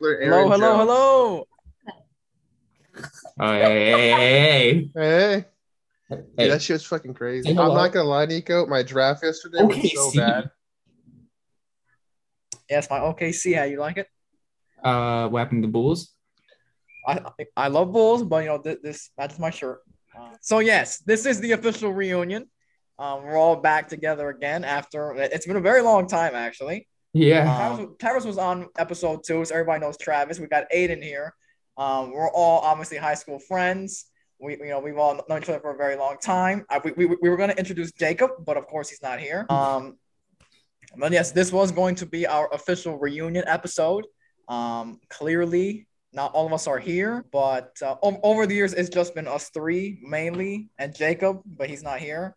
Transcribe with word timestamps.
Hello, 0.00 0.48
hello, 0.48 0.76
hello. 0.76 1.44
Oh, 3.40 3.52
hey, 3.52 3.90
hey, 3.90 4.10
hey, 4.10 4.90
Hey, 4.94 4.94
hey. 4.94 5.44
Dude, 6.08 6.52
that 6.52 6.62
shit 6.62 6.74
was 6.74 6.86
fucking 6.86 7.14
crazy. 7.14 7.52
Say 7.54 7.60
I'm 7.60 7.74
not 7.74 7.92
gonna 7.92 8.08
lie, 8.08 8.26
Nico. 8.26 8.64
My 8.66 8.84
draft 8.84 9.24
yesterday 9.24 9.58
Okay, 9.62 9.82
was 9.82 9.92
so 9.92 10.12
bad. 10.16 10.50
Yes, 12.70 12.88
my 12.88 13.00
OKC. 13.00 13.56
How 13.56 13.64
you 13.64 13.80
like 13.80 13.96
it? 13.96 14.06
Uh, 14.84 15.28
what 15.28 15.40
happened 15.40 15.62
to 15.64 15.66
the 15.66 15.72
Bulls? 15.72 16.14
I 17.06 17.20
I 17.56 17.68
love 17.68 17.92
Bulls, 17.92 18.22
but 18.22 18.44
you 18.44 18.50
know 18.50 18.58
this, 18.58 18.76
this 18.82 19.10
that's 19.18 19.38
my 19.38 19.50
shirt. 19.50 19.80
Uh, 20.16 20.34
so 20.40 20.60
yes, 20.60 20.98
this 20.98 21.26
is 21.26 21.40
the 21.40 21.52
official 21.52 21.92
reunion. 21.92 22.48
Um, 23.00 23.24
we're 23.24 23.36
all 23.36 23.56
back 23.56 23.88
together 23.88 24.28
again 24.28 24.64
after 24.64 25.14
it's 25.14 25.46
been 25.46 25.56
a 25.56 25.60
very 25.60 25.82
long 25.82 26.06
time 26.06 26.36
actually. 26.36 26.86
Yeah. 27.12 27.44
Travis, 27.56 27.86
Travis 27.98 28.24
was 28.24 28.38
on 28.38 28.68
episode 28.78 29.24
two, 29.24 29.44
so 29.44 29.54
everybody 29.54 29.80
knows 29.80 29.96
Travis. 29.96 30.38
We 30.38 30.46
got 30.46 30.64
Aiden 30.74 31.02
here. 31.02 31.34
Um, 31.76 32.12
we're 32.12 32.30
all 32.30 32.60
obviously 32.60 32.96
high 32.96 33.14
school 33.14 33.38
friends. 33.38 34.06
We, 34.40 34.56
you 34.58 34.68
know, 34.68 34.78
we've 34.80 34.98
all 34.98 35.20
known 35.28 35.42
each 35.42 35.48
other 35.48 35.60
for 35.60 35.72
a 35.72 35.76
very 35.76 35.96
long 35.96 36.16
time. 36.20 36.64
I, 36.70 36.78
we, 36.78 36.92
we, 36.92 37.06
we 37.06 37.28
were 37.28 37.36
going 37.36 37.50
to 37.50 37.58
introduce 37.58 37.92
Jacob, 37.92 38.30
but 38.44 38.56
of 38.56 38.66
course 38.66 38.88
he's 38.88 39.02
not 39.02 39.18
here. 39.20 39.46
Um, 39.50 39.96
but 40.96 41.12
yes, 41.12 41.32
this 41.32 41.52
was 41.52 41.72
going 41.72 41.96
to 41.96 42.06
be 42.06 42.26
our 42.26 42.52
official 42.52 42.98
reunion 42.98 43.44
episode. 43.46 44.06
Um, 44.48 45.00
clearly, 45.08 45.86
not 46.12 46.32
all 46.32 46.46
of 46.46 46.52
us 46.52 46.66
are 46.66 46.78
here, 46.78 47.24
but 47.32 47.76
uh, 47.82 47.96
o- 48.02 48.20
over 48.22 48.46
the 48.46 48.54
years, 48.54 48.74
it's 48.74 48.88
just 48.88 49.14
been 49.14 49.28
us 49.28 49.50
three 49.50 49.98
mainly, 50.02 50.70
and 50.78 50.94
Jacob, 50.94 51.42
but 51.44 51.68
he's 51.68 51.82
not 51.82 51.98
here, 51.98 52.34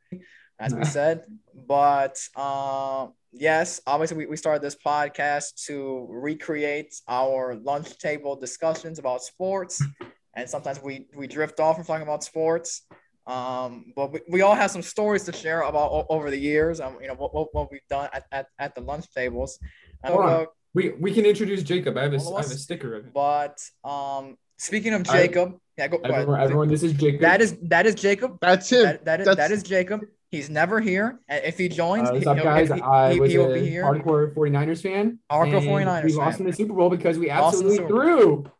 as 0.59 0.73
we 0.75 0.83
said. 0.83 1.23
But 1.67 2.19
uh, 2.35 3.07
yes, 3.31 3.81
obviously, 3.87 4.17
we, 4.17 4.25
we 4.27 4.37
started 4.37 4.61
this 4.61 4.75
podcast 4.75 5.65
to 5.67 6.07
recreate 6.09 6.93
our 7.07 7.55
lunch 7.55 7.97
table 7.97 8.35
discussions 8.35 8.99
about 8.99 9.23
sports, 9.23 9.81
and 10.35 10.49
sometimes 10.49 10.81
we 10.81 11.07
we 11.15 11.27
drift 11.27 11.59
off 11.59 11.75
from 11.75 11.85
talking 11.85 12.03
about 12.03 12.23
sports. 12.23 12.83
Um, 13.27 13.93
but 13.95 14.11
we, 14.13 14.19
we 14.29 14.41
all 14.41 14.55
have 14.55 14.71
some 14.71 14.81
stories 14.81 15.23
to 15.25 15.31
share 15.31 15.61
about 15.61 15.91
o- 15.91 16.07
over 16.09 16.31
the 16.31 16.39
years. 16.39 16.81
Um, 16.81 16.97
you 17.01 17.07
know 17.07 17.13
what, 17.13 17.33
what, 17.35 17.53
what 17.53 17.71
we've 17.71 17.87
done 17.87 18.09
at, 18.13 18.25
at, 18.31 18.47
at 18.57 18.73
the 18.73 18.81
lunch 18.81 19.05
tables. 19.13 19.59
And 20.03 20.13
Hold 20.13 20.25
on. 20.25 20.31
we'll- 20.37 20.47
We 20.73 20.89
we 20.99 21.13
can 21.13 21.25
introduce 21.25 21.61
Jacob. 21.63 21.97
I 21.97 22.03
have 22.03 22.13
a, 22.13 22.17
All 22.17 22.37
I 22.37 22.41
have 22.41 22.49
a 22.51 22.55
sticker 22.55 22.95
of 22.95 23.05
him. 23.05 23.11
but 23.13 23.57
um, 23.83 24.37
speaking 24.57 24.93
of 24.93 25.07
I- 25.07 25.13
Jacob, 25.27 25.57
yeah, 25.77 25.87
go, 25.87 25.97
go 25.99 26.03
ahead. 26.05 26.21
Everyone, 26.21 26.41
everyone, 26.41 26.67
this 26.67 26.81
is 26.83 26.93
Jacob. 26.93 27.21
That 27.21 27.41
is 27.41 27.57
that 27.73 27.85
is 27.85 27.95
Jacob. 27.95 28.37
That's 28.41 28.69
him. 28.71 28.83
That, 28.83 29.05
that 29.05 29.19
is 29.21 29.25
That's- 29.27 29.49
that 29.49 29.53
is 29.55 29.63
Jacob. 29.63 30.01
He's 30.31 30.49
never 30.49 30.79
here. 30.79 31.19
If 31.27 31.57
he 31.57 31.67
joins, 31.67 32.07
Uh, 32.07 32.13
he, 32.13 32.17
what's 32.19 32.27
up, 32.27 32.37
guys? 32.41 32.69
he, 32.69 32.81
I 32.81 33.13
he- 33.13 33.19
was 33.19 33.31
he 33.31 33.37
will 33.37 33.53
be 33.53 33.69
here. 33.69 33.83
hardcore 33.83 34.33
49ers 34.33 34.81
fan. 34.81 35.19
Hardcore 35.29 35.57
and 35.57 35.67
49ers 35.67 36.03
We 36.05 36.13
lost 36.13 36.37
fan. 36.37 36.47
in 36.47 36.51
the 36.51 36.55
Super 36.55 36.73
Bowl 36.73 36.89
because 36.89 37.19
we 37.19 37.27
Lost 37.27 37.61
in 37.61 37.67
the 37.67 37.73
absolutely 37.73 37.87
threw. 37.89 38.51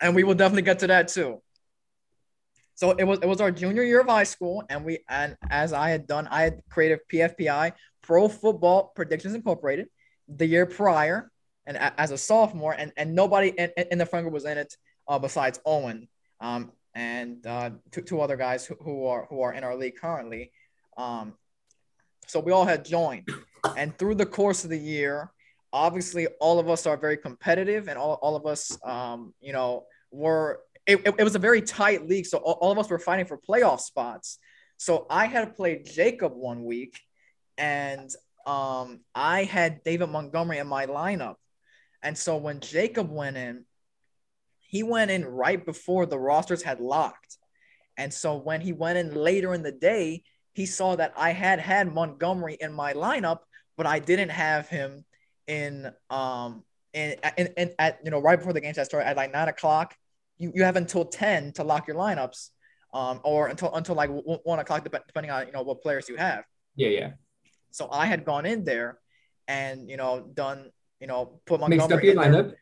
and 0.00 0.14
we 0.14 0.22
will 0.22 0.34
definitely 0.36 0.62
get 0.62 0.78
to 0.78 0.86
that 0.86 1.08
too. 1.08 1.42
So 2.76 2.92
it 2.92 3.02
was 3.04 3.18
it 3.22 3.26
was 3.26 3.40
our 3.40 3.50
junior 3.50 3.82
year 3.82 4.00
of 4.00 4.06
high 4.06 4.22
school, 4.22 4.62
and 4.70 4.84
we 4.84 5.00
and 5.08 5.36
as 5.50 5.72
I 5.72 5.90
had 5.90 6.06
done, 6.06 6.28
I 6.30 6.42
had 6.42 6.62
created 6.70 7.00
PFPI 7.12 7.72
Pro 8.02 8.28
Football 8.28 8.92
Predictions 8.94 9.34
Incorporated 9.34 9.88
the 10.28 10.46
year 10.46 10.64
prior, 10.64 11.30
and 11.66 11.76
a- 11.76 12.00
as 12.00 12.12
a 12.12 12.16
sophomore, 12.18 12.72
and 12.72 12.92
and 12.96 13.14
nobody 13.16 13.48
in, 13.48 13.70
in 13.90 13.98
the 13.98 14.06
front 14.06 14.22
group 14.24 14.32
was 14.32 14.44
in 14.44 14.56
it 14.58 14.76
uh, 15.08 15.18
besides 15.18 15.60
Owen, 15.66 16.08
um, 16.40 16.70
and 16.94 17.44
uh, 17.46 17.70
two, 17.90 18.00
two 18.00 18.20
other 18.22 18.36
guys 18.36 18.64
who, 18.64 18.76
who 18.80 19.04
are 19.06 19.26
who 19.28 19.42
are 19.42 19.52
in 19.52 19.64
our 19.64 19.74
league 19.76 19.96
currently. 20.00 20.52
Um, 20.96 21.34
so 22.26 22.40
we 22.40 22.52
all 22.52 22.64
had 22.64 22.84
joined, 22.84 23.28
and 23.76 23.96
through 23.98 24.14
the 24.16 24.26
course 24.26 24.64
of 24.64 24.70
the 24.70 24.78
year, 24.78 25.32
obviously 25.72 26.26
all 26.40 26.58
of 26.58 26.68
us 26.68 26.86
are 26.86 26.96
very 26.96 27.16
competitive, 27.16 27.88
and 27.88 27.98
all, 27.98 28.18
all 28.22 28.36
of 28.36 28.46
us, 28.46 28.78
um, 28.84 29.34
you 29.40 29.52
know, 29.52 29.84
were 30.10 30.60
it, 30.86 31.00
it, 31.18 31.24
was 31.24 31.34
a 31.34 31.40
very 31.40 31.62
tight 31.62 32.08
league. 32.08 32.26
So 32.26 32.38
all, 32.38 32.58
all 32.60 32.72
of 32.72 32.78
us 32.78 32.90
were 32.90 32.98
fighting 32.98 33.26
for 33.26 33.38
playoff 33.38 33.80
spots. 33.80 34.38
So 34.76 35.06
I 35.10 35.26
had 35.26 35.56
played 35.56 35.84
Jacob 35.84 36.32
one 36.34 36.64
week, 36.64 36.98
and 37.58 38.10
um, 38.46 39.00
I 39.14 39.44
had 39.44 39.82
David 39.84 40.08
Montgomery 40.08 40.58
in 40.58 40.66
my 40.66 40.86
lineup. 40.86 41.36
And 42.02 42.16
so 42.16 42.36
when 42.38 42.60
Jacob 42.60 43.10
went 43.10 43.36
in, 43.36 43.64
he 44.60 44.82
went 44.82 45.10
in 45.10 45.24
right 45.24 45.64
before 45.64 46.06
the 46.06 46.18
rosters 46.18 46.62
had 46.62 46.80
locked. 46.80 47.36
And 47.96 48.12
so 48.14 48.36
when 48.36 48.60
he 48.60 48.72
went 48.72 48.98
in 48.98 49.14
later 49.14 49.52
in 49.52 49.62
the 49.62 49.72
day, 49.72 50.22
he 50.52 50.66
saw 50.66 50.96
that 50.96 51.12
I 51.16 51.30
had 51.30 51.60
had 51.60 51.92
Montgomery 51.92 52.56
in 52.60 52.72
my 52.72 52.92
lineup, 52.92 53.40
but 53.76 53.86
I 53.86 53.98
didn't 53.98 54.30
have 54.30 54.68
him 54.68 55.04
in 55.46 55.90
um 56.10 56.64
in, 56.92 57.16
in, 57.36 57.48
in 57.56 57.70
at 57.78 57.98
you 58.04 58.10
know 58.10 58.20
right 58.20 58.38
before 58.38 58.52
the 58.52 58.60
game 58.60 58.74
started 58.74 59.06
at 59.06 59.16
like 59.16 59.32
nine 59.32 59.48
o'clock. 59.48 59.94
You, 60.38 60.52
you 60.54 60.64
have 60.64 60.76
until 60.76 61.04
ten 61.04 61.52
to 61.52 61.64
lock 61.64 61.86
your 61.86 61.96
lineups, 61.96 62.50
um 62.92 63.20
or 63.24 63.48
until 63.48 63.74
until 63.74 63.94
like 63.94 64.10
one 64.10 64.58
o'clock 64.58 64.84
depending 64.84 65.30
on 65.30 65.46
you 65.46 65.52
know 65.52 65.62
what 65.62 65.82
players 65.82 66.08
you 66.08 66.16
have. 66.16 66.44
Yeah, 66.76 66.88
yeah. 66.88 67.10
So 67.70 67.88
I 67.90 68.06
had 68.06 68.24
gone 68.24 68.46
in 68.46 68.64
there 68.64 68.98
and 69.46 69.88
you 69.88 69.96
know 69.96 70.28
done 70.34 70.70
you 71.00 71.06
know 71.06 71.40
put 71.46 71.60
Montgomery 71.60 72.10
in 72.10 72.16
lineup. 72.16 72.54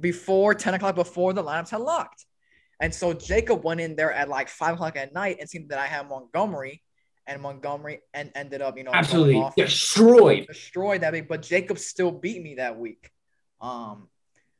before 0.00 0.54
10 0.54 0.74
o'clock 0.74 0.94
before 0.94 1.32
the 1.32 1.42
lineups 1.42 1.70
had 1.70 1.80
locked. 1.80 2.24
And 2.80 2.92
so 2.92 3.12
Jacob 3.12 3.62
went 3.64 3.80
in 3.80 3.96
there 3.96 4.12
at 4.12 4.28
like 4.28 4.48
five 4.48 4.74
o'clock 4.74 4.96
at 4.96 5.12
night 5.14 5.36
and 5.40 5.48
seen 5.48 5.68
that 5.68 5.78
I 5.78 5.86
had 5.86 6.08
Montgomery 6.08 6.82
and 7.26 7.40
Montgomery 7.42 8.00
and 8.12 8.30
ended 8.34 8.60
up, 8.62 8.76
you 8.76 8.84
know, 8.84 8.90
Absolutely 8.92 9.36
off, 9.36 9.54
destroyed. 9.56 10.46
destroyed 10.46 11.00
that 11.02 11.12
week. 11.12 11.28
But 11.28 11.42
Jacob 11.42 11.78
still 11.78 12.10
beat 12.12 12.42
me 12.42 12.56
that 12.56 12.78
week. 12.78 13.10
Um, 13.60 14.08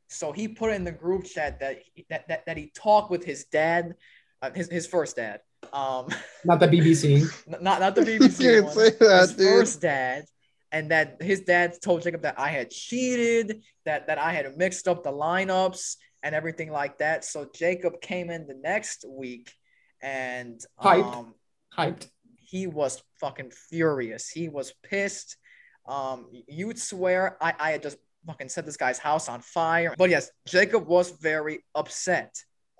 so 0.07 0.31
he 0.31 0.47
put 0.47 0.71
in 0.71 0.83
the 0.83 0.91
group 0.91 1.25
chat 1.25 1.59
that 1.59 1.79
that 2.09 2.27
that, 2.27 2.45
that 2.45 2.57
he 2.57 2.71
talked 2.75 3.11
with 3.11 3.23
his 3.23 3.45
dad, 3.45 3.95
uh, 4.41 4.51
his 4.51 4.69
his 4.69 4.87
first 4.87 5.15
dad. 5.15 5.41
Um, 5.73 6.07
Not 6.45 6.59
the 6.59 6.67
BBC. 6.67 7.25
not 7.61 7.79
not 7.79 7.95
the 7.95 8.11
You 8.11 8.19
BBC 8.19 8.41
can't 8.41 8.65
one, 8.65 8.73
say 8.75 8.89
that, 8.99 9.21
his 9.21 9.33
dude. 9.33 9.47
first 9.47 9.81
dad, 9.81 10.25
and 10.71 10.91
that 10.91 11.21
his 11.21 11.41
dad 11.41 11.73
told 11.83 12.03
Jacob 12.03 12.21
that 12.23 12.39
I 12.39 12.49
had 12.49 12.69
cheated, 12.69 13.63
that 13.85 14.07
that 14.07 14.17
I 14.19 14.31
had 14.33 14.55
mixed 14.57 14.87
up 14.87 15.03
the 15.03 15.11
lineups 15.11 15.95
and 16.23 16.33
everything 16.33 16.71
like 16.71 16.97
that. 16.99 17.25
So 17.25 17.47
Jacob 17.53 17.99
came 18.01 18.29
in 18.31 18.47
the 18.47 18.55
next 18.55 19.05
week, 19.07 19.51
and 20.01 20.59
Hyped. 20.79 21.13
um, 21.15 21.33
Hyped. 21.75 22.07
He 22.55 22.67
was 22.67 23.03
fucking 23.19 23.51
furious. 23.69 24.29
He 24.29 24.47
was 24.47 24.73
pissed. 24.89 25.35
Um, 25.87 26.27
you 26.47 26.67
would 26.67 26.79
swear 26.79 27.37
I, 27.41 27.53
I 27.59 27.71
had 27.71 27.83
just 27.83 27.97
fucking 28.25 28.47
set 28.49 28.65
this 28.65 28.77
guy's 28.77 28.97
house 28.97 29.27
on 29.27 29.41
fire. 29.41 29.93
But 29.97 30.09
yes, 30.09 30.31
Jacob 30.47 30.87
was 30.87 31.11
very 31.11 31.57
upset. 31.75 32.33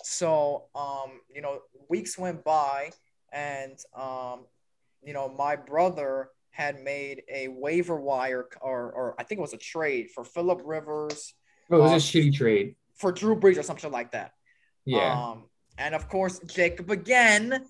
So, 0.04 0.66
um, 0.76 1.10
you 1.36 1.42
know, 1.42 1.60
weeks 1.90 2.18
went 2.18 2.44
by, 2.46 2.92
and 3.34 3.78
um, 3.96 4.46
you 5.04 5.14
know, 5.14 5.28
my 5.28 5.56
brother 5.58 6.30
had 6.52 6.80
made 6.82 7.24
a 7.30 7.50
waiver 7.50 8.00
wire, 8.00 8.48
or 8.62 8.92
or 8.98 9.16
I 9.20 9.24
think 9.24 9.40
it 9.40 9.42
was 9.42 9.54
a 9.54 9.58
trade 9.76 10.06
for 10.16 10.24
Philip 10.24 10.62
Rivers, 10.64 11.34
Oh, 11.70 11.78
it 11.78 11.82
was 11.82 11.92
Um, 11.92 11.98
a 11.98 12.00
shitty 12.00 12.34
trade. 12.34 12.76
for 12.96 13.12
Drew 13.12 13.36
Brees 13.42 13.58
or 13.60 13.64
something 13.64 13.92
like 13.92 14.12
that. 14.14 14.32
Yeah. 14.86 15.12
Um, 15.32 15.38
and 15.78 15.94
of 16.00 16.08
course, 16.08 16.40
Jacob 16.60 16.90
again, 16.92 17.66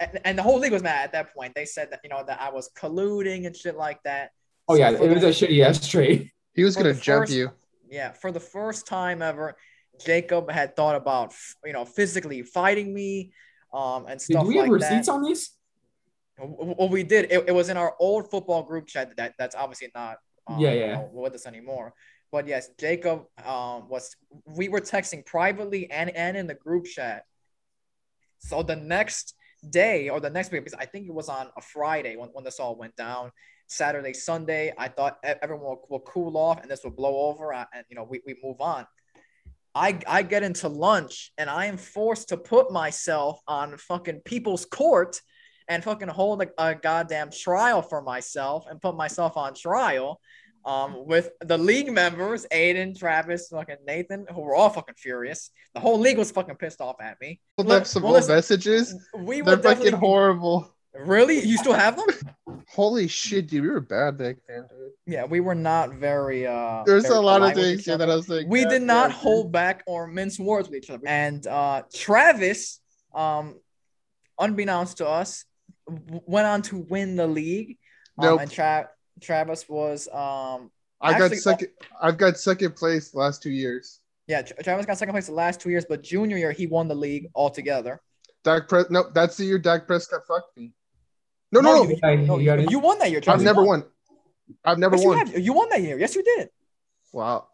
and 0.00 0.18
and 0.24 0.38
the 0.38 0.42
whole 0.42 0.58
league 0.58 0.72
was 0.72 0.82
mad 0.82 1.04
at 1.04 1.12
that 1.12 1.34
point. 1.34 1.54
They 1.54 1.64
said 1.64 1.90
that 1.90 2.00
you 2.04 2.10
know 2.10 2.24
that 2.26 2.40
I 2.40 2.50
was 2.50 2.70
colluding 2.80 3.46
and 3.46 3.54
shit 3.56 3.76
like 3.76 4.02
that. 4.04 4.30
oh 4.68 4.74
So 4.74 4.80
yeah, 4.80 4.90
it 4.90 5.10
was 5.10 5.22
the- 5.22 5.28
a 5.28 5.30
shitty 5.30 5.64
ass 5.64 5.86
trade. 5.86 6.30
He 6.54 6.64
was 6.64 6.74
gonna 6.74 6.92
the 6.92 7.00
jump 7.00 7.22
first- 7.22 7.32
you. 7.32 7.50
yeah. 7.88 8.10
For 8.12 8.32
the 8.32 8.40
first 8.40 8.86
time 8.86 9.22
ever, 9.22 9.56
Jacob 10.04 10.50
had 10.50 10.74
thought 10.74 10.96
about 10.96 11.32
you 11.64 11.72
know 11.72 11.84
physically 11.84 12.42
fighting 12.42 12.92
me, 12.92 13.32
um, 13.72 14.06
and 14.08 14.20
stuff. 14.20 14.44
Like 14.44 14.46
that. 14.46 14.46
Did 14.46 14.46
stuff 14.46 14.46
we 14.48 14.56
have 14.56 14.62
like 14.68 14.72
receipts 14.72 15.06
that. 15.06 15.12
on 15.12 15.22
these? 15.22 15.50
Well, 16.40 16.88
we 16.88 17.02
did. 17.02 17.32
It, 17.32 17.44
it 17.48 17.52
was 17.60 17.68
in 17.68 17.76
our 17.76 17.94
old 18.00 18.30
football 18.30 18.62
group 18.62 18.86
chat. 18.86 19.16
That 19.16 19.34
that's 19.38 19.54
obviously 19.54 19.90
not. 19.94 20.16
Um, 20.48 20.58
Yeah, 20.58 20.72
you 20.72 20.80
yeah. 20.80 20.94
know, 20.94 21.10
with 21.12 21.34
us 21.34 21.46
anymore. 21.46 21.92
But 22.32 22.46
yes, 22.48 22.68
Jacob 22.78 23.24
um, 23.44 23.88
was. 23.88 24.16
We 24.46 24.68
were 24.68 24.80
texting 24.80 25.24
privately 25.26 25.90
and 25.90 26.10
and 26.10 26.36
in 26.36 26.46
the 26.46 26.54
group 26.54 26.84
chat. 26.86 27.22
So 28.38 28.62
the 28.62 28.76
next 28.76 29.34
day 29.70 30.08
or 30.08 30.20
the 30.20 30.30
next 30.30 30.52
week, 30.52 30.64
because 30.64 30.78
I 30.78 30.86
think 30.86 31.06
it 31.06 31.14
was 31.14 31.28
on 31.28 31.48
a 31.56 31.60
Friday 31.60 32.16
when, 32.16 32.28
when 32.30 32.44
this 32.44 32.60
all 32.60 32.76
went 32.76 32.96
down. 32.96 33.30
Saturday, 33.66 34.14
Sunday, 34.14 34.72
I 34.78 34.88
thought 34.88 35.18
everyone 35.22 35.66
will, 35.66 35.86
will 35.90 36.00
cool 36.00 36.36
off 36.36 36.62
and 36.62 36.70
this 36.70 36.84
will 36.84 36.90
blow 36.90 37.28
over 37.28 37.52
uh, 37.52 37.66
and 37.74 37.84
you 37.90 37.96
know 37.96 38.04
we, 38.04 38.20
we 38.26 38.34
move 38.42 38.60
on. 38.60 38.86
I 39.74 39.98
I 40.06 40.22
get 40.22 40.42
into 40.42 40.68
lunch 40.68 41.32
and 41.36 41.50
I 41.50 41.66
am 41.66 41.76
forced 41.76 42.30
to 42.30 42.38
put 42.38 42.72
myself 42.72 43.40
on 43.46 43.76
fucking 43.76 44.22
people's 44.24 44.64
court 44.64 45.20
and 45.68 45.84
fucking 45.84 46.08
hold 46.08 46.42
a, 46.42 46.48
a 46.58 46.74
goddamn 46.74 47.30
trial 47.30 47.82
for 47.82 48.00
myself 48.00 48.64
and 48.70 48.80
put 48.80 48.96
myself 48.96 49.36
on 49.36 49.52
trial 49.52 50.18
um, 50.68 51.06
with 51.06 51.30
the 51.40 51.56
league 51.56 51.90
members, 51.90 52.46
Aiden, 52.52 52.96
Travis, 52.98 53.48
fucking 53.48 53.76
Nathan, 53.86 54.26
who 54.34 54.42
were 54.42 54.54
all 54.54 54.68
fucking 54.70 54.96
furious. 54.98 55.50
The 55.74 55.80
whole 55.80 55.98
league 55.98 56.18
was 56.18 56.30
fucking 56.30 56.56
pissed 56.56 56.80
off 56.80 56.96
at 57.00 57.16
me. 57.20 57.40
Pulled 57.56 57.72
up 57.72 57.86
some 57.86 58.02
Well, 58.02 58.12
listen, 58.12 58.34
messages. 58.34 58.94
We 59.16 59.40
They're 59.40 59.56
were 59.56 59.62
fucking 59.62 59.94
horrible. 59.94 60.74
Really? 60.94 61.40
You 61.40 61.56
still 61.58 61.72
have 61.74 61.96
them? 61.96 62.06
Holy 62.68 63.08
shit, 63.08 63.48
dude, 63.48 63.62
we 63.62 63.68
were 63.70 63.80
bad 63.80 64.18
back 64.18 64.36
then, 64.48 64.66
dude. 64.68 64.90
Yeah, 65.06 65.24
we 65.24 65.40
were 65.40 65.54
not 65.54 65.94
very. 65.94 66.46
uh 66.46 66.82
There's 66.84 67.04
very 67.04 67.16
a 67.16 67.20
lot 67.20 67.40
of 67.42 67.54
things 67.54 67.88
other. 67.88 67.98
that 67.98 68.10
I 68.12 68.16
was 68.16 68.28
like. 68.28 68.46
we 68.48 68.64
did 68.64 68.82
not 68.82 69.08
damn, 69.08 69.10
dude. 69.10 69.18
hold 69.20 69.52
back 69.52 69.82
or 69.86 70.06
mince 70.06 70.38
words 70.38 70.68
with 70.68 70.76
each 70.82 70.90
other. 70.90 71.06
And 71.06 71.46
uh, 71.46 71.82
Travis, 71.94 72.80
um, 73.14 73.54
unbeknownst 74.38 74.98
to 74.98 75.08
us, 75.08 75.44
w- 75.88 76.20
went 76.26 76.46
on 76.46 76.62
to 76.62 76.78
win 76.78 77.16
the 77.16 77.26
league. 77.26 77.78
Um, 78.18 78.24
Nope. 78.26 78.40
And 78.42 78.50
Tra- 78.50 78.88
Travis 79.20 79.68
was, 79.68 80.08
um, 80.08 80.70
I 81.00 81.12
got 81.12 81.22
actually- 81.22 81.36
second. 81.38 81.68
I've 82.00 82.18
got 82.18 82.38
second 82.38 82.76
place 82.76 83.10
the 83.10 83.18
last 83.18 83.42
two 83.42 83.50
years. 83.50 84.00
yeah, 84.26 84.42
Travis 84.42 84.86
got 84.86 84.98
second 84.98 85.12
place 85.14 85.26
the 85.26 85.32
last 85.32 85.60
two 85.60 85.70
years, 85.70 85.84
but 85.88 86.02
junior 86.02 86.36
year 86.36 86.52
he 86.52 86.66
won 86.66 86.88
the 86.88 86.94
league 86.94 87.28
altogether. 87.34 88.00
Dak 88.44 88.68
Pres. 88.68 88.86
No, 88.90 89.10
that's 89.12 89.36
the 89.36 89.44
year 89.44 89.58
Dak 89.58 89.86
Prescott 89.86 90.20
fucked 90.26 90.56
me. 90.56 90.72
No, 91.52 91.60
no, 91.60 91.82
no. 91.84 91.88
you, 91.90 91.96
Yeah, 92.02 92.14
no, 92.16 92.38
you 92.38 92.66
you 92.70 92.78
won 92.78 92.98
that 92.98 93.10
year. 93.10 93.20
I've 93.26 93.42
never 93.42 93.62
You 93.62 93.66
won. 93.68 93.84
I've 94.64 94.78
never 94.78 94.96
Yes, 94.96 95.02
you, 95.02 95.08
won. 95.10 95.18
have. 95.26 95.38
you 95.38 95.52
won 95.52 95.68
that 95.70 95.82
year. 95.82 95.98
Yes, 95.98 96.14
you 96.14 96.22
did. 96.22 96.50
Wow. 97.12 97.48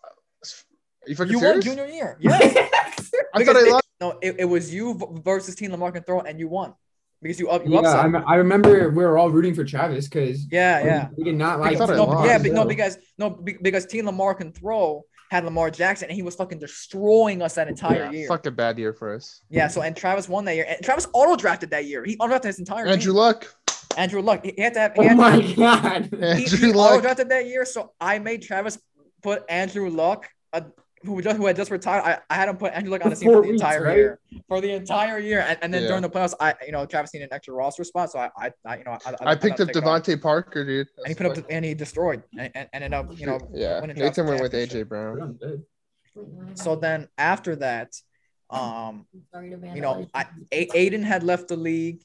Are 1.05 1.09
you 1.09 1.15
fucking 1.17 1.33
You 1.33 1.41
won 1.41 1.61
junior 1.61 1.87
year. 1.87 2.17
Yeah. 2.21 2.39
I 2.41 3.39
Because 3.39 3.47
thought 3.47 3.57
I 3.57 3.67
it- 3.67 3.73
lost. 3.73 3.85
No, 4.01 4.19
it, 4.21 4.37
it 4.41 4.45
was 4.45 4.75
you 4.75 4.99
versus 5.25 5.55
Team 5.55 5.71
Lamar 5.71 5.93
can 5.93 6.03
throw, 6.03 6.21
and 6.21 6.39
you 6.39 6.49
won 6.49 6.75
because 7.25 7.41
you 7.41 7.49
up 7.49 7.65
you 7.67 7.73
yeah, 7.73 7.79
upset. 7.81 8.15
I, 8.15 8.35
I 8.35 8.35
remember 8.37 8.91
we 8.91 9.03
were 9.03 9.19
all 9.19 9.31
rooting 9.31 9.55
for 9.55 9.65
Travis 9.65 10.06
because 10.06 10.47
yeah, 10.53 10.85
yeah. 10.85 11.09
we 11.17 11.25
did 11.25 11.37
not 11.37 11.59
like. 11.59 11.79
thought 11.79 11.88
no, 11.88 12.05
lost. 12.05 12.29
yeah, 12.29 12.38
but 12.38 12.53
no, 12.53 12.65
because 12.67 12.99
no, 13.19 13.31
because 13.31 13.87
Team 13.87 14.06
Lamar 14.06 14.35
can 14.35 14.53
throw 14.53 15.03
had 15.31 15.44
Lamar 15.44 15.71
Jackson, 15.71 16.09
and 16.11 16.15
he 16.15 16.23
was 16.23 16.35
fucking 16.37 16.59
destroying 16.59 17.43
us 17.43 17.55
that 17.55 17.67
entire 17.67 18.05
Yeah, 18.05 18.11
year. 18.12 18.29
fucking 18.29 18.55
bad 18.55 18.79
year 18.79 18.93
for 18.93 19.15
us. 19.15 19.41
Yeah, 19.50 19.69
so 19.69 19.81
and 19.82 19.97
Travis 19.97 20.29
won 20.29 20.44
that 20.44 20.55
year, 20.55 20.67
and 20.69 20.79
Travis 20.85 21.09
auto 21.15 21.35
drafted 21.35 21.71
that 21.71 21.87
year. 21.87 22.05
He 22.05 22.17
auto 22.19 22.29
drafted 22.29 22.49
his 22.50 22.59
entire 22.59 22.87
Andrew 22.87 23.12
team. 23.12 23.17
Luck. 23.17 23.55
Andrew 23.97 24.20
Luck. 24.20 24.44
He, 24.44 24.53
he 24.55 24.62
had 24.62 24.75
to 24.75 24.81
have. 24.81 24.93
He 24.94 25.00
Oh 25.00 25.09
had 25.09 25.17
my 25.17 25.41
to, 25.41 25.55
god! 25.55 26.09
he, 26.12 26.23
Andrew 26.44 26.59
he 26.59 26.69
auto 26.70 26.79
Luck. 26.79 27.03
drafted 27.03 27.29
that 27.31 27.47
year, 27.47 27.65
so 27.65 27.93
I 28.00 28.19
made 28.19 28.43
Travis 28.43 28.79
put 29.23 29.43
Andrew 29.49 29.88
Luck, 29.88 30.29
uh, 30.53 30.61
who 31.05 31.21
just 31.23 31.37
who 31.37 31.47
had 31.47 31.56
just 31.56 31.71
retired. 31.71 32.03
I, 32.03 32.19
I 32.31 32.35
had 32.37 32.49
him 32.49 32.56
put 32.56 32.73
Andrew 32.73 32.91
Luck 32.93 33.05
on 33.05 33.11
the 33.11 33.17
team 33.17 33.31
for 33.33 33.43
the 33.43 33.51
entire 33.51 33.83
right? 33.83 33.97
year, 33.97 34.21
for 34.49 34.61
the 34.61 34.71
entire 34.73 35.19
year, 35.19 35.45
and, 35.47 35.59
and 35.62 35.73
then 35.73 35.83
Yeah. 35.83 35.89
during 35.89 36.03
the 36.03 36.11
playoffs, 36.11 36.35
I 36.41 36.55
you 36.65 36.73
know 36.73 36.87
Travis 36.87 37.12
needed 37.12 37.27
an 37.31 37.35
extra 37.35 37.55
roster 37.55 37.85
spot, 37.85 38.11
so 38.11 38.19
I 38.19 38.31
I, 38.37 38.51
I 38.65 38.79
you 38.79 38.85
know 38.85 38.99
I, 39.05 39.33
I 39.33 39.35
picked 39.35 39.61
up 39.61 39.69
got 39.69 39.75
to 39.75 39.81
take 39.81 39.85
off. 39.85 40.03
DeVante 40.03 40.21
Parker, 40.21 40.65
dude. 40.65 40.89
and 40.99 41.09
he 41.09 41.15
put 41.15 41.27
up 41.27 41.45
and 41.51 41.65
he 41.65 41.75
destroyed 41.75 42.23
and, 42.39 42.51
and, 42.55 42.69
and 42.73 42.85
ended 42.85 42.95
up 42.95 43.19
you 43.19 43.27
know 43.27 43.39
yeah. 43.53 43.81
Nathan 43.81 44.27
went 44.27 44.41
with. 44.41 44.53
AJ 44.53 44.89
Brown. 44.89 45.39
So 46.55 46.77
then 46.77 47.09
after 47.19 47.56
that, 47.56 47.93
um, 48.51 49.06
Sorry 49.33 49.51
to 49.51 49.56
you 49.75 49.81
know, 49.81 49.95
vandalize 49.95 50.11
I, 50.15 50.27
Aiden 50.53 51.03
had 51.03 51.23
left 51.25 51.49
the 51.49 51.56
league, 51.56 52.03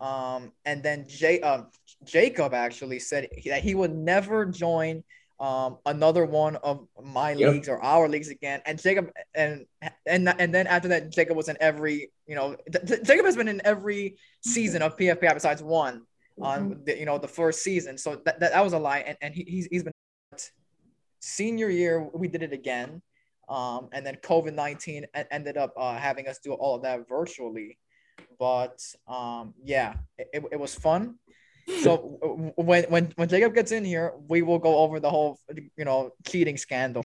um, 0.00 0.52
and 0.64 0.82
then 0.82 1.06
Jay, 1.08 1.40
um, 1.40 1.68
Jacob 2.04 2.54
actually 2.54 2.98
said 2.98 3.28
he- 3.36 3.50
that 3.50 3.62
he 3.62 3.74
would 3.74 3.94
never 3.94 4.44
join 4.46 5.04
um 5.42 5.78
another 5.86 6.24
one 6.24 6.54
of 6.56 6.86
my 7.02 7.32
Yep. 7.32 7.52
leagues 7.52 7.68
or 7.68 7.82
our 7.82 8.08
leagues 8.08 8.28
again. 8.28 8.62
And 8.64 8.80
Jacob 8.80 9.10
and 9.34 9.66
and 10.06 10.28
and 10.38 10.54
then 10.54 10.66
after 10.68 10.88
that, 10.88 11.10
Jacob 11.10 11.36
was 11.36 11.48
in 11.48 11.56
every 11.60 12.12
you 12.26 12.36
know 12.36 12.56
J- 12.70 13.02
Jacob 13.02 13.26
has 13.26 13.36
been 13.36 13.48
in 13.48 13.60
every 13.64 14.16
season 14.40 14.80
of 14.82 14.96
PFPI 14.96 15.34
besides 15.34 15.62
one 15.62 16.02
on 16.40 16.80
the, 16.86 16.96
you 16.96 17.04
know 17.04 17.18
the 17.18 17.28
first 17.28 17.62
season. 17.62 17.98
So 17.98 18.16
that, 18.24 18.38
that, 18.40 18.52
that 18.52 18.64
was 18.64 18.72
a 18.72 18.78
lie, 18.78 19.00
and, 19.00 19.18
and 19.20 19.34
he, 19.34 19.42
he's 19.42 19.66
he's 19.66 19.82
been 19.82 19.92
senior 21.18 21.68
year 21.68 22.08
we 22.14 22.28
did 22.28 22.42
it 22.42 22.52
again. 22.52 23.02
Um, 23.48 23.88
and 23.92 24.06
then 24.06 24.16
COVID 24.22 24.54
19 24.54 25.06
ended 25.30 25.56
up 25.56 25.74
uh, 25.76 25.96
having 25.96 26.28
us 26.28 26.38
do 26.38 26.52
all 26.52 26.76
of 26.76 26.82
that 26.82 27.08
virtually. 27.08 27.78
But 28.38 28.80
um, 29.08 29.54
yeah, 29.62 29.94
it, 30.16 30.28
it, 30.32 30.44
it 30.52 30.60
was 30.60 30.74
fun. 30.74 31.16
So 31.82 32.52
when, 32.56 32.84
when, 32.84 33.12
when 33.16 33.28
Jacob 33.28 33.54
gets 33.54 33.72
in 33.72 33.84
here, 33.84 34.12
we 34.28 34.42
will 34.42 34.58
go 34.58 34.78
over 34.78 35.00
the 35.00 35.10
whole, 35.10 35.38
you 35.76 35.84
know, 35.84 36.10
cheating 36.26 36.56
scandal. 36.56 37.04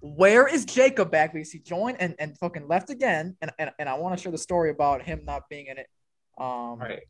Where 0.00 0.46
is 0.46 0.64
Jacob 0.64 1.10
back? 1.10 1.32
Because 1.32 1.50
he 1.50 1.58
joined 1.58 1.96
and, 2.00 2.14
and 2.18 2.36
fucking 2.38 2.68
left 2.68 2.90
again. 2.90 3.36
And, 3.40 3.50
and, 3.58 3.70
and 3.78 3.88
I 3.88 3.94
want 3.94 4.16
to 4.16 4.22
share 4.22 4.32
the 4.32 4.38
story 4.38 4.70
about 4.70 5.02
him 5.02 5.22
not 5.24 5.48
being 5.48 5.66
in 5.66 5.78
it. 5.78 5.88
Um, 6.38 6.46
All 6.46 6.76
right, 6.76 7.00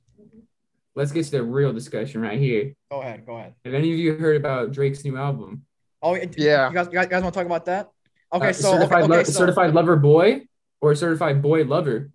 let's 0.94 1.10
get 1.12 1.24
to 1.26 1.30
the 1.32 1.42
real 1.42 1.72
discussion 1.72 2.20
right 2.22 2.38
here. 2.38 2.74
Go 2.90 3.02
ahead. 3.02 3.26
Go 3.26 3.36
ahead. 3.36 3.54
Have 3.64 3.74
any 3.74 3.92
of 3.92 3.98
you 3.98 4.14
heard 4.14 4.36
about 4.36 4.72
Drake's 4.72 5.04
new 5.04 5.16
album? 5.16 5.64
Oh, 6.00 6.14
Yeah. 6.14 6.68
You 6.68 6.74
guys, 6.74 6.86
you 6.86 6.92
guys, 6.92 7.04
you 7.04 7.10
guys 7.10 7.22
want 7.22 7.34
to 7.34 7.38
talk 7.40 7.46
about 7.46 7.64
that? 7.66 7.90
Okay. 8.32 8.50
Uh, 8.50 8.52
so, 8.52 8.72
certified, 8.72 9.02
okay, 9.04 9.12
lo- 9.12 9.16
okay, 9.18 9.24
so- 9.24 9.38
certified 9.38 9.74
lover 9.74 9.96
boy 9.96 10.46
or 10.80 10.94
certified 10.94 11.42
boy 11.42 11.64
lover? 11.64 12.10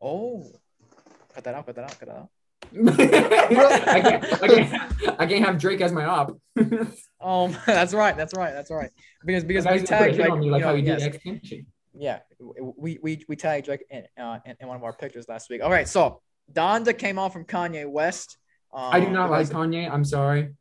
Oh, 0.00 0.50
cut 1.34 1.44
that 1.44 1.54
out. 1.54 1.64
Cut 1.66 1.76
that 1.76 1.84
out. 1.84 1.98
Cut 1.98 2.08
that 2.08 2.16
out. 2.16 2.28
I, 2.74 4.00
can't, 4.00 4.42
I, 4.42 4.48
can't, 4.48 5.20
I 5.20 5.26
can't 5.26 5.44
have 5.44 5.58
Drake 5.58 5.80
as 5.80 5.92
my 5.92 6.04
op. 6.04 6.38
Um, 7.20 7.56
that's 7.66 7.94
right. 7.94 8.16
That's 8.16 8.34
right. 8.34 8.52
That's 8.52 8.70
right. 8.70 8.90
Because 9.24 9.44
because 9.44 9.64
we 9.64 9.70
gonna 9.70 9.80
put 9.80 9.84
a 9.84 9.86
tagged 9.86 10.18
like, 10.18 10.42
you 10.42 10.50
like 10.50 10.62
know, 10.62 10.74
yes, 10.74 11.16
yeah, 11.94 12.20
we 12.76 12.98
we 13.02 13.24
we 13.28 13.36
tagged 13.36 13.66
Drake 13.66 13.84
in, 13.90 14.04
uh, 14.18 14.38
in 14.44 14.56
in 14.60 14.68
one 14.68 14.76
of 14.76 14.84
our 14.84 14.92
pictures 14.92 15.26
last 15.28 15.50
week. 15.50 15.62
All 15.62 15.70
right, 15.70 15.88
so 15.88 16.20
Donda 16.52 16.96
came 16.96 17.18
out 17.18 17.32
from 17.32 17.44
Kanye 17.44 17.88
West. 17.88 18.38
Um, 18.72 18.90
I 18.92 19.00
do 19.00 19.10
not 19.10 19.30
like 19.30 19.48
Kanye. 19.48 19.90
I'm 19.90 20.04
sorry. 20.04 20.54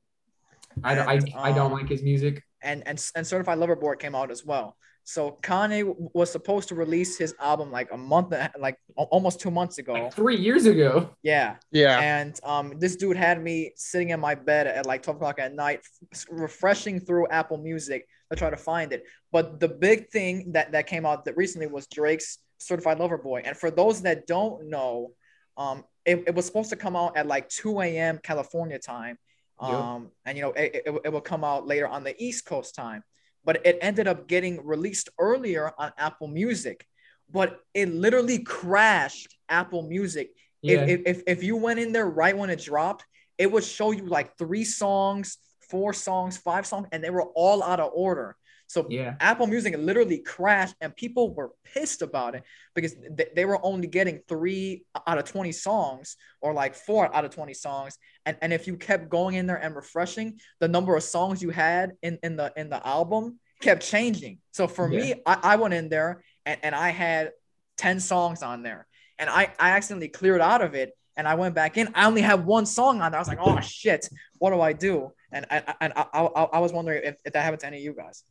I 0.83 0.95
don't, 0.95 1.07
I, 1.07 1.19
I 1.35 1.51
don't 1.51 1.67
um, 1.67 1.73
like 1.73 1.89
his 1.89 2.01
music. 2.03 2.43
and 2.61 2.83
and 2.85 3.03
and 3.15 3.25
Certified 3.25 3.57
Lover 3.57 3.75
Boy 3.75 3.95
came 3.95 4.15
out 4.15 4.31
as 4.31 4.45
well. 4.45 4.77
So 5.03 5.37
Kanye 5.41 5.83
was 6.13 6.31
supposed 6.31 6.69
to 6.69 6.75
release 6.75 7.17
his 7.17 7.33
album 7.39 7.71
like 7.71 7.91
a 7.91 7.97
month, 7.97 8.33
like 8.59 8.77
almost 8.95 9.39
two 9.39 9.51
months 9.51 9.77
ago. 9.77 9.93
Like 9.93 10.13
three 10.13 10.37
years 10.37 10.65
ago. 10.65 11.09
Yeah, 11.23 11.55
Yeah. 11.71 11.99
and 11.99 12.39
um, 12.43 12.73
this 12.77 12.95
dude 12.95 13.17
had 13.17 13.41
me 13.43 13.71
sitting 13.75 14.09
in 14.11 14.19
my 14.19 14.35
bed 14.35 14.67
at 14.67 14.85
like 14.85 15.03
12 15.03 15.17
o'clock 15.17 15.39
at 15.39 15.53
night, 15.53 15.81
f- 16.13 16.25
refreshing 16.29 16.99
through 16.99 17.27
Apple 17.29 17.57
Music 17.57 18.07
to 18.31 18.37
try 18.37 18.49
to 18.49 18.57
find 18.57 18.93
it. 18.93 19.03
But 19.31 19.59
the 19.59 19.67
big 19.67 20.09
thing 20.09 20.51
that, 20.53 20.71
that 20.71 20.87
came 20.87 21.05
out 21.05 21.25
that 21.25 21.35
recently 21.35 21.67
was 21.67 21.87
Drake's 21.87 22.37
Certified 22.59 22.99
Lover 22.99 23.17
Boy. 23.17 23.41
And 23.43 23.57
for 23.57 23.71
those 23.71 24.03
that 24.03 24.27
don't 24.27 24.69
know, 24.69 25.13
um, 25.57 25.83
it, 26.05 26.23
it 26.27 26.35
was 26.35 26.45
supposed 26.45 26.69
to 26.69 26.75
come 26.75 26.95
out 26.95 27.17
at 27.17 27.25
like 27.27 27.49
2 27.49 27.81
a.m. 27.81 28.19
California 28.23 28.79
time. 28.79 29.17
Yep. 29.61 29.71
Um, 29.71 30.11
and 30.25 30.37
you 30.37 30.43
know, 30.43 30.51
it, 30.51 30.81
it, 30.85 30.95
it 31.05 31.09
will 31.13 31.21
come 31.21 31.43
out 31.43 31.67
later 31.67 31.87
on 31.87 32.03
the 32.03 32.15
East 32.23 32.45
Coast 32.45 32.73
time. 32.75 33.03
But 33.43 33.65
it 33.65 33.77
ended 33.81 34.07
up 34.07 34.27
getting 34.27 34.65
released 34.65 35.09
earlier 35.17 35.71
on 35.77 35.91
Apple 35.97 36.27
Music. 36.27 36.85
But 37.31 37.59
it 37.73 37.89
literally 37.89 38.39
crashed 38.39 39.37
Apple 39.49 39.83
Music 39.83 40.31
Yeah. 40.61 40.85
if, 40.85 41.01
if 41.05 41.23
if 41.27 41.43
you 41.43 41.55
went 41.57 41.79
in 41.79 41.91
there 41.91 42.07
right 42.07 42.37
when 42.37 42.49
it 42.49 42.61
dropped, 42.61 43.05
it 43.37 43.51
would 43.51 43.63
show 43.63 43.91
you 43.91 44.05
like 44.05 44.37
three 44.37 44.63
songs, 44.63 45.37
four 45.69 45.93
songs, 45.93 46.37
five 46.37 46.65
songs, 46.67 46.87
and 46.91 47.03
they 47.03 47.09
were 47.09 47.29
all 47.33 47.63
out 47.63 47.79
of 47.79 47.91
order. 47.93 48.35
So 48.71 48.87
yeah. 48.89 49.15
Apple 49.19 49.47
Music 49.47 49.75
literally 49.77 50.19
crashed, 50.19 50.75
and 50.79 50.95
people 50.95 51.33
were 51.33 51.51
pissed 51.73 52.01
about 52.01 52.35
it 52.35 52.43
because 52.73 52.95
th- 52.95 53.29
they 53.35 53.43
were 53.43 53.59
only 53.65 53.87
getting 53.87 54.21
three 54.29 54.85
out 55.05 55.17
of 55.17 55.25
20 55.25 55.51
songs 55.51 56.15
or 56.39 56.53
like 56.53 56.75
four 56.75 57.13
out 57.13 57.25
of 57.25 57.31
20 57.31 57.53
songs. 57.53 57.97
And, 58.25 58.37
and 58.41 58.53
if 58.53 58.67
you 58.67 58.77
kept 58.77 59.09
going 59.09 59.35
in 59.35 59.45
there 59.45 59.57
and 59.57 59.75
refreshing, 59.75 60.39
the 60.59 60.69
number 60.69 60.95
of 60.95 61.03
songs 61.03 61.41
you 61.41 61.49
had 61.49 61.91
in, 62.01 62.17
in 62.23 62.37
the 62.37 62.53
in 62.55 62.69
the 62.69 62.85
album 62.87 63.39
kept 63.61 63.83
changing. 63.83 64.39
So 64.51 64.67
for 64.67 64.87
me, 64.87 65.15
I, 65.25 65.37
I 65.43 65.55
went 65.57 65.73
in 65.73 65.89
there 65.89 66.23
and, 66.45 66.59
and 66.63 66.73
I 66.73 66.89
had 66.89 67.31
10 67.77 67.99
songs 67.99 68.41
on 68.41 68.63
there. 68.63 68.87
And 69.19 69.29
I, 69.29 69.53
I 69.59 69.71
accidentally 69.71 70.07
cleared 70.07 70.41
out 70.41 70.61
of 70.61 70.75
it 70.75 70.93
and 71.17 71.27
I 71.27 71.35
went 71.35 71.55
back 71.55 71.77
in. 71.77 71.89
I 71.93 72.07
only 72.07 72.21
have 72.21 72.45
one 72.45 72.65
song 72.65 73.01
on 73.01 73.11
there. 73.11 73.19
I 73.19 73.21
was 73.21 73.27
like, 73.27 73.39
oh 73.41 73.59
shit, 73.59 74.07
what 74.39 74.51
do 74.51 74.61
I 74.61 74.73
do? 74.73 75.11
And 75.31 75.45
I, 75.51 75.75
and 75.81 75.93
I, 75.95 76.05
I, 76.13 76.23
I 76.23 76.59
was 76.59 76.73
wondering 76.73 77.01
if, 77.03 77.15
if 77.25 77.33
that 77.33 77.43
happened 77.43 77.61
to 77.61 77.67
any 77.67 77.77
of 77.77 77.83
you 77.83 77.93
guys. 77.93 78.23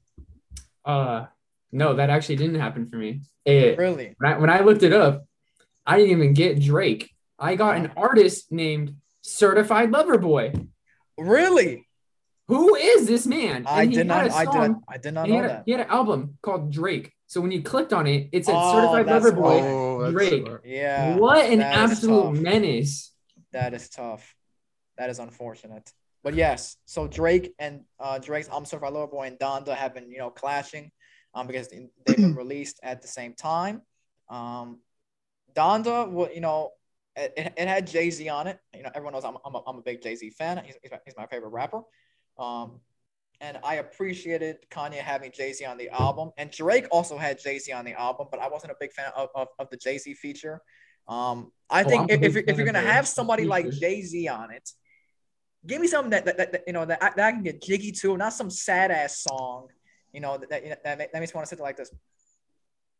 Uh, 0.84 1.26
no, 1.72 1.94
that 1.94 2.10
actually 2.10 2.36
didn't 2.36 2.60
happen 2.60 2.88
for 2.88 2.96
me. 2.96 3.22
It, 3.44 3.78
Really? 3.78 4.14
when, 4.18 4.32
I, 4.32 4.38
when 4.38 4.50
I 4.50 4.60
looked 4.60 4.82
it 4.82 4.92
up, 4.92 5.24
I 5.86 5.96
didn't 5.98 6.12
even 6.12 6.34
get 6.34 6.60
Drake. 6.60 7.10
I 7.38 7.54
got 7.56 7.76
an 7.76 7.92
artist 7.96 8.50
named 8.52 8.96
Certified 9.22 9.90
Lover 9.90 10.18
Boy. 10.18 10.52
Really? 11.18 11.86
Who 12.48 12.74
is 12.74 13.06
this 13.06 13.26
man? 13.26 13.64
I 13.66 13.86
did 13.86 14.06
not. 14.08 14.22
had 14.22 14.30
a 14.32 14.34
I 14.34 14.44
did. 14.44 14.52
song- 14.52 14.82
I 14.88 14.98
did 14.98 15.14
not 15.14 15.26
he, 15.26 15.32
know 15.32 15.36
had 15.42 15.44
a, 15.44 15.48
that. 15.48 15.62
he 15.66 15.72
had 15.72 15.80
an 15.82 15.86
album 15.88 16.38
called 16.42 16.72
Drake. 16.72 17.12
So 17.28 17.40
when 17.40 17.52
you 17.52 17.62
clicked 17.62 17.92
on 17.92 18.06
it, 18.08 18.28
it 18.32 18.44
said 18.44 18.56
Oh, 18.58 18.72
Certified 18.72 19.06
Lover 19.06 19.32
Boy. 19.32 19.60
Oh, 19.62 20.10
Drake. 20.10 20.44
smart. 20.44 20.62
Yeah. 20.66 21.14
what 21.16 21.46
an 21.48 21.60
absolute 21.60 22.34
tough. 22.34 22.42
menace. 22.42 23.12
That 23.52 23.72
is 23.74 23.88
tough. 23.88 24.34
That 24.98 25.10
is 25.10 25.18
unfortunate. 25.20 25.92
But 26.22 26.34
yes, 26.34 26.76
so 26.84 27.06
Drake 27.06 27.54
and 27.58 27.82
uh, 27.98 28.18
Drake's 28.18 28.48
I'm 28.52 28.64
Certified 28.64 28.92
Lover 28.92 29.06
Boy 29.10 29.26
and 29.26 29.38
Donda 29.38 29.74
have 29.74 29.94
been, 29.94 30.10
you 30.10 30.18
know, 30.18 30.30
clashing 30.30 30.90
um, 31.34 31.46
because 31.46 31.68
they- 31.68 31.88
they've 32.04 32.20
been 32.20 32.34
released 32.36 32.78
at 32.82 33.02
the 33.02 33.08
same 33.08 33.34
time. 33.34 33.82
Um, 34.28 34.80
Donda, 35.54 36.34
you 36.34 36.40
know, 36.40 36.70
it, 37.16 37.52
it, 37.56 37.68
had 37.68 37.86
Jay 37.86 38.10
Z 38.10 38.28
on 38.28 38.46
it. 38.46 38.58
You 38.74 38.82
know, 38.82 38.90
everyone 38.94 39.14
knows 39.14 39.24
I'm, 39.24 39.36
I'm, 39.44 39.54
a, 39.54 39.62
I'm 39.66 39.76
a 39.78 39.82
big 39.82 40.02
Jay 40.02 40.14
Z 40.14 40.30
fan. 40.30 40.62
He's, 40.64 40.76
he's, 40.82 40.90
my, 40.90 40.98
he's 41.04 41.14
my 41.16 41.26
favorite 41.26 41.50
rapper. 41.50 41.82
Um, 42.38 42.80
and 43.40 43.58
I 43.64 43.76
appreciated 43.76 44.58
Kanye 44.70 44.94
having 44.94 45.32
Jay 45.32 45.52
Z 45.52 45.64
on 45.64 45.78
the 45.78 45.88
album. 45.90 46.30
And 46.36 46.50
Drake 46.50 46.86
also 46.90 47.16
had 47.16 47.40
Jay 47.40 47.58
Z 47.58 47.72
on 47.72 47.84
the 47.84 47.94
album, 47.98 48.28
but 48.30 48.40
I 48.40 48.48
wasn't 48.48 48.72
a 48.72 48.76
big 48.78 48.92
fan 48.92 49.10
of, 49.16 49.28
of, 49.34 49.48
of 49.58 49.70
the 49.70 49.76
Jay 49.76 49.98
Z 49.98 50.14
feature. 50.14 50.60
Um, 51.08 51.50
I 51.68 51.82
Oh, 51.82 51.88
think 51.88 52.10
if, 52.10 52.22
if, 52.22 52.34
you're, 52.34 52.44
if 52.46 52.56
you're 52.56 52.66
gonna 52.66 52.80
have 52.80 53.04
the 53.04 53.10
somebody 53.10 53.44
like 53.44 53.70
Jay 53.70 54.02
Z 54.02 54.28
on 54.28 54.50
it, 54.52 54.70
give 55.66 55.80
me 55.80 55.86
something 55.86 56.10
that, 56.10 56.24
that, 56.24 56.36
that, 56.36 56.52
that, 56.52 56.62
you 56.66 56.72
know 56.72 56.84
that 56.84 57.02
I, 57.02 57.10
that 57.16 57.26
I 57.26 57.32
can 57.32 57.42
get 57.42 57.62
jiggy 57.62 57.92
to, 57.92 58.16
not 58.16 58.32
some 58.32 58.50
sad 58.50 58.90
ass 58.90 59.22
song. 59.22 59.68
You 60.12 60.20
know 60.20 60.38
that 60.38 60.50
that, 60.50 60.82
that, 60.84 60.98
that 60.98 61.14
makes 61.14 61.32
me 61.32 61.38
want 61.38 61.46
to 61.46 61.48
sit 61.48 61.58
there 61.58 61.66
like 61.66 61.76
this. 61.76 61.90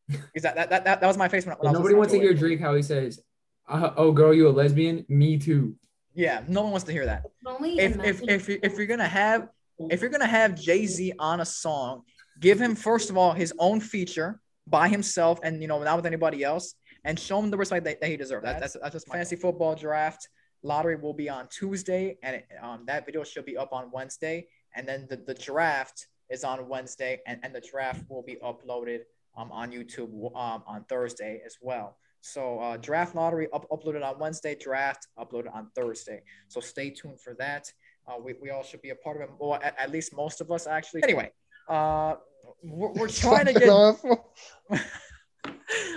Because 0.09 0.43
that, 0.43 0.57
that, 0.57 0.71
that, 0.71 0.85
that, 0.85 1.01
that 1.01 1.07
was 1.07 1.17
my 1.17 1.29
face 1.29 1.47
when, 1.47 1.57
when 1.59 1.69
I 1.69 1.71
was 1.71 1.79
Nobody 1.79 1.95
wants 1.95 2.13
to 2.13 2.19
it. 2.19 2.23
hear 2.23 2.35
Drake 2.35 2.61
how 2.61 2.75
he 2.75 2.83
says, 2.83 3.21
uh, 3.69 3.91
"Oh, 3.97 4.13
girl, 4.13 4.35
you 4.35 4.49
a 4.49 4.51
lesbian? 4.51 5.05
Me 5.09 5.39
too." 5.39 5.77
Yeah, 6.15 6.43
no 6.49 6.63
one 6.63 6.73
wants 6.73 6.85
to 6.87 6.93
hear 6.93 7.07
that. 7.07 7.23
Only 7.47 7.79
if 7.79 8.03
if 8.03 8.23
if 8.29 8.49
you, 8.49 8.59
if 8.63 8.77
you're 8.77 8.87
gonna 8.87 9.07
have 9.07 9.49
if 9.79 10.01
you're 10.01 10.11
gonna 10.11 10.27
have 10.27 10.55
Jay 10.55 10.87
Z 10.87 11.13
on 11.19 11.41
a 11.41 11.45
song, 11.45 12.03
give 12.41 12.61
him 12.61 12.75
first 12.75 13.11
of 13.11 13.17
all 13.17 13.33
his 13.33 13.55
own 13.59 13.81
feature 13.81 14.41
by 14.67 14.89
himself, 14.89 15.39
and 15.43 15.63
you 15.63 15.69
know 15.69 15.83
not 15.83 15.97
with 15.97 16.07
anybody 16.07 16.43
else, 16.43 16.75
and 17.05 17.19
show 17.19 17.39
him 17.39 17.51
the 17.51 17.57
respect 17.57 17.85
that, 17.85 18.01
that 18.01 18.11
he 18.11 18.17
deserves. 18.17 18.45
That, 18.45 18.61
that's 18.61 18.77
that's 18.81 18.93
just 18.93 19.09
my 19.09 19.15
fantasy 19.15 19.37
football 19.37 19.77
draft 19.77 20.29
lottery 20.63 20.97
will 20.97 21.15
be 21.15 21.29
on 21.29 21.49
Tuesday, 21.49 22.19
and 22.23 22.37
it, 22.37 22.49
um, 22.63 22.85
that 22.87 23.07
video 23.07 23.25
should 23.25 23.45
be 23.45 23.57
up 23.57 23.73
on 23.73 23.91
Wednesday, 23.93 24.47
and 24.75 24.87
then 24.87 25.07
the, 25.09 25.17
the 25.17 25.35
draft 25.35 26.07
is 26.31 26.45
on 26.45 26.69
Wednesday, 26.69 27.21
and, 27.27 27.41
and 27.43 27.55
the 27.55 27.61
draft 27.61 28.05
will 28.09 28.23
be 28.23 28.37
uploaded 28.45 29.01
um, 29.37 29.51
on 29.53 29.71
YouTube 29.71 30.13
um, 30.37 30.63
on 30.67 30.85
Thursday 30.89 31.41
as 31.45 31.57
well. 31.61 31.97
So 32.21 32.61
uh, 32.61 32.77
draft 32.77 33.15
lottery 33.15 33.49
up, 33.53 33.69
uploaded 33.71 34.05
on 34.05 34.19
Wednesday, 34.19 34.55
draft 34.55 35.09
uploaded 35.19 35.55
on 35.55 35.71
Thursday. 35.75 36.23
So 36.49 36.61
stay 36.61 36.91
tuned 36.91 37.21
for 37.21 37.35
that. 37.39 37.73
Uh, 38.07 38.17
we, 38.23 38.35
we 38.41 38.51
all 38.51 38.63
should 38.63 38.83
be 38.83 38.91
a 38.91 38.95
part 38.95 39.17
of 39.17 39.23
it. 39.23 39.31
Well, 39.39 39.55
at, 39.63 39.75
at 39.79 39.91
least 39.91 40.15
most 40.15 40.41
of 40.41 40.51
us 40.51 40.67
actually. 40.67 41.03
Anyway, 41.03 41.31
uh, 41.69 42.17
we're, 42.63 42.93
we're 42.93 43.09
trying 43.09 43.47
to 43.47 43.53
get 43.53 44.81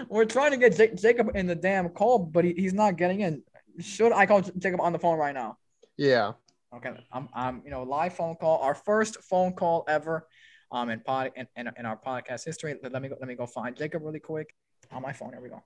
we're 0.10 0.26
trying 0.26 0.52
to 0.52 0.58
get 0.58 0.78
Ja- 0.78 0.96
Jacob 0.96 1.32
in 1.36 1.48
the 1.48 1.56
damn 1.56 1.90
call, 1.90 2.20
but 2.20 2.46
he, 2.46 2.54
he's 2.54 2.74
not 2.74 2.98
getting 2.98 3.22
in. 3.22 3.44
Should 3.80 4.12
I 4.14 4.26
call 4.26 4.42
Jacob 4.42 4.82
on 4.82 4.94
the 4.94 5.00
phone 5.00 5.18
right 5.18 5.34
now? 5.34 5.58
Yeah. 5.98 6.34
Okay, 6.76 6.92
I'm, 7.12 7.30
I'm, 7.34 7.62
you 7.66 7.72
know, 7.72 7.84
live 7.84 8.14
phone 8.16 8.36
call, 8.36 8.60
our 8.60 8.74
first 8.74 9.22
phone 9.24 9.54
call 9.54 9.84
ever, 9.88 10.28
um, 10.72 10.90
in 10.90 11.00
pod 11.02 11.32
in, 11.36 11.48
in, 11.56 11.70
in 11.78 11.86
our 11.86 11.98
podcast 11.98 12.46
history. 12.46 12.76
Let, 12.82 12.92
let 12.92 13.02
me 13.02 13.10
go, 13.10 13.16
let 13.20 13.28
me 13.28 13.36
go 13.36 13.46
find 13.46 13.76
Jacob 13.76 14.04
really 14.04 14.20
quick 14.20 14.56
on 14.92 15.02
my 15.02 15.14
phone. 15.14 15.32
Here 15.34 15.42
we 15.42 15.50
go. 15.50 15.62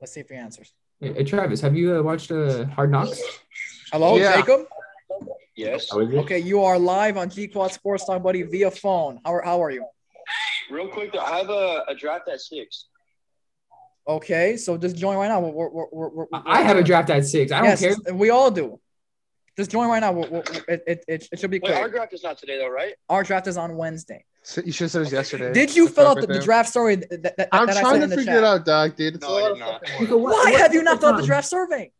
Let's 0.00 0.12
see 0.12 0.20
if 0.20 0.28
he 0.28 0.34
answers. 0.34 0.72
Hey, 1.00 1.12
hey, 1.14 1.24
Travis, 1.24 1.60
have 1.60 1.74
you 1.76 1.96
uh, 1.96 2.02
watched 2.02 2.30
uh, 2.30 2.66
Hard 2.66 2.90
Knocks? 2.90 3.20
Hello, 3.92 4.16
Yeah. 4.16 4.36
Jacob. 4.36 4.66
Yes. 5.56 5.88
How 5.90 6.00
is 6.00 6.12
it? 6.12 6.16
Okay, 6.18 6.38
you 6.38 6.62
are 6.62 6.78
live 6.78 7.16
on 7.16 7.30
G 7.30 7.46
Quad 7.46 7.72
Sports 7.72 8.06
Talk, 8.06 8.22
buddy, 8.22 8.42
via 8.42 8.70
phone. 8.70 9.20
How 9.24 9.34
are, 9.34 9.42
how 9.42 9.62
are 9.62 9.70
you? 9.70 9.86
Real 10.70 10.88
quick, 10.88 11.12
though, 11.12 11.20
I 11.20 11.38
have 11.38 11.50
a, 11.50 11.84
a 11.88 11.94
draft 11.94 12.28
at 12.28 12.40
six. 12.40 12.86
Okay, 14.06 14.56
so 14.56 14.76
just 14.76 14.96
join 14.96 15.16
right 15.16 15.28
now. 15.28 15.40
We're, 15.40 15.68
we're, 15.68 15.86
we're, 15.92 16.08
we're, 16.08 16.26
I 16.32 16.58
I 16.58 16.62
have 16.62 16.76
a 16.76 16.82
draft 16.82 17.08
at 17.10 17.24
six. 17.24 17.52
I 17.52 17.58
don't 17.60 17.80
yes, 17.80 17.80
care. 18.04 18.14
we 18.14 18.30
all 18.30 18.50
do. 18.50 18.80
Just 19.56 19.70
join 19.70 19.88
right 19.88 20.00
now. 20.00 20.12
We're, 20.12 20.28
we're, 20.28 20.40
it, 20.40 20.82
it, 20.86 21.04
it, 21.06 21.28
it 21.30 21.38
should 21.38 21.50
be 21.50 21.58
Wait, 21.58 21.64
quick. 21.70 21.76
our 21.76 21.88
draft 21.88 22.12
is 22.12 22.22
not 22.24 22.38
today, 22.38 22.58
though, 22.58 22.68
right? 22.70 22.94
Our 23.08 23.22
draft 23.22 23.46
is 23.46 23.56
on 23.56 23.76
Wednesday. 23.76 24.24
So 24.42 24.60
you 24.64 24.72
should 24.72 24.84
have 24.84 24.90
said 24.90 25.02
it 25.02 25.12
yesterday. 25.12 25.52
Did 25.52 25.76
you 25.76 25.84
That's 25.84 25.94
fill 25.94 26.06
out 26.08 26.20
the, 26.20 26.26
the 26.26 26.40
draft 26.40 26.68
story 26.70 26.96
that, 26.96 27.22
that, 27.22 27.36
that 27.36 27.48
I'm 27.52 27.68
I 27.68 27.72
trying 27.72 27.84
said 27.84 27.98
to 27.98 28.02
in 28.04 28.10
the 28.10 28.16
figure 28.16 28.32
chat? 28.32 28.38
it 28.38 28.44
out, 28.44 28.64
Doc, 28.64 28.96
dude. 28.96 29.14
It's 29.14 29.22
No, 29.22 29.28
a 29.28 29.38
I 29.38 29.40
lot 29.42 29.46
did 29.48 29.52
of 29.52 29.58
not. 29.60 29.80
fucking 29.86 29.92
work. 29.92 30.00
Nico, 30.00 30.16
what- 30.16 30.32
Why 30.32 30.50
what- 30.50 30.60
have 30.60 30.74
you 30.74 30.82
not 30.82 30.90
what's 30.94 31.00
filled 31.04 31.14
out 31.14 31.20
the 31.20 31.26
draft 31.26 31.48
survey? 31.48 31.92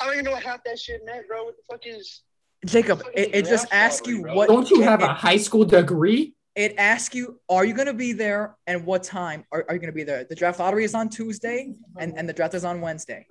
I 0.00 0.04
don't 0.06 0.14
even 0.14 0.24
know 0.24 0.32
what 0.32 0.42
half 0.42 0.64
that 0.64 0.78
shit 0.80 1.02
meant, 1.06 1.28
bro. 1.28 1.44
What 1.44 1.54
the 1.56 1.62
fuck 1.70 1.86
is? 1.86 2.22
Jacob, 2.66 3.02
it, 3.14 3.34
it 3.34 3.44
just 3.44 3.68
draft 3.68 3.74
asks 3.74 4.08
you 4.08 4.22
bro. 4.22 4.34
what. 4.34 4.48
Don't 4.48 4.68
you 4.70 4.80
have 4.80 5.00
it, 5.00 5.04
a 5.04 5.12
high 5.12 5.36
school 5.36 5.64
degree? 5.64 6.34
It 6.56 6.76
asks 6.78 7.14
you, 7.16 7.40
are 7.48 7.64
you 7.64 7.74
going 7.74 7.88
to 7.88 7.94
be 7.94 8.12
there 8.12 8.56
and 8.66 8.86
what 8.86 9.02
time 9.02 9.44
are, 9.50 9.64
are 9.68 9.74
you 9.74 9.80
going 9.80 9.90
to 9.92 9.94
be 9.94 10.04
there? 10.04 10.24
The 10.24 10.36
draft 10.36 10.60
lottery 10.60 10.84
is 10.84 10.94
on 10.94 11.08
Tuesday 11.08 11.74
and, 11.98 12.16
and 12.16 12.28
the 12.28 12.32
draft 12.32 12.54
is 12.54 12.64
on 12.64 12.80
Wednesday. 12.80 13.26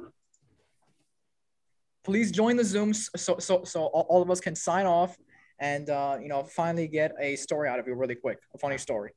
Please 2.03 2.31
join 2.31 2.57
the 2.57 2.65
Zoom 2.65 2.93
so 2.93 3.37
so 3.39 3.63
so 3.63 3.85
all, 3.85 4.05
all 4.09 4.21
of 4.21 4.29
us 4.29 4.41
can 4.41 4.55
sign 4.57 4.85
off 4.85 5.15
and 5.59 5.89
uh, 5.89 6.17
you 6.21 6.27
know 6.27 6.43
finally 6.43 6.85
get 6.89 7.13
a 7.17 7.37
story 7.37 7.69
out 7.69 7.79
of 7.79 7.87
you 7.87 7.93
really 7.95 8.15
quick, 8.15 8.39
a 8.53 8.57
funny 8.57 8.77
story. 8.77 9.11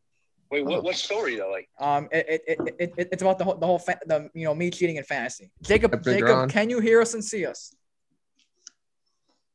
Wait, 0.53 0.65
what? 0.65 0.85
What 0.85 0.95
story 0.95 1.35
though? 1.35 1.51
Like, 1.51 1.69
Um, 1.81 2.09
it, 2.13 2.27
it, 2.29 2.43
it, 2.47 2.75
it, 2.79 2.93
it- 2.97 3.09
it's 3.11 3.23
about 3.23 3.39
the 3.39 3.45
whole 3.45 3.57
the 3.57 3.67
whole 3.67 3.81
fa- 3.81 3.99
the 4.07 4.31
you 4.35 4.45
know 4.45 4.55
me 4.55 4.71
cheating 4.71 4.95
in 4.95 5.03
fantasy. 5.03 5.51
Jacob, 5.63 6.01
Jacob, 6.05 6.27
drawn. 6.29 6.49
can 6.49 6.71
you 6.71 6.79
hear 6.79 7.01
us 7.01 7.15
and 7.15 7.25
see 7.25 7.45
us? 7.45 7.75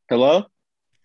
hello? 0.10 0.43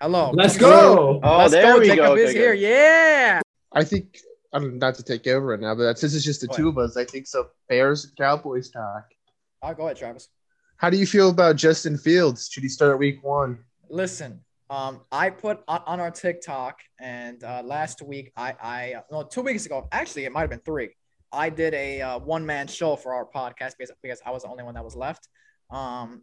Hello. 0.01 0.31
Let's 0.35 0.59
go. 0.59 1.21
Oh, 1.23 1.39
Let's 1.39 1.53
there 1.53 1.73
go. 1.73 1.81
we 1.81 1.87
Jacob 1.87 2.05
go. 2.05 2.15
is 2.17 2.31
okay, 2.31 2.39
here. 2.39 2.53
Yeah. 2.53 3.41
I 3.73 3.83
think 3.83 4.19
I'm 4.53 4.79
not 4.79 4.89
not 4.89 4.95
to 4.97 5.03
take 5.03 5.27
over 5.27 5.47
right 5.47 5.61
now, 5.61 5.75
but 5.75 5.99
since 5.99 6.15
it's 6.15 6.25
just 6.25 6.43
the 6.43 6.49
Go 6.49 6.57
two 6.57 6.69
of 6.69 6.77
us, 6.77 6.99
I 6.99 7.05
think 7.05 7.27
so. 7.27 7.49
Bears 7.69 8.05
and 8.05 8.17
Cowboys 8.17 8.71
talk. 8.71 9.07
I'll 9.63 9.75
go 9.75 9.87
ahead, 9.87 9.97
Travis. 9.97 10.29
How 10.77 10.91
do 10.91 10.99
you 10.99 11.07
feel 11.07 11.31
about 11.31 11.57
Justin 11.57 11.97
Fields? 11.97 12.51
Should 12.53 12.63
he 12.63 12.69
start 12.69 12.99
week 12.99 13.25
one? 13.25 13.59
Listen, 13.89 14.41
um, 14.69 15.01
I 15.11 15.31
put 15.31 15.61
on, 15.67 15.83
on 15.87 16.01
our 16.01 16.11
TikTok, 16.11 16.81
and 17.01 17.43
uh, 17.43 17.63
last 17.65 18.03
week, 18.03 18.33
I, 18.37 18.55
I, 18.63 18.93
uh, 18.95 19.03
no, 19.11 19.23
two 19.23 19.41
weeks 19.41 19.65
ago, 19.65 19.89
actually, 19.93 20.27
it 20.27 20.33
might 20.33 20.43
have 20.43 20.51
been 20.51 20.61
three. 20.61 20.91
I 21.33 21.49
did 21.49 21.73
a 21.73 22.03
uh, 22.03 22.19
one 22.19 22.45
man 22.45 22.67
show 22.67 22.97
for 22.97 23.15
our 23.15 23.25
podcast 23.25 23.73
because, 23.79 23.93
because 24.03 24.21
I 24.27 24.31
was 24.31 24.43
the 24.43 24.51
only 24.51 24.65
one 24.65 24.75
that 24.75 24.85
was 24.85 24.95
left. 24.95 25.29
Um, 25.71 26.23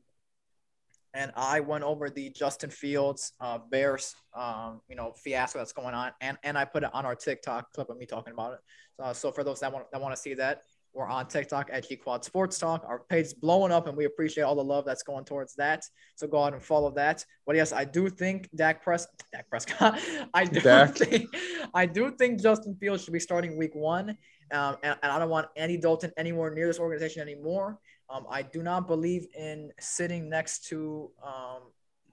and 1.14 1.32
I 1.36 1.60
went 1.60 1.84
over 1.84 2.10
the 2.10 2.30
Justin 2.32 2.70
Fields 2.70 3.34
uh, 3.40 3.60
Bears, 3.70 4.16
um, 4.36 4.82
you 4.90 4.96
know, 4.96 5.14
fiasco 5.16 5.60
that's 5.60 5.74
going 5.74 5.94
on, 5.94 6.12
and 6.22 6.38
and 6.44 6.58
I 6.58 6.66
put 6.66 6.84
it 6.84 6.90
on 6.94 7.06
our 7.06 7.16
TikTok 7.16 7.72
clip 7.74 7.90
of 7.90 7.98
me 7.98 8.06
talking 8.06 8.34
about 8.34 8.54
it. 8.54 8.60
Uh, 9.00 9.14
so 9.14 9.32
for 9.32 9.44
those 9.44 9.60
that 9.60 9.72
want 9.72 9.86
that 9.92 10.02
want 10.02 10.16
to 10.16 10.22
see 10.22 10.34
that, 10.36 10.62
we're 10.94 11.08
on 11.08 11.28
TikTok 11.28 11.70
at 11.72 11.88
G 11.88 11.96
Quad 11.96 12.24
Sports 12.24 12.60
Talk. 12.60 12.84
Our 12.88 13.00
page 13.10 13.26
is 13.28 13.34
blowing 13.34 13.72
up, 13.72 13.88
and 13.88 13.98
we 13.98 14.06
appreciate 14.06 14.44
all 14.44 14.56
the 14.56 14.64
love 14.64 14.86
that's 14.86 15.04
going 15.04 15.26
towards 15.26 15.56
that. 15.56 15.84
So 16.16 16.28
go 16.28 16.42
ahead 16.42 16.54
and 16.54 16.62
follow 16.62 16.92
that. 16.92 17.26
But 17.46 17.56
yes, 17.56 17.74
I 17.74 17.84
do 17.84 18.10
think 18.10 18.50
Dak 18.56 18.84
Press, 18.84 19.08
Dak 19.32 19.50
Prescott, 19.50 20.00
I 20.34 20.46
do 20.46 20.62
Dak. 20.62 20.96
think, 20.98 21.30
I 21.74 21.86
do 21.86 22.12
think 22.12 22.42
Justin 22.42 22.76
Fields 22.76 23.04
should 23.04 23.14
be 23.14 23.20
starting 23.20 23.58
Week 23.58 23.74
One, 23.74 24.18
um, 24.52 24.78
and, 24.84 24.98
and 25.02 25.12
I 25.12 25.20
don't 25.20 25.30
want 25.30 25.48
Andy 25.58 25.78
Dalton 25.78 26.12
anywhere 26.18 26.54
near 26.54 26.68
this 26.68 26.80
organization 26.80 27.22
anymore. 27.22 27.80
Um, 28.10 28.26
I 28.30 28.42
do 28.42 28.62
not 28.62 28.88
believe 28.88 29.28
in 29.38 29.72
sitting 29.80 30.30
next 30.30 30.66
to, 30.66 31.12
um, 31.26 31.62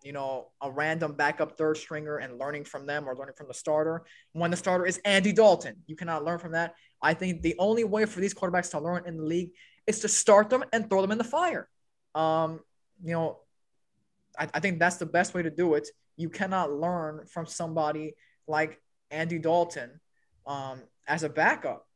you 0.03 0.13
know, 0.13 0.49
a 0.63 0.71
random 0.71 1.13
backup 1.13 1.59
third 1.59 1.77
stringer 1.77 2.19
and 2.19 2.39
learning 2.39 2.65
from 2.65 2.87
them 2.87 3.09
or 3.09 3.15
learning 3.15 3.35
from 3.37 3.49
the 3.49 3.55
starter 3.55 4.05
when 4.33 4.51
the 4.51 4.57
starter 4.57 4.87
is 4.87 4.99
Andy 5.05 5.33
Dalton. 5.33 5.77
You 5.87 5.97
cannot 5.97 6.25
learn 6.25 6.39
from 6.39 6.53
that. 6.53 6.75
I 7.03 7.15
think 7.15 7.43
the 7.43 7.55
only 7.59 7.85
way 7.85 8.07
for 8.07 8.21
these 8.21 8.35
quarterbacks 8.35 8.71
to 8.71 8.81
learn 8.81 9.05
in 9.07 9.17
the 9.17 9.25
league 9.25 9.51
is 9.87 10.01
to 10.01 10.09
start 10.09 10.49
them 10.51 10.65
and 10.73 10.89
throw 10.89 11.03
them 11.03 11.13
in 11.13 11.19
the 11.19 11.25
fire. 11.25 11.69
Um, 12.15 12.61
you 13.03 13.13
know, 13.13 13.41
I, 14.39 14.49
I 14.55 14.61
think 14.61 14.79
that's 14.79 14.97
the 14.97 15.07
best 15.07 15.35
way 15.35 15.43
to 15.43 15.51
do 15.51 15.75
it. 15.75 15.89
You 16.17 16.31
cannot 16.31 16.71
learn 16.71 17.27
from 17.27 17.47
somebody 17.47 18.15
like 18.47 18.81
Andy 19.11 19.39
Dalton 19.39 20.01
um, 20.47 20.83
as 21.07 21.23
a 21.23 21.29
backup. 21.29 21.87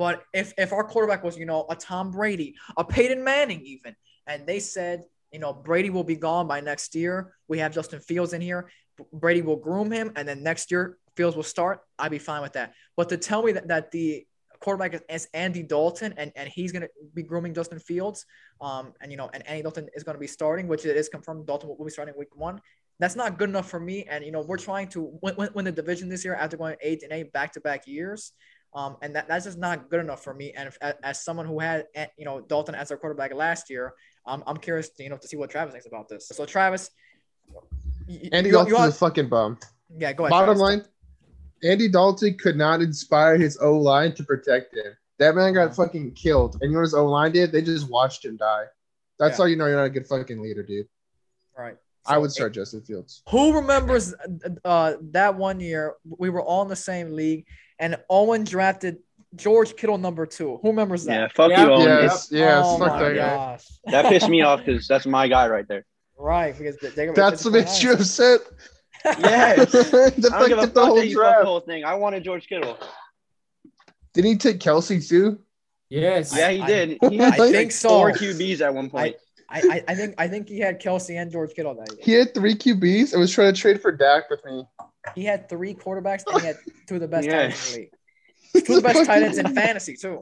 But 0.00 0.22
if 0.32 0.54
if 0.56 0.72
our 0.72 0.82
quarterback 0.82 1.22
was, 1.22 1.36
you 1.36 1.44
know, 1.44 1.66
a 1.68 1.76
Tom 1.76 2.10
Brady, 2.10 2.54
a 2.78 2.82
Peyton 2.82 3.22
Manning, 3.22 3.60
even, 3.66 3.94
and 4.26 4.46
they 4.46 4.58
said, 4.58 5.04
you 5.30 5.38
know, 5.38 5.52
Brady 5.52 5.90
will 5.90 6.04
be 6.04 6.16
gone 6.16 6.48
by 6.48 6.60
next 6.60 6.94
year, 6.94 7.34
we 7.48 7.58
have 7.58 7.74
Justin 7.74 8.00
Fields 8.00 8.32
in 8.32 8.40
here. 8.40 8.70
Brady 9.12 9.42
will 9.42 9.56
groom 9.56 9.90
him, 9.90 10.10
and 10.16 10.26
then 10.26 10.42
next 10.42 10.70
year 10.70 10.96
Fields 11.18 11.36
will 11.36 11.42
start. 11.42 11.80
I'd 11.98 12.10
be 12.10 12.18
fine 12.18 12.40
with 12.40 12.54
that. 12.54 12.72
But 12.96 13.10
to 13.10 13.18
tell 13.18 13.42
me 13.42 13.52
that, 13.52 13.68
that 13.68 13.90
the 13.90 14.26
quarterback 14.60 15.02
is, 15.10 15.28
Andy 15.34 15.62
Dalton 15.62 16.14
and, 16.16 16.32
and 16.34 16.48
he's 16.48 16.72
going 16.72 16.80
to 16.80 16.88
be 17.14 17.22
grooming 17.22 17.52
Justin 17.52 17.78
Fields, 17.78 18.24
um, 18.62 18.94
and 19.02 19.10
you 19.10 19.18
know, 19.18 19.28
and 19.34 19.46
Andy 19.46 19.60
Dalton 19.60 19.90
is 19.94 20.02
going 20.02 20.14
to 20.14 20.20
be 20.20 20.26
starting, 20.26 20.66
which 20.66 20.86
it 20.86 20.96
is 20.96 21.10
confirmed. 21.10 21.46
Dalton 21.46 21.68
will, 21.68 21.76
will 21.76 21.84
be 21.84 21.90
starting 21.90 22.14
week 22.16 22.34
one. 22.34 22.58
That's 23.00 23.16
not 23.16 23.38
good 23.38 23.50
enough 23.50 23.68
for 23.68 23.80
me. 23.80 24.06
And 24.10 24.24
you 24.24 24.32
know, 24.32 24.40
we're 24.40 24.56
trying 24.56 24.88
to 24.88 25.12
win, 25.20 25.34
win, 25.36 25.50
win 25.54 25.64
the 25.66 25.72
division 25.72 26.08
this 26.08 26.24
year 26.24 26.36
after 26.36 26.56
going 26.56 26.76
eight 26.80 27.02
and 27.02 27.12
eight 27.12 27.34
back 27.34 27.52
to 27.52 27.60
back 27.60 27.86
years. 27.86 28.32
Um, 28.72 28.96
and 29.02 29.14
that, 29.16 29.26
that's 29.28 29.44
just 29.46 29.58
not 29.58 29.90
good 29.90 30.00
enough 30.00 30.22
for 30.22 30.32
me. 30.32 30.52
And 30.56 30.68
if, 30.68 30.78
as, 30.80 30.94
as 31.02 31.24
someone 31.24 31.44
who 31.46 31.58
had 31.58 31.86
eh, 31.94 32.06
you 32.16 32.24
know 32.24 32.40
Dalton 32.40 32.74
as 32.74 32.88
their 32.88 32.96
quarterback 32.96 33.34
last 33.34 33.68
year, 33.70 33.94
um, 34.26 34.44
I'm 34.46 34.56
curious 34.58 34.90
to, 34.90 35.02
you 35.02 35.10
know 35.10 35.16
to 35.16 35.26
see 35.28 35.36
what 35.36 35.50
Travis 35.50 35.72
thinks 35.72 35.86
about 35.86 36.08
this. 36.08 36.28
So 36.28 36.44
Travis, 36.46 36.90
Andy 38.32 38.48
you- 38.50 38.54
Dalton's 38.54 38.94
a 38.94 38.98
fucking 38.98 39.28
bum. 39.28 39.58
yeah, 39.98 40.12
go 40.12 40.24
ahead. 40.24 40.30
Bottom 40.30 40.56
Travis. 40.56 40.60
line, 40.62 40.84
Andy 41.62 41.88
Dalton 41.88 42.36
could 42.38 42.56
not 42.56 42.80
inspire 42.80 43.36
his 43.36 43.58
O 43.60 43.76
line 43.76 44.14
to 44.14 44.24
protect 44.24 44.74
him. 44.76 44.96
That 45.18 45.34
man 45.34 45.52
got 45.52 45.66
Uh-huh. 45.66 45.84
fucking 45.86 46.12
killed. 46.14 46.54
And 46.60 46.70
you 46.70 46.70
know 46.70 46.78
what 46.78 46.82
his 46.84 46.94
O 46.94 47.06
line 47.06 47.32
did? 47.32 47.52
They 47.52 47.62
just 47.62 47.90
watched 47.90 48.24
him 48.24 48.36
die. 48.36 48.64
That's 49.18 49.38
Yeah. 49.38 49.44
how 49.44 49.46
you 49.48 49.56
know 49.56 49.66
you're 49.66 49.76
not 49.76 49.84
a 49.84 49.90
good 49.90 50.06
fucking 50.06 50.40
leader, 50.40 50.62
dude. 50.62 50.86
right? 51.56 51.76
I 52.06 52.16
would 52.16 52.32
start 52.32 52.54
Justin 52.54 52.80
Fields. 52.80 53.22
Who 53.28 53.52
remembers 53.52 54.14
uh, 54.64 54.94
that 55.10 55.34
one 55.34 55.60
year? 55.60 55.96
We 56.04 56.30
were 56.30 56.40
all 56.40 56.62
in 56.62 56.68
the 56.68 56.74
same 56.74 57.12
league, 57.12 57.44
and 57.80 57.96
Owen 58.08 58.44
drafted 58.44 58.98
George 59.34 59.74
Kittle 59.76 59.98
number 59.98 60.26
two. 60.26 60.58
Who 60.62 60.68
remembers 60.68 61.04
that? 61.06 61.12
Yeah, 61.12 61.20
that? 61.22 61.32
fuck 61.34 61.50
Yeah, 61.50 61.64
you, 61.64 61.70
Owen. 61.72 61.88
yeah. 61.88 62.00
Yes, 62.02 62.28
yes, 62.30 62.62
oh 62.64 62.78
fuck 62.78 62.92
my 62.92 63.02
that 63.08 63.14
guy. 63.16 63.58
That 63.90 64.06
pissed 64.08 64.28
me 64.28 64.42
off 64.42 64.60
because 64.64 64.86
that's 64.86 65.06
my 65.06 65.26
guy 65.26 65.48
right 65.48 65.66
there. 65.66 65.84
Right, 66.16 66.56
because 66.56 66.76
Jacob, 66.94 67.16
That's 67.16 67.44
what 67.44 67.54
makes 67.54 67.82
you 67.82 67.92
upset. 67.94 68.40
Yes. 69.04 69.72
the 69.72 70.30
I 70.34 70.38
don't 70.38 70.48
give 70.48 70.58
a 70.58 70.62
fuck 70.62 70.66
fuck 70.66 70.74
the 70.74 70.86
whole 70.86 70.96
that 70.96 71.06
you 71.06 71.14
the 71.16 71.44
whole 71.44 71.60
thing. 71.60 71.84
I 71.84 71.94
wanted 71.94 72.22
George 72.22 72.46
Kittle. 72.46 72.78
Didn't 74.12 74.30
he 74.30 74.36
take 74.36 74.58
Kelce 74.58 75.08
too? 75.08 75.40
Yes. 75.88 76.36
Yeah, 76.36 76.50
he 76.50 76.60
I- 76.60 76.66
did. 76.66 76.98
He 77.08 77.20
I 77.20 77.30
had 77.30 77.38
like 77.38 77.52
think 77.52 77.72
so. 77.72 77.88
four 77.88 78.12
QBs 78.12 78.60
at 78.60 78.74
one 78.74 78.90
point. 78.90 79.16
I, 79.48 79.60
I, 79.62 79.84
I 79.88 79.94
think 79.96 80.14
I 80.18 80.28
think 80.28 80.48
he 80.48 80.60
had 80.60 80.80
Kelce 80.80 81.10
and 81.20 81.30
George 81.30 81.54
Kittle 81.54 81.74
that 81.74 81.90
year. 81.92 81.98
He 82.04 82.12
had 82.12 82.34
three 82.34 82.54
QBs 82.54 83.12
and 83.12 83.20
was 83.20 83.32
trying 83.32 83.52
to 83.52 83.60
trade 83.60 83.80
for 83.82 83.90
Dak 83.90 84.30
with 84.30 84.44
me. 84.44 84.64
He 85.14 85.24
had 85.24 85.48
three 85.48 85.74
quarterbacks 85.74 86.22
and 86.30 86.40
he 86.40 86.46
had 86.46 86.56
two 86.86 86.94
of 86.96 87.00
the 87.00 87.08
best 87.08 87.26
Yeah. 87.26 87.32
tight 87.32 87.42
ends 87.44 87.66
in 87.66 87.72
the 87.72 87.78
league. 87.80 88.64
Two 88.66 88.76
of 88.76 88.82
the 88.82 88.88
best 88.88 89.04
tight 89.06 89.22
ends 89.22 89.38
in 89.38 89.54
fantasy 89.54 89.96
too. 89.96 90.20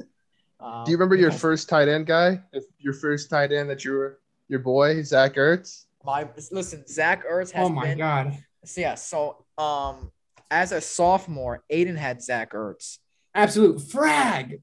Um, 0.61 0.85
Do 0.85 0.91
you 0.91 0.97
remember 0.97 1.15
your 1.17 1.31
first 1.33 1.69
tight 1.69 1.89
end 1.89 2.07
guy? 2.07 2.41
If 2.53 2.65
Your 2.79 2.93
first 2.95 3.31
tight 3.31 3.53
end 3.53 3.71
that 3.71 3.85
you 3.85 3.93
were 3.93 4.19
your 4.49 4.61
boy 4.61 5.03
Zach 5.03 5.35
Ertz. 5.37 5.85
My 6.05 6.27
listen, 6.51 6.87
Zach 6.87 7.25
Ertz 7.27 7.51
has 7.53 7.67
Oh 7.67 7.69
my 7.71 7.85
been. 7.89 7.99
god. 7.99 8.39
So 8.65 8.81
yeah, 8.81 8.95
so 8.95 9.45
um, 9.59 10.11
as 10.51 10.73
a 10.73 10.81
sophomore, 10.81 11.63
Aiden 11.73 11.97
had 11.97 12.23
Zach 12.23 12.53
Ertz, 12.53 12.99
Absolute 13.35 13.81
frag. 13.81 14.63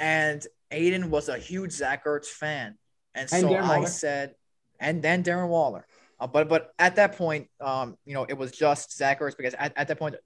and 0.00 0.46
Aiden 0.70 1.08
was 1.10 1.28
a 1.28 1.38
huge 1.38 1.72
Zach 1.72 2.04
Ertz 2.04 2.26
fan, 2.26 2.76
and 3.14 3.28
And 3.32 3.42
so 3.42 3.48
Darren 3.50 3.62
I 3.62 3.76
Waller. 3.78 3.88
said, 3.88 4.34
and 4.80 5.02
then 5.02 5.22
Darren 5.22 5.48
Waller. 5.48 5.86
Uh, 6.20 6.26
but 6.26 6.48
but 6.48 6.72
at 6.78 6.96
that 6.96 7.16
point, 7.16 7.48
um, 7.60 7.96
you 8.04 8.14
know, 8.14 8.24
it 8.24 8.34
was 8.34 8.52
just 8.52 8.96
Zach 8.96 9.20
Ertz 9.20 9.36
because 9.36 9.54
at, 9.54 9.72
at 9.76 9.88
that 9.88 9.98
point, 9.98 10.16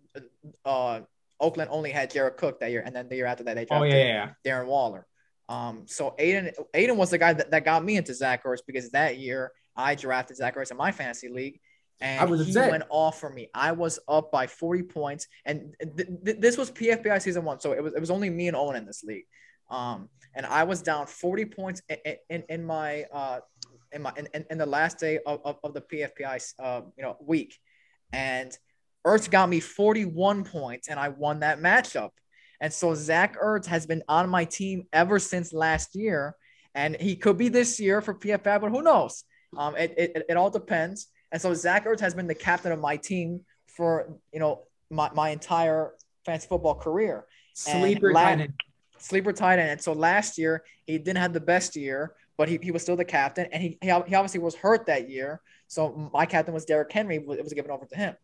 uh, 0.65 1.01
Oakland 1.41 1.71
only 1.73 1.91
had 1.91 2.11
Jared 2.11 2.37
Cook 2.37 2.61
that 2.61 2.71
year, 2.71 2.83
and 2.85 2.95
then 2.95 3.09
the 3.09 3.17
year 3.17 3.27
after 3.27 3.45
that 3.45 3.55
they 3.55 3.63
Oh 3.63 3.79
drafted 3.79 3.93
yeah, 3.93 3.99
yeah, 3.99 4.31
yeah. 4.45 4.53
Darren 4.53 4.67
Waller. 4.67 5.07
Um, 5.49 5.85
so 5.87 6.15
Aiden 6.19 6.53
Aiden 6.75 6.97
was 6.97 7.11
the 7.11 7.19
guy 7.19 7.33
that, 7.33 7.51
that 7.51 7.65
got 7.65 7.85
me 7.85 7.97
into 7.97 8.15
Zach 8.15 8.45
Ertz 8.45 8.59
because 8.67 8.91
that 8.91 9.19
year 9.19 9.53
I 9.77 9.95
drafted 9.95 10.37
Zach 10.37 10.57
Ertz 10.57 10.71
in 10.71 10.77
my 10.77 10.93
fantasy 10.93 11.29
league, 11.29 11.61
and 12.01 12.21
I 12.21 12.25
was 12.25 12.45
he 12.45 12.51
upset. 12.51 12.71
went 12.71 12.85
off 12.91 13.19
for 13.19 13.31
me. 13.31 13.49
I 13.55 13.73
was 13.73 13.99
up 14.09 14.31
by 14.31 14.47
40 14.47 14.83
points, 14.85 15.27
and 15.45 15.75
th- 15.97 16.09
th- 16.25 16.39
this 16.39 16.59
was 16.59 16.71
PFPI 16.71 17.23
season 17.23 17.45
one, 17.45 17.61
so 17.61 17.73
it 17.73 17.83
was 17.83 17.95
it 17.95 18.01
was 18.01 18.11
only 18.11 18.29
me 18.31 18.49
and 18.49 18.57
Owen 18.57 18.77
in 18.77 18.85
this 18.85 19.03
league. 19.03 19.25
Um, 19.71 20.09
and 20.35 20.47
I 20.47 20.65
was 20.65 20.83
down 20.83 21.07
40 21.07 21.45
points 21.47 21.83
in 21.89 22.17
in, 22.29 22.45
in 22.49 22.65
my 22.65 23.05
uh 23.13 23.41
in 23.93 24.03
my 24.03 24.13
in, 24.17 24.45
in- 24.51 24.59
the 24.59 24.67
last 24.67 24.99
day 24.99 25.19
of, 25.27 25.41
of, 25.45 25.57
of 25.65 25.75
the 25.75 25.81
PFPI 25.81 26.55
uh 26.59 26.83
you 26.97 27.03
know 27.03 27.17
week, 27.21 27.59
and 28.13 28.57
Ertz 29.07 29.31
got 29.31 29.49
me 29.49 29.61
41 29.61 30.45
points, 30.45 30.89
and 30.89 30.99
I 30.99 31.09
won 31.09 31.41
that 31.41 31.61
matchup. 31.61 32.11
And 32.61 32.73
so 32.73 32.95
Zach 32.95 33.41
Ertz 33.41 33.67
has 33.67 33.87
been 33.87 34.03
on 34.09 34.29
my 34.29 34.45
team 34.45 34.87
ever 34.93 35.19
since 35.19 35.53
last 35.53 35.95
year, 35.95 36.35
and 36.75 36.97
he 37.01 37.17
could 37.17 37.39
be 37.39 37.49
this 37.49 37.79
year 37.79 38.01
for 38.01 38.15
PFF, 38.15 38.61
but 38.61 38.71
who 38.71 38.83
knows? 38.83 39.25
Um, 39.57 39.77
it, 39.77 39.95
it, 39.97 40.27
it 40.29 40.37
all 40.37 40.51
depends. 40.51 41.07
And 41.33 41.41
so 41.41 41.55
Zach 41.55 41.87
Ertz 41.87 42.01
has 42.01 42.15
been 42.15 42.27
the 42.27 42.35
captain 42.35 42.73
of 42.73 42.81
my 42.81 42.97
team 42.97 43.41
for 43.69 44.19
you 44.33 44.41
know 44.41 44.65
my, 44.91 45.11
my 45.15 45.31
entire 45.31 45.95
fantasy 46.27 46.49
football 46.49 46.75
career, 46.75 47.27
Sleeper 47.55 48.13
tight 48.13 48.41
end. 48.41 48.53
sleeper 48.99 49.33
tight 49.33 49.59
end. 49.59 49.71
And 49.71 49.81
so 49.81 49.93
last 49.93 50.37
year 50.39 50.65
he 50.87 50.99
didn't 50.99 51.19
have 51.19 51.33
the 51.33 51.41
best 51.41 51.77
year, 51.77 52.15
but 52.39 52.49
he, 52.49 52.59
he 52.63 52.71
was 52.71 52.81
still 52.83 52.97
the 52.97 53.05
captain, 53.05 53.49
and 53.53 53.61
he, 53.61 53.77
he 53.83 53.91
obviously 53.91 54.41
was 54.41 54.55
hurt 54.55 54.87
that 54.87 55.11
year. 55.11 55.43
So 55.67 56.11
my 56.15 56.25
captain 56.25 56.55
was 56.55 56.65
Derrick 56.65 56.91
Henry. 56.91 57.17
It 57.17 57.27
was 57.27 57.53
given 57.53 57.71
over 57.71 57.85
to 57.85 57.97
him. 57.97 58.15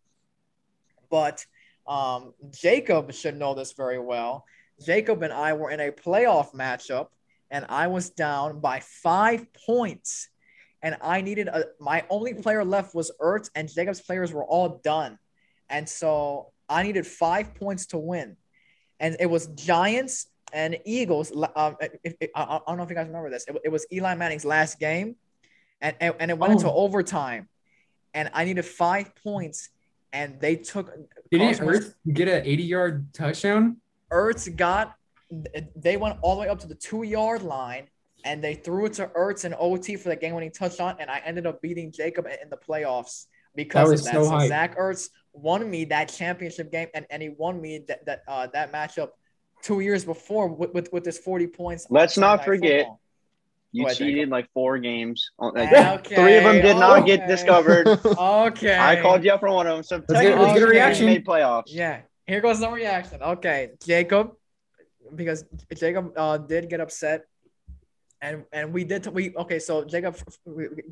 But 1.11 1.45
um, 1.87 2.33
Jacob 2.51 3.13
should 3.13 3.37
know 3.37 3.55
this 3.55 3.73
very 3.73 3.99
well. 3.99 4.47
Jacob 4.85 5.23
and 5.23 5.33
I 5.33 5.53
were 5.53 5.71
in 5.71 5.81
a 5.81 5.91
playoff 5.91 6.55
matchup, 6.55 7.09
and 7.51 7.67
I 7.69 7.89
was 7.89 8.11
down 8.11 8.61
by 8.61 8.81
five 8.81 9.47
points. 9.67 10.29
And 10.81 10.97
I 11.03 11.21
needed 11.21 11.49
a, 11.49 11.65
my 11.81 12.05
only 12.09 12.35
player 12.35 12.65
left 12.65 12.95
was 12.95 13.11
Ertz, 13.21 13.51
and 13.57 13.73
Jacob's 13.73 14.01
players 14.01 14.33
were 14.33 14.45
all 14.45 14.81
done. 14.85 15.19
And 15.69 15.89
so 15.89 16.53
I 16.69 16.85
needed 16.85 17.07
five 17.07 17.55
points 17.55 17.87
to 17.87 17.99
win. 17.99 18.37
And 19.01 19.17
it 19.19 19.27
was 19.27 19.49
Giants 19.49 20.29
and 20.55 20.79
Eagles. 20.87 21.33
Um, 21.57 21.77
if, 22.03 22.15
if- 22.21 22.31
I, 22.35 22.61
don't 22.67 22.79
know 22.79 22.85
if 22.85 22.89
you 22.89 22.95
guys 22.97 23.09
remember 23.09 23.29
this. 23.29 23.45
It, 23.47 23.57
it 23.65 23.69
was 23.69 23.87
Eli 23.93 24.15
Manning's 24.15 24.45
last 24.47 24.79
game, 24.79 25.17
and, 25.83 25.95
and, 26.01 26.15
and 26.21 26.31
it 26.31 26.39
went 26.39 26.53
into 26.55 26.71
Oh. 26.71 26.77
overtime. 26.77 27.49
And 28.15 28.31
I 28.33 28.45
needed 28.45 28.65
five 28.65 29.15
points, 29.17 29.69
and 30.13 30.41
they 30.41 30.55
took. 30.57 30.91
Didn't 31.31 31.59
Ertz 31.59 31.95
get 32.13 32.29
an 32.29 32.47
80 32.47 32.63
yard 32.63 33.13
touchdown? 33.13 33.79
Ertz 34.11 34.55
got 34.57 34.95
they 35.75 35.97
went 35.97 36.19
all 36.23 36.37
the 36.37 36.43
way 36.43 36.49
up 36.49 36.61
to 36.61 36.69
the 36.69 36.77
two 36.77 37.03
yard 37.03 37.43
line 37.43 37.89
and 38.25 38.45
they 38.45 38.55
threw 38.55 38.87
it 38.87 38.93
to 38.93 39.07
Ertz 39.09 39.45
in 39.45 39.53
OT 39.59 39.97
for 39.97 40.11
the 40.11 40.17
game 40.17 40.35
winning 40.35 40.53
touchdown. 40.53 40.95
And 41.01 41.11
I 41.11 41.21
ended 41.25 41.45
up 41.47 41.61
beating 41.61 41.91
Jacob 41.91 42.27
in 42.27 42.49
the 42.51 42.57
playoffs 42.57 43.25
because 43.57 43.91
was 43.91 44.01
of 44.07 44.13
that. 44.13 44.25
so 44.25 44.39
So. 44.39 44.47
Zach 44.47 44.79
Ertz 44.79 45.09
won 45.33 45.69
me 45.69 45.87
that 45.87 46.09
championship 46.09 46.71
game 46.71 46.87
and, 46.95 47.05
and 47.11 47.21
he 47.21 47.31
won 47.31 47.61
me 47.61 47.85
that 47.89 48.07
that 48.07 48.23
uh, 48.29 48.47
that 48.53 48.73
matchup 48.73 49.09
two 49.65 49.81
years 49.81 50.05
before 50.05 50.47
with, 50.49 50.73
with, 50.75 50.93
with 50.93 51.05
his 51.05 51.19
40 51.19 51.47
points. 51.49 51.87
Let's 51.91 52.17
not 52.19 52.45
forget, 52.45 52.81
Football. 52.83 53.01
You 53.73 53.87
Go 53.87 53.91
cheated 53.95 54.15
Jacob. 54.17 54.31
like 54.31 54.47
four 54.53 54.79
games. 54.79 55.31
On- 55.41 55.51
Okay, 55.59 56.15
Three 56.15 56.37
of 56.37 56.45
them 56.45 56.63
did 56.63 56.77
not 56.77 57.05
get 57.07 57.27
discovered. 57.27 57.89
Okay. 57.89 58.79
I 58.79 59.01
called 59.03 59.25
you 59.25 59.33
out 59.33 59.41
for 59.41 59.51
one 59.51 59.67
of 59.67 59.75
them. 59.77 59.83
So 59.83 59.97
Let's 59.97 60.07
get- 60.23 60.39
let's 60.39 60.53
technically, 60.53 60.61
get 60.61 60.63
a 60.63 60.71
reaction. 60.71 61.07
made 61.07 61.25
playoffs. 61.27 61.65
Yeah, 61.83 62.03
here 62.27 62.41
goes 62.41 62.61
the 62.61 62.71
reaction. 62.71 63.21
Okay, 63.23 63.71
Jacob, 63.85 64.33
because 65.15 65.45
Jacob 65.75 66.13
uh, 66.17 66.39
did 66.39 66.69
get 66.71 66.81
upset, 66.81 67.25
and 68.23 68.45
and 68.53 68.73
we 68.73 68.85
did 68.85 69.07
we 69.09 69.35
okay. 69.37 69.59
So 69.59 69.85
Jacob, 69.85 70.17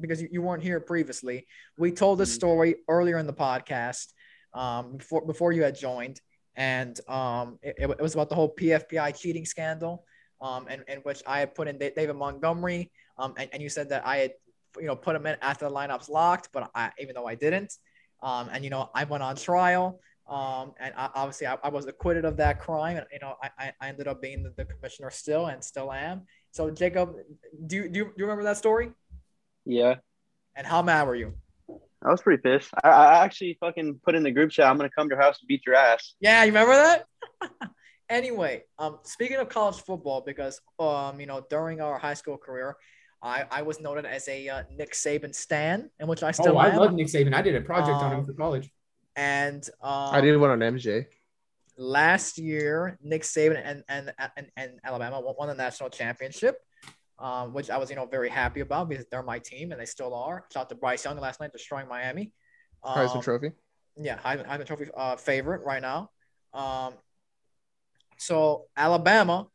because 0.01 0.21
you, 0.23 0.29
you 0.33 0.43
weren't 0.43 0.63
here 0.63 0.81
previously, 0.81 1.47
we 1.79 1.93
told 1.93 2.19
this 2.19 2.31
Mhm. 2.33 2.35
story 2.41 2.71
earlier 2.89 3.19
in 3.19 3.27
the 3.29 3.33
podcast 3.47 4.07
um, 4.55 4.97
before 4.97 5.25
before 5.25 5.53
you 5.53 5.63
had 5.63 5.77
joined, 5.79 6.21
and 6.57 6.99
um, 7.09 7.59
it, 7.63 7.77
it 7.79 8.01
was 8.01 8.15
about 8.15 8.29
the 8.29 8.35
whole 8.35 8.55
PFPI 8.55 9.17
cheating 9.19 9.45
scandal, 9.45 10.05
um, 10.41 10.69
in, 10.69 10.85
in 10.89 10.99
which 11.01 11.23
I 11.27 11.41
had 11.41 11.55
put 11.55 11.69
in 11.69 11.79
David 11.79 12.15
Montgomery, 12.17 12.91
um, 13.19 13.35
and, 13.39 13.49
and 13.53 13.63
you 13.63 13.69
said 13.69 13.89
that 13.91 14.07
I 14.07 14.17
had 14.19 14.33
you 14.79 14.87
know 14.87 14.97
put 14.97 15.15
him 15.17 15.27
in 15.27 15.37
after 15.43 15.67
the 15.69 15.75
lineups 15.75 16.09
locked, 16.09 16.49
but 16.53 16.71
I 16.75 16.91
even 16.99 17.15
though 17.15 17.27
I 17.27 17.35
didn't, 17.35 17.73
um, 18.23 18.49
and 18.53 18.65
you 18.65 18.71
know 18.71 18.91
I 18.95 19.05
went 19.05 19.23
on 19.23 19.37
trial. 19.37 20.01
Um, 20.29 20.73
and 20.79 20.95
I, 20.97 21.11
obviously 21.17 21.49
I, 21.49 21.57
I 21.65 21.69
was 21.69 21.87
acquitted 21.87 22.25
of 22.25 22.37
that 22.37 22.61
crime, 22.61 22.97
and 22.97 23.07
you 23.13 23.19
know 23.19 23.35
I, 23.43 23.51
I- 23.59 23.73
I 23.81 23.89
ended 23.89 24.07
up 24.09 24.23
being 24.23 24.43
the, 24.43 24.51
the 24.57 24.65
commissioner 24.65 25.11
still, 25.11 25.47
and 25.47 25.63
still 25.63 25.93
am. 25.93 26.23
So 26.53 26.71
Jacob, 26.71 27.15
do 27.67 27.77
you, 27.77 27.89
do 27.89 27.99
you, 27.99 28.05
do 28.07 28.13
you 28.17 28.25
remember 28.25 28.45
that 28.45 28.57
story? 28.57 28.93
Yeah, 29.65 29.97
And 30.57 30.67
how 30.67 30.83
mad 30.83 31.07
were 31.07 31.15
you? 31.17 31.35
I 32.05 32.11
was 32.11 32.21
pretty 32.23 32.41
pissed. 32.43 32.71
I, 32.83 32.89
I 32.89 33.25
actually 33.25 33.57
fucking 33.61 34.01
put 34.05 34.15
in 34.15 34.23
the 34.23 34.31
group 34.31 34.51
chat. 34.51 34.67
I'm 34.67 34.77
gonna 34.77 34.91
come 34.91 35.09
to 35.09 35.15
your 35.15 35.23
house 35.23 35.39
and 35.41 35.49
beat 35.49 35.63
your 35.67 35.75
ass. 35.77 36.15
Yeah, 36.21 36.43
you 36.45 36.51
remember 36.53 36.75
that? 36.75 37.07
anyway, 38.09 38.65
um, 38.79 38.99
speaking 39.05 39.37
of 39.39 39.49
college 39.49 39.81
football, 39.83 40.21
because 40.25 40.61
um, 40.79 41.21
you 41.21 41.27
know, 41.27 41.45
during 41.51 41.81
our 41.81 41.99
high 41.99 42.15
school 42.15 42.37
career, 42.37 42.77
I, 43.23 43.45
I 43.51 43.63
was 43.63 43.81
noted 43.81 44.05
as 44.05 44.27
a 44.29 44.49
uh, 44.49 44.63
Nick 44.77 44.93
Saban 44.95 45.35
stan, 45.35 45.91
in 46.01 46.07
which 46.09 46.23
I 46.23 46.33
still 46.33 46.55
Oh, 46.55 46.59
I 46.59 46.75
love 46.75 46.93
Nick 46.93 47.07
Saban. 47.07 47.35
I 47.35 47.43
did 47.43 47.55
a 47.55 47.61
project 47.61 47.97
on 47.97 48.13
him 48.13 48.19
Um, 48.21 48.25
for 48.25 48.33
college. 48.35 48.71
and 49.17 49.63
um, 49.81 50.15
I 50.15 50.21
did 50.21 50.37
one 50.39 50.51
on 50.51 50.59
MJ. 50.61 51.07
last 51.77 52.39
year, 52.39 52.99
Nick 53.03 53.23
Saban 53.23 53.61
and 53.65 53.85
and 53.89 54.13
and, 54.37 54.47
and 54.57 54.71
Alabama 54.85 55.21
won, 55.21 55.35
won 55.39 55.49
the 55.49 55.55
national 55.55 55.91
championship, 55.91 56.57
um, 57.19 57.53
which 57.53 57.71
I 57.71 57.79
was 57.79 57.91
you 57.91 57.97
know 57.97 58.07
very 58.07 58.29
happy 58.29 58.61
about 58.61 58.89
because 58.89 59.07
they're 59.11 59.23
my 59.23 59.39
team 59.39 59.73
and 59.73 59.81
they 59.81 59.87
still 59.87 60.15
are. 60.15 60.45
Shout 60.53 60.63
out 60.63 60.69
to 60.71 60.75
Bryce 60.75 61.05
Young 61.05 61.19
last 61.19 61.41
night 61.41 61.53
destroying 61.53 61.89
Miami. 61.89 62.33
Um, 62.83 62.97
Heisman 62.97 63.23
Trophy. 63.23 63.53
yeah, 64.01 64.19
Heisman, 64.19 64.47
Heisman 64.49 64.67
Trophy 64.67 64.87
uh, 64.97 65.17
favorite 65.17 65.63
right 65.65 65.83
now. 65.83 66.11
Um, 66.53 66.95
so 68.19 68.67
Alabama 68.77 69.49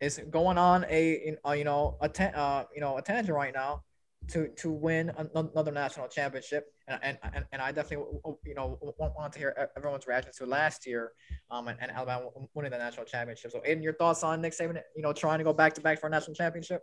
is 0.00 0.20
going 0.30 0.58
on 0.58 0.84
a, 0.88 1.36
a 1.44 1.56
you 1.56 1.64
know 1.64 1.96
a 2.00 2.08
ta- 2.08 2.24
uh, 2.34 2.64
you 2.74 2.80
know 2.80 2.98
a 2.98 3.02
tangent 3.02 3.36
right 3.36 3.54
now 3.54 3.82
to 4.28 4.48
to 4.56 4.70
win 4.70 5.10
another 5.34 5.72
national 5.72 6.08
championship, 6.08 6.66
and 6.88 7.18
and, 7.22 7.44
and, 7.52 7.62
I 7.62 7.72
definitely 7.72 8.06
you 8.44 8.54
know 8.54 8.78
want, 8.98 9.14
want 9.16 9.32
to 9.32 9.38
hear 9.38 9.70
everyone's 9.76 10.06
reaction 10.06 10.32
to 10.38 10.46
last 10.46 10.86
year, 10.86 11.12
um, 11.50 11.68
and, 11.68 11.78
and 11.80 11.90
Alabama 11.90 12.28
winning 12.54 12.70
the 12.70 12.78
national 12.78 13.06
championship. 13.06 13.50
So, 13.50 13.60
Aiden, 13.60 13.82
your 13.82 13.94
thoughts 13.94 14.22
on 14.22 14.40
Nick 14.40 14.52
Saban, 14.52 14.80
you 14.96 15.02
know, 15.02 15.12
trying 15.12 15.38
to 15.38 15.44
go 15.44 15.52
back 15.52 15.74
to 15.74 15.80
back 15.80 16.00
for 16.00 16.06
a 16.06 16.10
national 16.10 16.34
championship? 16.34 16.82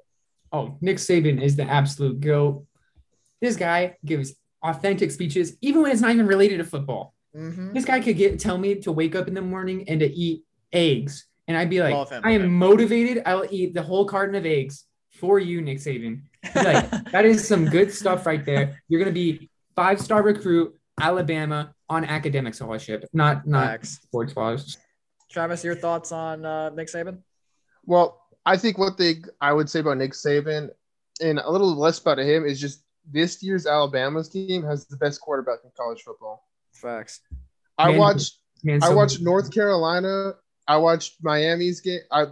Oh, 0.52 0.78
Nick 0.82 0.98
Saban 0.98 1.42
is 1.42 1.56
the 1.56 1.64
absolute 1.64 2.20
goat. 2.20 2.66
This 3.42 3.56
guy 3.56 3.98
gives 4.04 4.34
authentic 4.64 5.12
speeches, 5.12 5.56
even 5.62 5.82
when 5.82 5.92
it's 5.92 6.02
not 6.02 6.12
even 6.12 6.28
related 6.28 6.58
to 6.58 6.64
football. 6.64 7.14
Mm-hmm. 7.36 7.74
This 7.74 7.86
guy 7.86 8.00
could 8.00 8.18
get 8.18 8.40
tell 8.40 8.58
me 8.58 8.76
to 8.76 8.92
wake 8.92 9.16
up 9.16 9.28
in 9.28 9.34
the 9.34 9.42
morning 9.42 9.88
and 9.88 10.00
to 10.00 10.08
eat 10.08 10.44
eggs, 10.74 11.28
and 11.48 11.56
I'd 11.56 11.70
be 11.70 11.82
like, 11.82 12.12
I 12.24 12.32
am 12.32 12.52
motivated. 12.52 13.24
I 13.26 13.36
will 13.36 13.48
eat 13.50 13.74
the 13.74 13.84
whole 13.84 14.06
carton 14.06 14.36
of 14.36 14.46
eggs 14.46 14.86
for 15.12 15.40
you, 15.40 15.62
Nick 15.62 15.78
Saban. 15.78 16.24
Like 16.56 16.90
that 17.12 17.26
is 17.26 17.48
some 17.48 17.66
good 17.66 17.94
stuff 17.94 18.26
right 18.26 18.44
there. 18.46 18.82
You're 18.88 19.00
gonna 19.00 19.12
be 19.12 19.50
five 19.76 20.02
star 20.02 20.24
recruit, 20.24 20.74
Alabama 21.00 21.74
on 21.88 22.06
academic 22.06 22.54
scholarship, 22.56 23.06
not 23.14 23.48
not 23.48 23.68
Facts. 23.68 24.00
sports 24.04 24.32
scholars. 24.32 24.78
Travis, 25.30 25.64
your 25.64 25.76
thoughts 25.76 26.12
on 26.12 26.44
uh, 26.44 26.70
Nick 26.72 26.88
Saban? 26.88 27.20
Well, 27.86 28.20
I 28.50 28.58
think 28.58 28.80
what 28.80 28.98
they 28.98 29.18
I 29.40 29.54
would 29.54 29.70
say 29.70 29.82
about 29.82 29.98
Nick 29.98 30.14
Saban 30.14 30.72
and 31.22 31.38
a 31.38 31.52
little 31.52 31.76
less 31.76 32.00
about 32.00 32.18
him 32.18 32.46
is 32.46 32.60
just 32.60 32.84
this 33.06 33.44
year's 33.44 33.68
Alabama's 33.68 34.28
team 34.28 34.64
has 34.64 34.88
the 34.88 34.98
best 34.98 35.22
quarterback 35.22 35.60
in 35.64 35.70
college 35.78 36.02
football. 36.02 36.48
Facts. 36.74 37.22
I 37.78 37.90
Man, 37.90 38.00
watched 38.00 38.40
Man, 38.64 38.80
I 38.82 38.92
watched 38.92 39.22
North 39.22 39.54
Carolina. 39.54 40.34
I 40.68 40.78
watched 40.78 41.18
Miami's 41.22 41.80
game. 41.80 42.00
I 42.12 42.26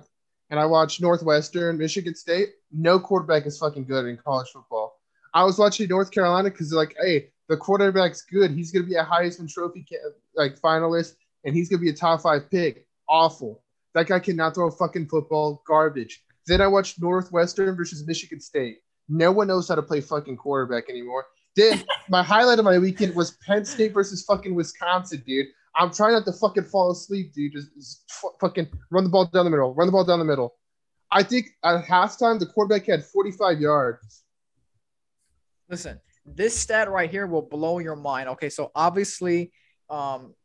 and 0.49 0.59
I 0.59 0.65
watched 0.65 1.01
Northwestern, 1.01 1.77
Michigan 1.77 2.15
State. 2.15 2.49
No 2.71 2.99
quarterback 2.99 3.45
is 3.45 3.59
fucking 3.59 3.85
good 3.85 4.07
in 4.07 4.17
college 4.17 4.47
football. 4.51 4.99
I 5.35 5.43
was 5.43 5.59
watching 5.59 5.87
North 5.87 6.09
Carolina 6.09 6.49
because 6.49 6.73
like, 6.73 6.95
hey, 6.99 7.29
the 7.47 7.57
quarterback's 7.57 8.23
good. 8.23 8.49
He's 8.49 8.71
gonna 8.71 8.87
be 8.87 8.95
a 8.95 9.05
Heisman 9.05 9.53
Trophy 9.53 9.85
like 10.33 10.59
finalist, 10.59 11.13
and 11.45 11.55
he's 11.55 11.69
gonna 11.69 11.81
be 11.81 11.91
a 11.91 11.93
top 11.93 12.21
five 12.21 12.49
pick. 12.49 12.87
Awful. 13.07 13.61
That 13.97 14.05
guy 14.05 14.19
cannot 14.19 14.53
throw 14.53 14.67
a 14.67 14.71
fucking 14.71 15.07
football. 15.07 15.63
Garbage. 15.65 16.21
Then 16.45 16.61
I 16.61 16.67
watched 16.67 17.01
Northwestern 17.01 17.75
versus 17.75 18.05
Michigan 18.05 18.39
State. 18.39 18.77
No 19.09 19.31
one 19.31 19.47
knows 19.47 19.67
how 19.67 19.73
to 19.73 19.81
play 19.81 20.01
fucking 20.01 20.37
quarterback 20.37 20.87
anymore. 20.87 21.25
Then 21.55 21.83
my 22.07 22.21
highlight 22.21 22.59
of 22.59 22.65
my 22.65 22.77
weekend 22.77 23.15
was 23.15 23.31
Penn 23.43 23.65
State 23.65 23.95
versus 23.95 24.23
fucking 24.23 24.53
Wisconsin, 24.53 25.23
dude. 25.25 25.47
I'm 25.75 25.91
trying 25.91 26.13
not 26.13 26.25
to 26.25 26.33
fucking 26.33 26.65
fall 26.65 26.91
asleep, 26.91 27.33
dude. 27.33 27.53
Just, 27.53 27.73
just 27.73 28.03
fu- 28.11 28.29
fucking 28.39 28.67
run 28.91 29.03
the 29.03 29.09
ball 29.09 29.25
down 29.25 29.45
the 29.45 29.49
middle. 29.49 29.73
Run 29.73 29.87
the 29.87 29.91
ball 29.91 30.03
down 30.03 30.19
the 30.19 30.25
middle. 30.25 30.53
I 31.09 31.23
think 31.23 31.47
at 31.63 31.83
halftime 31.83 32.37
the 32.37 32.45
quarterback 32.45 32.85
had 32.85 33.03
45 33.03 33.59
yards. 33.59 34.23
Listen, 35.71 35.99
this 36.23 36.55
stat 36.55 36.91
right 36.91 37.09
here 37.09 37.25
will 37.25 37.41
blow 37.41 37.79
your 37.79 37.95
mind. 37.95 38.29
Okay, 38.29 38.49
so 38.49 38.71
obviously, 38.75 39.51
um, 39.89 40.35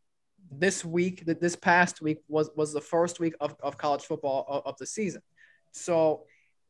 this 0.59 0.85
week, 0.85 1.25
th- 1.25 1.41
this 1.41 1.57
past 1.57 2.03
week 2.03 2.19
was 2.29 2.51
was 2.57 2.73
the 2.73 2.81
first 2.81 3.21
week 3.21 3.35
of, 3.41 3.57
of 3.63 3.79
college 3.79 4.03
football 4.03 4.45
of, 4.49 4.67
of 4.67 4.79
the 4.79 4.87
season. 4.87 5.23
So, 5.73 6.25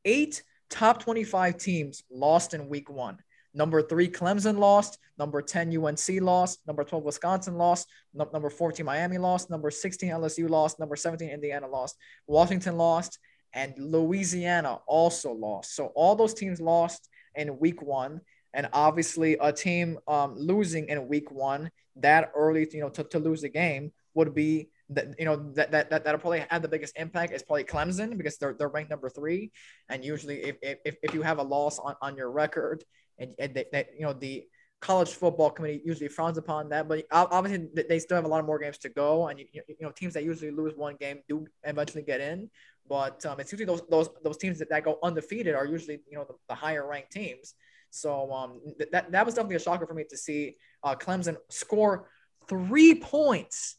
eight 0.04 0.42
top 0.70 1.02
25 1.02 1.56
teams 1.58 2.04
lost 2.10 2.54
in 2.54 2.68
week 2.68 2.88
one. 2.88 3.18
Number 3.54 3.82
three, 3.82 4.08
Clemson 4.08 4.58
lost. 4.58 4.98
Number 5.18 5.42
10, 5.42 5.76
UNC 5.76 6.22
lost. 6.22 6.60
Number 6.66 6.84
12, 6.84 7.04
Wisconsin 7.04 7.56
lost. 7.56 7.88
Num- 8.14 8.30
number 8.32 8.48
14, 8.48 8.84
Miami 8.84 9.18
lost. 9.18 9.50
Number 9.50 9.70
16, 9.70 10.10
LSU 10.10 10.48
lost. 10.48 10.78
Number 10.78 10.96
17, 10.96 11.28
Indiana 11.28 11.68
lost. 11.68 11.96
Washington 12.26 12.78
lost. 12.78 13.18
And 13.52 13.74
Louisiana 13.78 14.78
also 14.86 15.32
lost. 15.32 15.76
So 15.76 15.92
all 15.94 16.16
those 16.16 16.32
teams 16.32 16.60
lost 16.60 17.08
in 17.34 17.58
week 17.58 17.82
one. 17.82 18.22
And 18.54 18.68
obviously, 18.72 19.36
a 19.40 19.52
team 19.52 19.98
um, 20.08 20.34
losing 20.36 20.88
in 20.88 21.08
week 21.08 21.30
one 21.30 21.70
that 21.96 22.32
early, 22.34 22.66
you 22.72 22.80
know, 22.80 22.88
to, 22.90 23.04
to 23.04 23.18
lose 23.18 23.42
the 23.42 23.48
game 23.48 23.92
would 24.14 24.34
be 24.34 24.68
that 24.90 25.14
you 25.18 25.24
know 25.24 25.36
that 25.54 25.70
that 25.72 25.90
that 25.90 26.04
that'll 26.04 26.20
probably 26.20 26.44
have 26.48 26.62
the 26.62 26.68
biggest 26.68 26.96
impact 26.96 27.32
is 27.32 27.42
probably 27.42 27.64
Clemson 27.64 28.16
because 28.16 28.36
they're 28.36 28.54
they're 28.54 28.68
ranked 28.68 28.90
number 28.90 29.08
three, 29.08 29.50
and 29.88 30.04
usually 30.04 30.42
if 30.42 30.56
if, 30.62 30.96
if 31.02 31.14
you 31.14 31.22
have 31.22 31.38
a 31.38 31.42
loss 31.42 31.78
on, 31.78 31.94
on 32.02 32.16
your 32.16 32.30
record 32.30 32.84
and, 33.18 33.34
and 33.38 33.54
they, 33.54 33.86
you 33.98 34.04
know 34.04 34.12
the 34.12 34.44
college 34.80 35.10
football 35.10 35.48
committee 35.48 35.80
usually 35.84 36.08
frowns 36.08 36.36
upon 36.36 36.68
that, 36.70 36.88
but 36.88 37.04
obviously 37.12 37.68
they 37.88 38.00
still 38.00 38.16
have 38.16 38.24
a 38.24 38.28
lot 38.28 38.40
of 38.40 38.46
more 38.46 38.58
games 38.58 38.78
to 38.78 38.88
go, 38.88 39.28
and 39.28 39.38
you, 39.38 39.46
you 39.52 39.76
know 39.80 39.92
teams 39.92 40.14
that 40.14 40.24
usually 40.24 40.50
lose 40.50 40.74
one 40.76 40.96
game 40.96 41.20
do 41.28 41.46
eventually 41.64 42.02
get 42.02 42.20
in, 42.20 42.50
but 42.88 43.24
um, 43.26 43.40
it's 43.40 43.52
usually 43.52 43.66
those 43.66 43.82
those 43.88 44.08
those 44.22 44.36
teams 44.36 44.58
that, 44.58 44.68
that 44.70 44.84
go 44.84 44.98
undefeated 45.02 45.54
are 45.54 45.66
usually 45.66 46.00
you 46.10 46.18
know 46.18 46.24
the, 46.24 46.34
the 46.48 46.54
higher 46.54 46.86
ranked 46.86 47.12
teams. 47.12 47.54
So 47.90 48.32
um, 48.32 48.60
th- 48.78 48.90
that 48.90 49.12
that 49.12 49.24
was 49.24 49.34
definitely 49.34 49.56
a 49.56 49.60
shocker 49.60 49.86
for 49.86 49.94
me 49.94 50.04
to 50.08 50.16
see 50.16 50.56
uh, 50.82 50.94
Clemson 50.94 51.36
score 51.50 52.08
three 52.48 52.94
points 52.94 53.76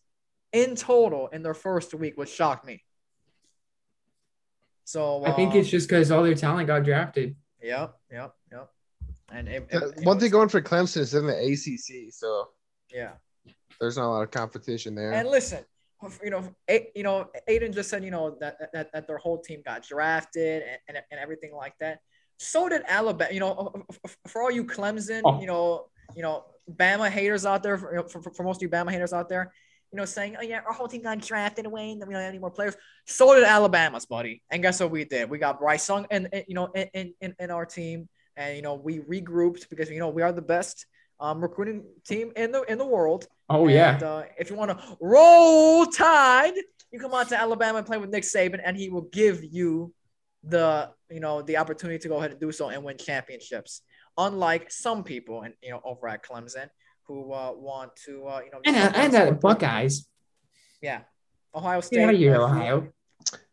in 0.52 0.76
total 0.76 1.28
in 1.28 1.44
their 1.44 1.54
first 1.54 1.94
week, 1.94 2.18
which 2.18 2.30
shocked 2.30 2.66
me. 2.66 2.84
So 4.86 5.24
I 5.26 5.32
think 5.32 5.52
um, 5.54 5.58
it's 5.58 5.70
just 5.70 5.88
because 5.88 6.12
all 6.12 6.24
their 6.24 6.36
talent 6.36 6.68
got 6.68 6.84
drafted. 6.84 7.36
Yep, 7.62 7.96
yep, 8.12 8.34
yep. 8.52 8.70
And 9.32 9.48
it, 9.48 9.68
it- 9.72 9.84
it 9.98 10.06
One 10.06 10.20
thing 10.20 10.32
going 10.32 10.50
for 10.50 10.62
Clemson 10.62 10.98
is 10.98 11.14
in 11.14 11.26
the 11.26 11.34
ACC, 11.38 12.14
so 12.14 12.50
yeah. 12.94 13.14
there's 13.80 13.98
not 13.98 14.06
a 14.08 14.12
lot 14.12 14.22
of 14.24 14.32
competition 14.32 14.94
there. 14.94 15.14
And 15.14 15.30
listen, 15.30 15.64
you 16.24 16.30
know, 16.30 16.44
A- 16.70 16.92
you 16.96 17.04
know, 17.04 17.30
Aiden 17.50 17.74
just 17.74 17.90
said, 17.90 18.04
you 18.04 18.12
know, 18.12 18.38
that 18.42 18.58
that, 18.74 18.92
that 18.94 19.08
their 19.08 19.18
whole 19.18 19.40
team 19.40 19.62
got 19.66 19.84
drafted 19.88 20.64
and, 20.64 20.80
and, 20.90 20.98
and 21.12 21.20
everything 21.20 21.54
like 21.56 21.74
that. 21.80 22.00
So 22.38 22.68
did 22.68 22.82
Alabama. 22.88 23.32
You 23.34 23.40
know, 23.40 23.86
for 24.28 24.42
all 24.42 24.52
you 24.52 24.66
Clemson, 24.66 25.22
Oh. 25.24 25.40
you 25.40 25.48
know, 25.48 25.86
you 26.16 26.22
know, 26.22 26.44
Bama 26.72 27.10
haters 27.10 27.46
out 27.46 27.64
there, 27.64 27.78
for, 27.78 28.08
for, 28.10 28.22
for 28.22 28.44
most 28.44 28.58
of 28.58 28.62
you 28.64 28.70
Bama 28.70 28.92
haters 28.92 29.14
out 29.14 29.30
there, 29.30 29.52
you 29.92 29.98
know, 29.98 30.06
saying, 30.06 30.36
oh 30.40 30.44
yeah, 30.44 30.62
our 30.66 30.74
whole 30.74 30.88
team 30.88 31.04
got 31.04 31.20
drafted 31.20 31.66
away, 31.66 31.92
and 31.92 32.00
we 32.08 32.14
don't 32.14 32.22
have 32.22 32.30
any 32.30 32.40
more 32.40 32.50
players. 32.50 32.76
So 33.06 33.36
did 33.36 33.44
Alabama's, 33.44 34.06
buddy. 34.06 34.42
And 34.50 34.62
guess 34.62 34.80
what 34.80 34.92
we 34.92 35.06
did? 35.06 35.30
We 35.30 35.38
got 35.38 35.60
Bryce 35.60 35.88
Young, 35.88 36.08
and, 36.10 36.30
and 36.34 36.44
you 36.48 36.56
know, 36.56 36.68
in, 36.74 37.14
in 37.22 37.36
in 37.38 37.52
our 37.52 37.66
team, 37.66 38.10
and 38.36 38.56
you 38.56 38.64
know, 38.64 38.74
we 38.76 39.00
regrouped 39.00 39.70
because 39.70 39.90
you 39.90 40.00
know 40.00 40.10
we 40.10 40.24
are 40.24 40.32
the 40.32 40.42
best 40.42 40.88
um, 41.20 41.42
recruiting 41.42 41.84
team 42.06 42.32
in 42.36 42.52
the 42.52 42.64
in 42.64 42.78
the 42.78 42.86
world. 42.86 43.28
Oh 43.50 43.68
And, 43.68 44.02
yeah. 44.02 44.08
uh, 44.08 44.24
if 44.38 44.50
you 44.50 44.56
want 44.56 44.72
to 44.72 44.98
roll 45.00 45.86
tide, 45.86 46.54
you 46.92 47.00
come 47.00 47.14
out 47.14 47.30
to 47.30 47.40
Alabama 47.40 47.80
and 47.80 47.88
play 47.88 47.98
with 47.98 48.10
Nick 48.10 48.24
Saban, 48.24 48.62
and 48.64 48.76
he 48.76 48.90
will 48.90 49.08
give 49.12 49.44
you 49.44 49.94
the 50.44 50.90
you 51.10 51.20
know 51.20 51.42
the 51.42 51.58
opportunity 51.58 52.00
to 52.00 52.08
go 52.08 52.18
ahead 52.18 52.32
and 52.32 52.40
do 52.40 52.52
so 52.52 52.70
and 52.70 52.84
win 52.84 52.98
championships. 52.98 53.82
Unlike 54.18 54.72
some 54.72 55.04
people, 55.04 55.42
and 55.42 55.54
you 55.62 55.72
know 55.72 55.82
over 55.84 56.08
at 56.08 56.24
Clemson, 56.24 56.70
who 57.08 57.34
uh, 57.34 57.52
want 57.54 57.92
to 58.06 58.28
uh, 58.28 58.42
you 58.46 58.52
know 58.52 58.60
And 58.66 58.76
uh, 58.76 58.92
and 58.96 59.16
uh, 59.16 59.32
Buckeyes. 59.32 60.08
yeah, 60.82 61.02
Ohio 61.56 61.82
State. 61.82 61.98
Get 61.98 62.10
out 62.10 62.14
of 62.14 62.20
here, 62.20 62.36
uh, 62.36 62.46
Ohio. 62.46 62.88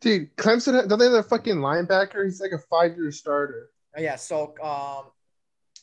Dude, 0.00 0.34
Clemson, 0.36 0.88
don't 0.88 0.98
they 0.98 1.06
have 1.06 1.14
a 1.14 1.22
fucking 1.22 1.56
linebacker? 1.56 2.24
He's 2.24 2.40
like 2.40 2.52
a 2.52 2.58
five 2.58 2.96
year 2.96 3.12
starter. 3.12 3.70
Yeah. 3.96 4.16
So 4.16 4.54
um, 4.62 5.10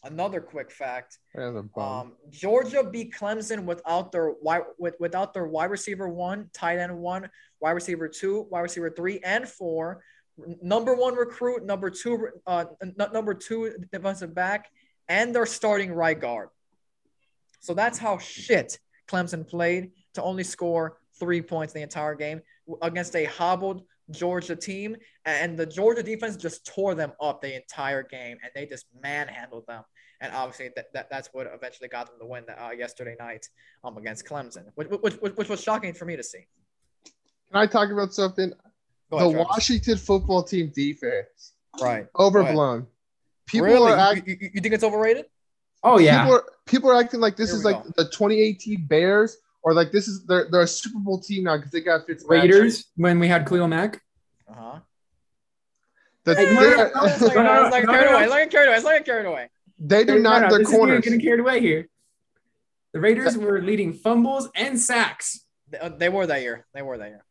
another 0.03 0.41
quick 0.41 0.71
fact: 0.71 1.17
That's. 1.33 1.55
Um, 1.75 2.13
Georgia 2.29 2.83
beat 2.83 3.13
Clemson 3.13 3.65
without 3.65 4.11
their 4.11 4.33
wide 4.41 4.63
with, 4.77 4.95
without 4.99 5.33
their 5.33 5.47
wide 5.47 5.71
receiver 5.71 6.09
one, 6.09 6.49
tight 6.53 6.79
end 6.79 6.95
one, 6.97 7.29
wide 7.59 7.71
receiver 7.71 8.07
two, 8.07 8.47
wide 8.49 8.61
receiver 8.61 8.91
three, 8.91 9.19
and 9.23 9.47
four. 9.47 10.03
Number 10.61 10.95
one 10.95 11.15
recruit, 11.15 11.65
number 11.65 11.89
two, 11.89 12.27
uh, 12.45 12.65
n- 12.81 12.95
number 13.13 13.33
two 13.33 13.73
defensive 13.91 14.35
back, 14.35 14.69
and 15.07 15.33
their 15.33 15.45
starting 15.45 15.91
right 15.91 16.19
guard. 16.19 16.49
So 17.59 17.73
that's 17.73 17.97
how 17.97 18.17
shit 18.19 18.79
Clemson 19.07 19.47
played 19.47 19.91
to 20.13 20.21
only 20.21 20.43
score 20.43 20.99
three 21.19 21.41
points 21.41 21.73
the 21.73 21.81
entire 21.81 22.15
game 22.15 22.41
against 22.81 23.15
a 23.15 23.25
hobbled 23.25 23.83
Georgia 24.11 24.55
team. 24.55 24.95
And 25.25 25.57
the 25.57 25.65
Georgia 25.65 26.03
defense 26.03 26.37
just 26.37 26.65
tore 26.65 26.93
them 26.93 27.13
up 27.19 27.41
the 27.41 27.55
entire 27.55 28.03
game, 28.03 28.37
and 28.43 28.51
they 28.53 28.65
just 28.67 28.85
manhandled 29.01 29.65
them 29.67 29.83
and 30.21 30.33
obviously 30.33 30.69
that, 30.75 30.91
that 30.93 31.09
that's 31.09 31.29
what 31.33 31.47
eventually 31.53 31.89
got 31.89 32.07
them 32.07 32.15
the 32.19 32.25
win 32.25 32.43
uh, 32.49 32.71
yesterday 32.71 33.15
night 33.19 33.47
um 33.83 33.97
against 33.97 34.25
Clemson, 34.25 34.65
which, 34.75 34.87
which, 34.89 35.15
which, 35.15 35.33
which 35.33 35.49
was 35.49 35.61
shocking 35.61 35.93
for 35.93 36.05
me 36.05 36.15
to 36.15 36.23
see. 36.23 36.45
Can 37.51 37.61
I 37.61 37.67
talk 37.67 37.89
about 37.91 38.13
something? 38.13 38.53
Go 39.09 39.17
the 39.19 39.23
ahead, 39.25 39.31
Travis. 39.35 39.47
Washington 39.49 39.97
football 39.97 40.43
team 40.43 40.71
defense 40.75 41.53
right? 41.81 42.07
overblown. 42.17 42.87
People 43.45 43.67
really? 43.67 43.93
are 43.93 43.97
act- 43.97 44.27
you, 44.27 44.37
you, 44.41 44.49
you 44.55 44.61
think 44.61 44.73
it's 44.73 44.83
overrated? 44.83 45.25
Oh 45.83 45.99
yeah. 45.99 46.23
people 46.23 46.35
are 46.35 46.43
people 46.65 46.89
are 46.91 46.99
acting 46.99 47.19
like 47.19 47.37
this 47.37 47.49
Here 47.51 47.57
is 47.59 47.65
like 47.65 47.83
go. 47.83 47.91
the 47.97 48.03
2018 48.05 48.85
Bears 48.87 49.37
or 49.63 49.73
like 49.73 49.91
this 49.91 50.07
is 50.07 50.25
they're 50.25 50.47
they're 50.51 50.61
a 50.63 50.67
Super 50.67 50.99
Bowl 50.99 51.21
team 51.21 51.43
now 51.45 51.55
because 51.57 51.71
they 51.71 51.81
got 51.81 52.05
Fitzpatrick. 52.05 52.41
Raiders 52.51 52.85
when 52.95 53.19
we 53.19 53.27
had 53.27 53.47
Khalil 53.47 53.67
Mack. 53.67 54.01
Uh 54.49 54.53
huh. 54.53 54.79
The- 56.25 56.35
Hey, 56.35 56.45
they, 56.45 56.53
no, 56.55 56.61
no, 56.61 56.67
are- 56.67 56.91
no, 56.93 57.01
Let's 57.03 57.21
not 57.21 57.35
no, 57.35 57.43
no, 57.43 57.61
let's 57.61 57.71
not 57.71 57.71
get 57.71 57.85
no, 57.85 57.91
carried 57.93 58.09
away. 58.11 58.25
no. 58.25 58.29
Let's 58.31 58.51
carried 58.51 58.65
away. 58.67 58.75
Let's 58.75 58.85
not 58.85 59.05
carried 59.05 59.25
away. 59.27 59.49
they 59.79 60.03
do 60.03 60.19
not. 60.19 60.41
no, 60.41 60.49
their 60.49 60.59
this 60.59 60.69
is 60.69 60.75
corners. 60.75 61.03
getting 61.05 61.21
carried 61.21 61.39
away 61.39 61.61
here. 61.61 61.87
The 62.93 62.99
Raiders 62.99 63.37
were 63.37 63.61
leading 63.61 63.93
fumbles 63.93 64.49
and 64.55 64.77
sacks. 64.79 65.41
They, 65.69 65.77
uh, 65.77 65.89
they 65.89 66.09
were 66.09 66.25
that 66.27 66.41
year. 66.41 66.65
They 66.73 66.81
were 66.81 66.97
that 66.97 67.07
year. 67.09 67.23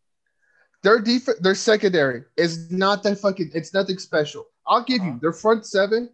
Their 0.82 1.00
defense, 1.00 1.38
their 1.40 1.54
secondary 1.54 2.22
is 2.36 2.70
not 2.70 3.02
that 3.02 3.18
fucking. 3.18 3.50
It's 3.54 3.74
nothing 3.74 3.98
special. 3.98 4.46
I'll 4.66 4.84
give 4.84 5.00
Uh-huh. 5.00 5.12
you 5.12 5.18
their 5.20 5.32
front 5.32 5.66
seven 5.66 6.10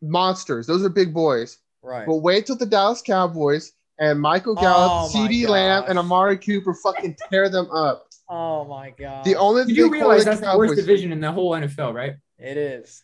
monsters. 0.00 0.66
Those 0.66 0.84
are 0.84 0.88
big 0.88 1.12
boys. 1.12 1.58
Right. 1.82 2.06
But 2.06 2.16
wait 2.16 2.46
till 2.46 2.56
the 2.56 2.66
Dallas 2.66 3.02
Cowboys 3.02 3.72
and 3.98 4.20
Michael 4.20 4.54
Gallup, 4.54 4.92
Oh 4.92 5.10
CeeDee 5.12 5.48
Lamb, 5.48 5.84
and 5.88 5.98
Amari 5.98 6.38
Cooper 6.38 6.74
fucking 6.74 7.16
tear 7.30 7.48
them 7.48 7.70
up. 7.70 8.08
oh 8.28 8.64
my 8.64 8.90
god. 8.90 9.24
The 9.24 9.36
only 9.36 9.64
You 9.66 9.74
do 9.74 9.90
realize 9.90 10.20
for 10.24 10.30
that's 10.30 10.40
the 10.40 10.56
worst 10.56 10.76
division 10.76 11.12
in 11.12 11.20
the 11.20 11.30
whole 11.32 11.50
NFL, 11.52 11.92
right? 11.94 12.14
It 12.38 12.56
is. 12.56 13.02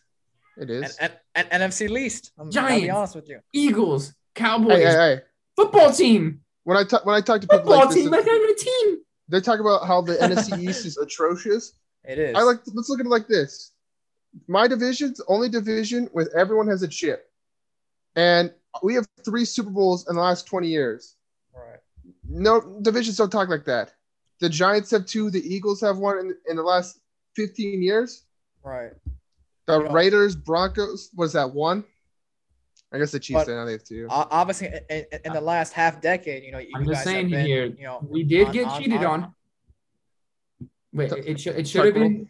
It 0.57 0.69
is. 0.69 0.97
And, 0.97 1.11
and, 1.35 1.47
and 1.51 1.71
NFC 1.71 1.89
least. 1.89 2.31
I'm 2.37 2.49
gonna 2.49 2.75
be 2.79 2.89
honest 2.89 3.15
with 3.15 3.29
you. 3.29 3.39
Eagles, 3.53 4.13
Cowboys, 4.35 4.77
Hey, 4.77 4.83
hey, 4.85 4.91
hey. 5.15 5.21
football 5.55 5.91
team, 5.91 6.41
When 6.63 6.77
I 6.77 6.83
talk 6.83 7.05
when 7.05 7.15
I 7.15 7.21
talk 7.21 7.41
to 7.41 7.47
people 7.47 7.59
football 7.59 7.79
like 7.79 7.89
this, 7.89 7.97
team. 7.97 8.11
That's 8.11 8.25
not 8.25 8.35
even 8.35 8.49
a 8.49 8.55
team. 8.55 8.97
They 9.29 9.39
talk 9.39 9.59
about 9.59 9.87
how 9.87 10.01
the 10.01 10.15
NFC 10.21 10.59
East 10.59 10.85
is 10.85 10.97
atrocious. 10.97 11.73
It 12.03 12.19
is. 12.19 12.35
I 12.35 12.41
like 12.41 12.59
let's 12.73 12.89
look 12.89 12.99
at 12.99 13.05
it 13.05 13.09
like 13.09 13.27
this. 13.27 13.71
My 14.47 14.67
division's 14.67 15.21
only 15.27 15.49
division 15.49 16.09
with 16.13 16.29
everyone 16.35 16.67
has 16.67 16.83
a 16.83 16.87
chip. 16.87 17.31
And 18.15 18.53
we 18.83 18.93
have 18.95 19.07
three 19.23 19.45
Super 19.45 19.69
Bowls 19.69 20.07
in 20.09 20.15
the 20.15 20.21
last 20.21 20.45
20 20.45 20.67
years. 20.67 21.15
Right. 21.53 21.79
No 22.27 22.79
divisions 22.81 23.17
don't 23.17 23.31
talk 23.31 23.49
like 23.49 23.65
that. 23.65 23.93
The 24.39 24.49
Giants 24.49 24.91
have 24.91 25.05
two, 25.05 25.29
the 25.29 25.41
Eagles 25.41 25.81
have 25.81 25.97
one 25.97 26.19
in, 26.19 26.35
in 26.47 26.55
the 26.55 26.63
last 26.63 26.99
15 27.35 27.81
years. 27.81 28.23
Right. 28.63 28.91
The 29.65 29.81
Raiders, 29.81 30.35
Broncos, 30.35 31.09
was 31.15 31.33
that 31.33 31.51
one? 31.51 31.83
I 32.91 32.97
guess 32.97 33.11
the 33.11 33.19
Chiefs 33.19 33.45
But- 33.45 33.51
now 33.51 33.65
they 33.65 33.73
have 33.73 33.83
two. 33.83 34.07
Obviously, 34.09 34.67
in, 34.67 35.05
in, 35.11 35.19
in 35.25 35.33
the 35.33 35.41
last 35.41 35.73
half 35.73 36.01
decade, 36.01 36.43
you 36.43 36.51
know, 36.51 36.57
you 36.57 36.69
I'm 36.75 36.83
guys 36.83 36.95
just 36.95 37.03
saying 37.03 37.29
have 37.29 37.39
been, 37.39 37.45
here, 37.45 37.65
you 37.65 37.83
know, 37.83 37.99
We 38.09 38.23
did 38.23 38.47
on- 38.47 38.53
get 38.53 38.67
on- 38.67 38.81
cheated 38.81 39.03
on- 39.03 39.23
on. 39.23 39.35
Wait, 40.93 41.11
Th- 41.11 41.23
it 41.25 41.39
should 41.39 41.55
it 41.55 41.67
should 41.67 41.85
have 41.85 41.93
been. 41.93 42.29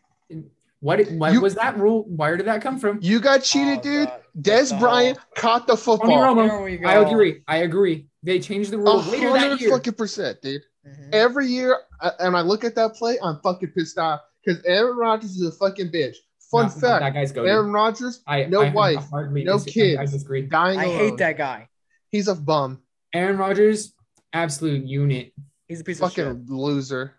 What 0.82 1.00
what 1.12 1.32
You- 1.34 1.42
was 1.42 1.56
that 1.56 1.78
rule? 1.78 2.04
Where 2.10 2.36
did 2.38 2.46
that 2.48 2.62
come 2.62 2.78
from? 2.78 3.00
You 3.02 3.20
got 3.22 3.44
cheated, 3.44 3.80
Oh, 3.80 3.82
dude. 3.82 4.08
God. 4.08 4.22
Dez 4.42 4.78
Bryant 4.80 5.18
whole- 5.18 5.26
caught 5.36 5.68
the 5.68 5.76
Tony 5.76 5.98
football. 5.98 6.36
Romo. 6.36 6.86
I 6.86 6.96
agree. 6.96 7.42
I 7.48 7.58
agree. 7.58 8.08
They 8.24 8.40
changed 8.40 8.72
the 8.72 8.78
rule 8.78 9.02
later 9.04 9.32
that 9.32 9.40
hundred 9.40 9.62
year. 9.62 9.72
fucking 9.72 9.94
percent, 9.94 10.42
dude. 10.42 10.62
Mhm. 10.86 11.14
Every 11.14 11.48
year, 11.48 11.78
I- 12.02 12.12
and 12.20 12.36
I 12.36 12.42
look 12.42 12.64
at 12.66 12.76
that 12.76 12.96
play, 12.96 13.18
I'm 13.24 13.40
fucking 13.42 13.72
pissed 13.72 13.98
off 13.98 14.22
because 14.44 14.62
Aaron 14.66 14.98
Rodgers 14.98 15.32
is 15.38 15.48
a 15.48 15.52
fucking 15.54 15.90
bitch. 15.92 16.16
Fun 16.52 16.66
No, 16.66 16.70
fact: 16.70 17.02
that 17.02 17.14
guy's 17.14 17.32
goated. 17.32 17.50
Aaron 17.50 17.72
Rodgers, 17.72 18.22
I, 18.26 18.46
no 18.46 18.62
I 18.64 18.70
wife, 18.72 19.06
no 19.12 19.58
dis- 19.60 19.68
I- 19.68 19.70
I 19.70 19.72
kids. 19.72 20.12
disagree. 20.12 20.42
dying 20.44 20.80
I 20.80 20.86
alone. 20.86 20.98
hate 20.98 21.18
that 21.18 21.38
guy. 21.38 21.68
He's 22.10 22.28
a 22.28 22.34
bum, 22.36 22.82
Aaron 23.14 23.38
Rodgers, 23.38 23.94
absolute 24.34 24.84
unit. 24.86 25.32
He's 25.68 25.82
a 25.82 25.84
piece 25.84 26.02
of 26.02 26.12
shit. 26.12 26.26
fucking 26.26 26.46
loser. 26.50 27.16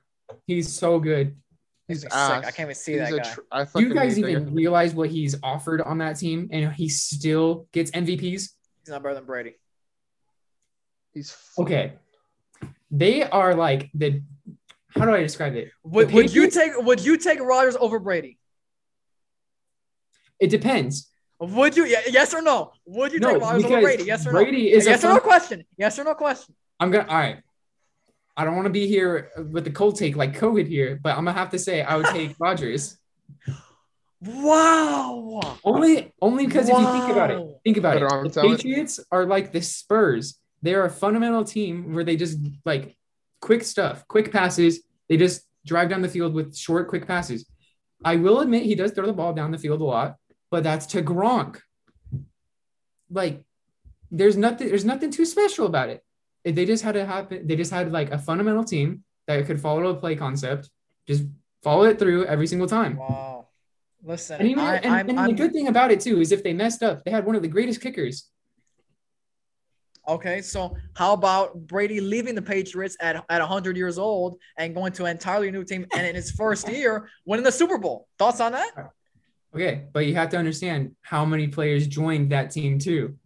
He's 0.46 0.72
so 0.72 0.98
good. 0.98 1.36
He's 1.86 2.02
Makes 2.04 2.14
sick. 2.14 2.22
I 2.22 2.40
can't 2.42 2.58
even 2.60 2.74
see 2.74 2.92
He's 2.98 3.10
that 3.10 3.22
guy. 3.22 3.30
tr- 3.32 3.40
I 3.52 3.64
Do 3.64 3.82
you 3.82 3.94
guys 3.94 4.16
hate 4.16 4.22
that 4.22 4.28
even 4.30 4.44
guy. 4.46 4.50
realize 4.52 4.94
what 4.94 5.10
he's 5.10 5.36
offered 5.42 5.80
on 5.82 5.98
that 5.98 6.16
team, 6.18 6.48
and 6.52 6.72
he 6.72 6.88
still 6.88 7.68
gets 7.72 7.90
MVPs? 7.92 8.20
He's 8.22 8.88
not 8.88 9.02
better 9.02 9.14
than 9.14 9.24
Brady. 9.26 9.54
He's 11.12 11.30
f- 11.30 11.52
Okay, 11.58 11.92
they 12.90 13.22
are 13.24 13.54
like 13.54 13.90
the. 13.94 14.22
How 14.90 15.04
do 15.04 15.12
I 15.14 15.20
describe 15.20 15.54
it? 15.54 15.70
Would, 15.84 16.10
would 16.12 16.34
you 16.34 16.50
take 16.50 16.72
Would 16.78 17.04
you 17.04 17.16
take 17.16 17.40
Rodgers 17.40 17.76
over 17.78 18.00
Brady? 18.00 18.38
It 20.40 20.48
depends. 20.48 21.08
Would 21.38 21.76
you? 21.76 21.84
Yeah, 21.86 22.00
yes 22.10 22.34
or 22.34 22.42
no? 22.42 22.72
Would 22.86 23.12
you 23.12 23.20
No, 23.20 23.32
take 23.34 23.42
Rodgers 23.42 23.64
over 23.64 23.80
Brady? 23.80 24.04
Yes 24.04 24.26
or 24.26 24.32
no? 24.32 24.42
Brady 24.42 24.70
is 24.72 24.86
a 24.86 24.90
yes 24.90 25.00
or 25.04 25.08
fun- 25.08 25.16
no 25.16 25.20
question? 25.20 25.64
Yes 25.76 25.98
or 25.98 26.04
no 26.04 26.14
question? 26.14 26.54
I'm 26.78 26.90
gonna. 26.90 27.08
All 27.08 27.16
right. 27.18 27.38
I 28.36 28.44
don't 28.44 28.54
want 28.56 28.66
to 28.66 28.72
be 28.72 28.86
here 28.86 29.30
with 29.52 29.64
the 29.64 29.70
cold 29.70 29.96
take 29.96 30.16
like 30.16 30.38
COVID 30.38 30.66
here, 30.66 30.98
but 31.02 31.10
I'm 31.10 31.24
gonna 31.24 31.32
have 31.32 31.50
to 31.50 31.58
say 31.58 31.82
I 31.82 31.96
would 31.96 32.06
take 32.06 32.36
Rodgers 32.38 32.96
Wow. 34.22 35.58
only 35.64 36.12
only 36.20 36.46
because 36.46 36.68
if 36.68 36.78
you 36.78 36.84
think 36.92 37.08
about 37.10 37.30
it, 37.30 37.46
think 37.64 37.76
about 37.78 37.94
Better 37.94 38.06
it. 38.06 38.32
The 38.34 38.40
talent. 38.40 38.56
Patriots 38.58 39.00
are 39.10 39.24
like 39.24 39.52
the 39.52 39.62
Spurs. 39.62 40.38
They're 40.62 40.84
a 40.84 40.90
fundamental 40.90 41.42
team 41.44 41.94
where 41.94 42.04
they 42.04 42.16
just 42.16 42.38
like 42.66 42.96
quick 43.40 43.64
stuff, 43.64 44.06
quick 44.08 44.30
passes. 44.30 44.80
They 45.08 45.16
just 45.16 45.42
drive 45.64 45.88
down 45.88 46.02
the 46.02 46.08
field 46.08 46.34
with 46.34 46.54
short, 46.56 46.88
quick 46.88 47.06
passes. 47.06 47.46
I 48.04 48.16
will 48.16 48.40
admit 48.40 48.64
he 48.64 48.74
does 48.74 48.92
throw 48.92 49.06
the 49.06 49.12
ball 49.14 49.32
down 49.32 49.50
the 49.52 49.58
field 49.58 49.80
a 49.80 49.84
lot, 49.84 50.16
but 50.50 50.62
that's 50.62 50.86
to 50.86 51.02
Gronk. 51.02 51.60
Like, 53.10 53.44
there's 54.10 54.36
nothing. 54.36 54.68
There's 54.68 54.84
nothing 54.84 55.10
too 55.10 55.24
special 55.24 55.66
about 55.66 55.88
it. 55.88 56.04
They 56.44 56.64
just 56.64 56.82
had 56.82 56.92
to 56.92 57.04
happen. 57.06 57.46
They 57.46 57.56
just 57.56 57.70
had 57.70 57.92
like 57.92 58.10
a 58.10 58.18
fundamental 58.18 58.64
team 58.64 59.04
that 59.26 59.44
could 59.46 59.60
follow 59.60 59.86
a 59.88 59.94
play 59.94 60.16
concept, 60.16 60.70
just 61.06 61.24
follow 61.62 61.84
it 61.84 61.98
through 61.98 62.24
every 62.26 62.46
single 62.46 62.66
time. 62.66 62.96
Wow. 62.96 63.46
Listen, 64.02 64.40
And, 64.40 64.48
even, 64.48 64.64
I, 64.64 64.76
and, 64.76 64.94
I'm, 64.94 65.08
and 65.10 65.20
I'm 65.20 65.26
the 65.28 65.34
good 65.34 65.52
thing 65.52 65.68
about 65.68 65.90
it 65.90 66.00
too 66.00 66.20
is 66.22 66.32
if 66.32 66.42
they 66.42 66.54
messed 66.54 66.82
up, 66.82 67.04
they 67.04 67.10
had 67.10 67.26
one 67.26 67.36
of 67.36 67.42
the 67.42 67.48
greatest 67.48 67.82
kickers. 67.82 68.30
okay. 70.08 70.40
So 70.40 70.74
how 70.94 71.12
about 71.12 71.66
Brady 71.66 72.00
leaving 72.00 72.34
the 72.34 72.42
Patriots 72.42 72.96
at 73.00 73.16
at 73.28 73.40
100 73.40 73.76
years 73.76 73.98
old 73.98 74.38
and 74.56 74.74
going 74.74 74.92
to 74.94 75.04
an 75.04 75.10
entirely 75.12 75.50
new 75.50 75.64
team 75.64 75.86
and 75.94 76.06
in 76.06 76.14
his 76.14 76.30
first 76.30 76.68
year 76.72 77.10
winning 77.26 77.44
the 77.44 77.52
Super 77.52 77.76
Bowl? 77.78 78.08
Thoughts 78.18 78.40
on 78.40 78.52
that? 78.52 78.70
Okay, 79.54 79.84
but 79.92 80.06
you 80.06 80.14
have 80.14 80.28
to 80.30 80.36
understand 80.36 80.94
how 81.02 81.24
many 81.24 81.48
players 81.48 81.86
joined 81.86 82.30
that 82.32 82.50
team 82.52 82.78
too. 82.78 83.16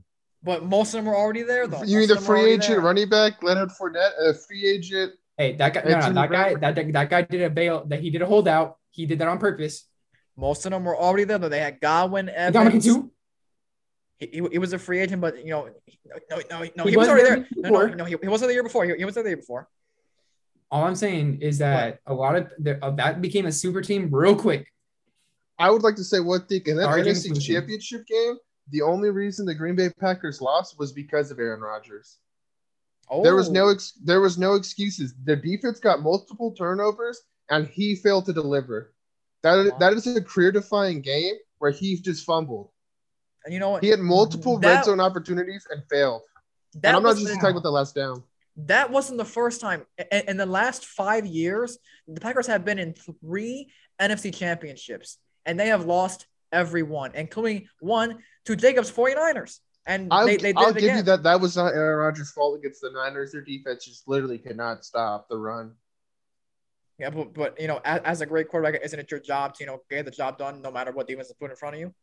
But 0.42 0.64
most 0.64 0.88
of 0.94 0.98
them 0.98 1.06
were 1.06 1.16
already 1.16 1.42
there, 1.42 1.66
though. 1.66 1.82
You 1.82 1.98
mean 1.98 2.08
Most 2.08 2.08
the 2.08 2.14
of 2.16 2.20
them 2.20 2.28
were 2.28 2.42
free 2.42 2.50
agent 2.52 2.68
there. 2.68 2.80
running 2.80 3.08
back 3.08 3.42
Leonard 3.42 3.70
Fournette, 3.70 4.12
a 4.20 4.34
free 4.34 4.66
agent? 4.66 5.12
Hey, 5.36 5.56
that 5.56 5.74
guy, 5.74 5.82
no, 5.84 6.00
no, 6.08 6.12
that 6.12 6.30
guy, 6.30 6.54
that, 6.54 6.74
that 6.76 6.92
that 6.92 7.10
guy 7.10 7.22
did 7.22 7.42
a 7.42 7.50
bail. 7.50 7.84
That 7.86 8.00
he 8.00 8.10
did 8.10 8.22
a 8.22 8.26
holdout. 8.26 8.76
He 8.90 9.04
did 9.06 9.18
that 9.18 9.28
on 9.28 9.38
purpose. 9.38 9.86
Most 10.36 10.64
of 10.66 10.72
them 10.72 10.84
were 10.84 10.96
already 10.96 11.24
there, 11.24 11.38
though. 11.38 11.48
They 11.48 11.60
had 11.60 11.80
Godwin, 11.80 12.26
Dominican 12.26 12.66
Evans. 12.66 12.84
too. 12.84 13.10
He, 14.18 14.26
he, 14.32 14.48
he 14.52 14.58
was 14.58 14.72
a 14.72 14.78
free 14.78 15.00
agent, 15.00 15.20
but 15.20 15.38
you 15.44 15.50
know, 15.50 15.68
he- 15.86 15.98
no, 16.30 16.40
no, 16.50 16.68
no, 16.76 16.84
He 16.84 16.90
he, 16.90 16.96
was 16.96 17.04
was 17.04 17.08
already 17.08 17.24
there 17.24 17.46
there. 17.62 17.70
No, 17.72 17.86
no, 17.86 17.94
no, 17.94 18.04
he, 18.04 18.16
he 18.22 18.28
wasn't 18.28 18.48
the 18.48 18.54
year 18.54 18.62
before. 18.62 18.84
He, 18.84 18.94
he 18.96 19.04
was 19.04 19.14
there 19.14 19.24
the 19.24 19.30
year 19.30 19.36
before. 19.36 19.68
All 20.70 20.84
I'm 20.84 20.94
saying 20.96 21.40
is 21.40 21.58
that 21.58 22.00
a 22.06 22.14
lot 22.14 22.36
of 22.36 22.48
the, 22.58 22.82
uh, 22.84 22.90
that 22.92 23.20
became 23.20 23.46
a 23.46 23.52
super 23.52 23.80
team 23.80 24.08
real 24.12 24.34
quick. 24.36 24.66
I 25.58 25.70
would 25.70 25.82
like 25.82 25.96
to 25.96 26.04
say 26.04 26.20
one 26.20 26.46
thing 26.46 26.62
in 26.66 26.76
that 26.76 26.88
NFC 26.88 27.40
Championship 27.40 28.06
game. 28.06 28.36
The 28.70 28.82
only 28.82 29.10
reason 29.10 29.44
the 29.46 29.54
Green 29.54 29.76
Bay 29.76 29.90
Packers 30.00 30.40
lost 30.40 30.78
was 30.78 30.92
because 30.92 31.30
of 31.30 31.38
Aaron 31.38 31.60
Rodgers. 31.60 32.18
Oh, 33.10 33.22
There 33.22 33.36
was 33.36 33.50
no 33.50 33.66
oh. 33.66 33.72
ex- 33.72 33.92
there 34.02 34.20
was 34.20 34.38
no 34.38 34.54
excuses. 34.54 35.14
The 35.24 35.36
defense 35.36 35.78
got 35.78 36.00
multiple 36.02 36.52
turnovers 36.52 37.20
and 37.50 37.66
he 37.68 37.94
failed 37.94 38.24
to 38.26 38.32
deliver. 38.32 38.94
That 39.42 39.58
is, 39.58 39.72
Wow. 39.72 39.78
that 39.78 39.92
is 39.92 40.06
a 40.06 40.22
career 40.22 40.50
defining 40.50 41.02
game 41.02 41.34
where 41.58 41.70
he 41.70 41.96
just 42.00 42.24
fumbled. 42.24 42.70
And 43.44 43.52
you 43.52 43.60
know 43.60 43.70
what? 43.70 43.82
He 43.84 43.90
had 43.90 44.00
multiple 44.00 44.58
That- 44.58 44.76
red 44.76 44.84
zone 44.86 45.00
opportunities 45.00 45.66
and 45.70 45.82
failed. 45.90 46.22
That 46.76 46.88
and 46.88 46.96
I'm 46.96 47.02
not 47.02 47.16
just 47.16 47.32
talking 47.34 47.50
about 47.50 47.62
the 47.62 47.70
last 47.70 47.94
down. 47.94 48.24
that 48.56 48.90
wasn't 48.90 49.18
the 49.18 49.24
first 49.24 49.60
time. 49.60 49.84
In, 50.10 50.22
in 50.30 50.36
the 50.38 50.46
last 50.46 50.86
five 50.86 51.26
years, 51.26 51.78
the 52.08 52.20
Packers 52.20 52.46
have 52.46 52.64
been 52.64 52.78
in 52.78 52.94
three 53.20 53.70
NFC 54.00 54.34
championships, 54.34 55.18
and 55.46 55.58
they 55.58 55.68
have 55.68 55.84
lost 55.84 56.26
everyone, 56.52 57.12
including 57.14 57.68
one 57.80 58.18
to 58.46 58.56
Jacobs 58.56 58.90
49ers. 58.90 59.58
And 59.86 60.08
I'll, 60.10 60.26
they, 60.26 60.36
they 60.36 60.52
did 60.52 60.56
I'll 60.56 60.70
it 60.70 60.74
give 60.74 60.84
again. 60.84 60.96
you 60.96 61.02
that. 61.02 61.22
That 61.24 61.40
was 61.40 61.56
not 61.56 61.74
Aaron 61.74 61.98
Rodgers' 61.98 62.30
fault 62.30 62.58
against 62.58 62.80
the 62.80 62.90
Niners. 62.90 63.32
Their 63.32 63.42
defense 63.42 63.84
just 63.84 64.08
literally 64.08 64.38
could 64.38 64.56
not 64.56 64.84
stop 64.84 65.28
the 65.28 65.36
run. 65.36 65.72
Yeah, 66.98 67.10
but, 67.10 67.34
but 67.34 67.60
you 67.60 67.66
know, 67.66 67.80
as, 67.84 68.00
as 68.04 68.20
a 68.20 68.26
great 68.26 68.48
quarterback, 68.48 68.80
isn't 68.82 68.98
it 68.98 69.10
your 69.10 69.20
job 69.20 69.54
to 69.54 69.64
you 69.64 69.66
know 69.66 69.80
get 69.90 70.04
the 70.04 70.10
job 70.10 70.38
done 70.38 70.62
no 70.62 70.70
matter 70.70 70.92
what 70.92 71.06
defense 71.06 71.28
is 71.28 71.34
put 71.34 71.50
in 71.50 71.56
front 71.56 71.74
of 71.74 71.80
you? 71.80 71.94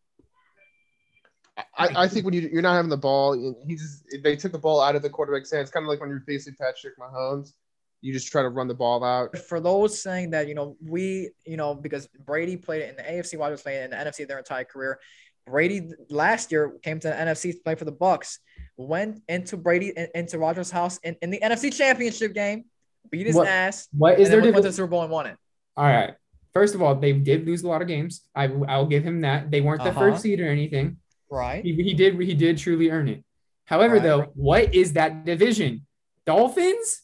I, 1.78 2.04
I 2.04 2.08
think 2.08 2.26
when 2.26 2.34
you, 2.34 2.50
you're 2.52 2.62
not 2.62 2.76
having 2.76 2.90
the 2.90 2.98
ball, 2.98 3.34
he 3.66 3.76
just 3.76 4.04
they 4.24 4.36
took 4.36 4.52
the 4.52 4.60
ball 4.60 4.82
out 4.82 4.96
of 4.96 5.02
the 5.02 5.10
quarterback's 5.10 5.52
hands. 5.52 5.72
Kind 5.72 5.86
of 5.86 5.90
like 5.90 6.00
when 6.00 6.10
you're 6.10 6.24
facing 6.28 6.56
Patrick 6.60 6.98
Mahomes, 7.00 7.54
you 8.02 8.12
just 8.14 8.32
try 8.32 8.42
to 8.42 8.50
run 8.50 8.68
the 8.68 8.74
ball 8.74 9.04
out. 9.04 9.38
For 9.38 9.60
those 9.60 10.02
saying 10.02 10.32
that 10.32 10.48
you 10.48 10.56
know 10.56 10.76
we 10.84 11.30
you 11.46 11.58
know 11.58 11.74
because 11.76 12.08
Brady 12.26 12.58
played 12.58 12.82
in 12.90 12.96
the 12.96 13.04
AFC, 13.04 13.40
Rodgers 13.40 13.62
played 13.62 13.84
in 13.84 13.90
the 13.92 13.96
NFC 13.98 14.28
their 14.28 14.38
entire 14.40 14.64
career. 14.64 15.00
Brady 15.48 15.90
last 16.10 16.52
year 16.52 16.74
came 16.84 17.00
to 17.00 17.08
the 17.08 17.14
NFC 17.14 17.52
to 17.54 17.60
play 17.64 17.76
for 17.76 17.86
the 17.86 17.92
Bucs. 17.92 18.38
Went 18.78 19.22
into 19.28 19.58
Brady 19.58 19.94
into 20.16 20.38
Rodgers' 20.40 20.72
house 20.72 20.98
in, 21.04 21.16
in 21.22 21.30
the 21.32 21.40
NFC 21.44 21.74
Championship 21.76 22.34
game, 22.34 22.66
beat 23.10 23.28
his 23.28 23.36
What- 23.36 23.48
ass, 23.48 23.88
What 23.92 24.14
is 24.14 24.16
and 24.18 24.22
is 24.24 24.30
then 24.30 24.32
there? 24.32 24.42
went, 24.42 24.46
went 24.46 24.56
to 24.56 24.62
divi- 24.62 24.70
the 24.70 24.74
Super 24.76 24.88
Bowl 24.88 25.02
and 25.04 25.12
won 25.12 25.26
it. 25.28 25.38
All 25.78 25.86
right. 25.86 26.14
First 26.54 26.76
of 26.76 26.82
all, 26.82 26.96
they 26.96 27.14
did 27.14 27.46
lose 27.46 27.64
a 27.64 27.68
lot 27.68 27.82
of 27.82 27.88
games. 27.88 28.24
I 28.36 28.46
I'll 28.68 28.86
give 28.86 29.04
him 29.04 29.22
that. 29.22 29.50
They 29.52 29.62
weren't 29.62 29.84
the 29.84 29.90
Uh-huh. 29.90 30.00
first 30.00 30.22
seed 30.24 30.40
or 30.40 30.48
anything. 30.48 30.98
Right. 31.30 31.64
He, 31.64 31.74
he 31.76 31.94
did 31.94 32.20
he 32.22 32.34
did 32.34 32.58
truly 32.58 32.90
earn 32.90 33.08
it. 33.08 33.24
However, 33.66 33.96
Right. 33.96 34.04
though, 34.04 34.22
what 34.36 34.76
is 34.76 34.94
that 34.94 35.24
division? 35.26 35.86
Dolphins? 36.26 37.04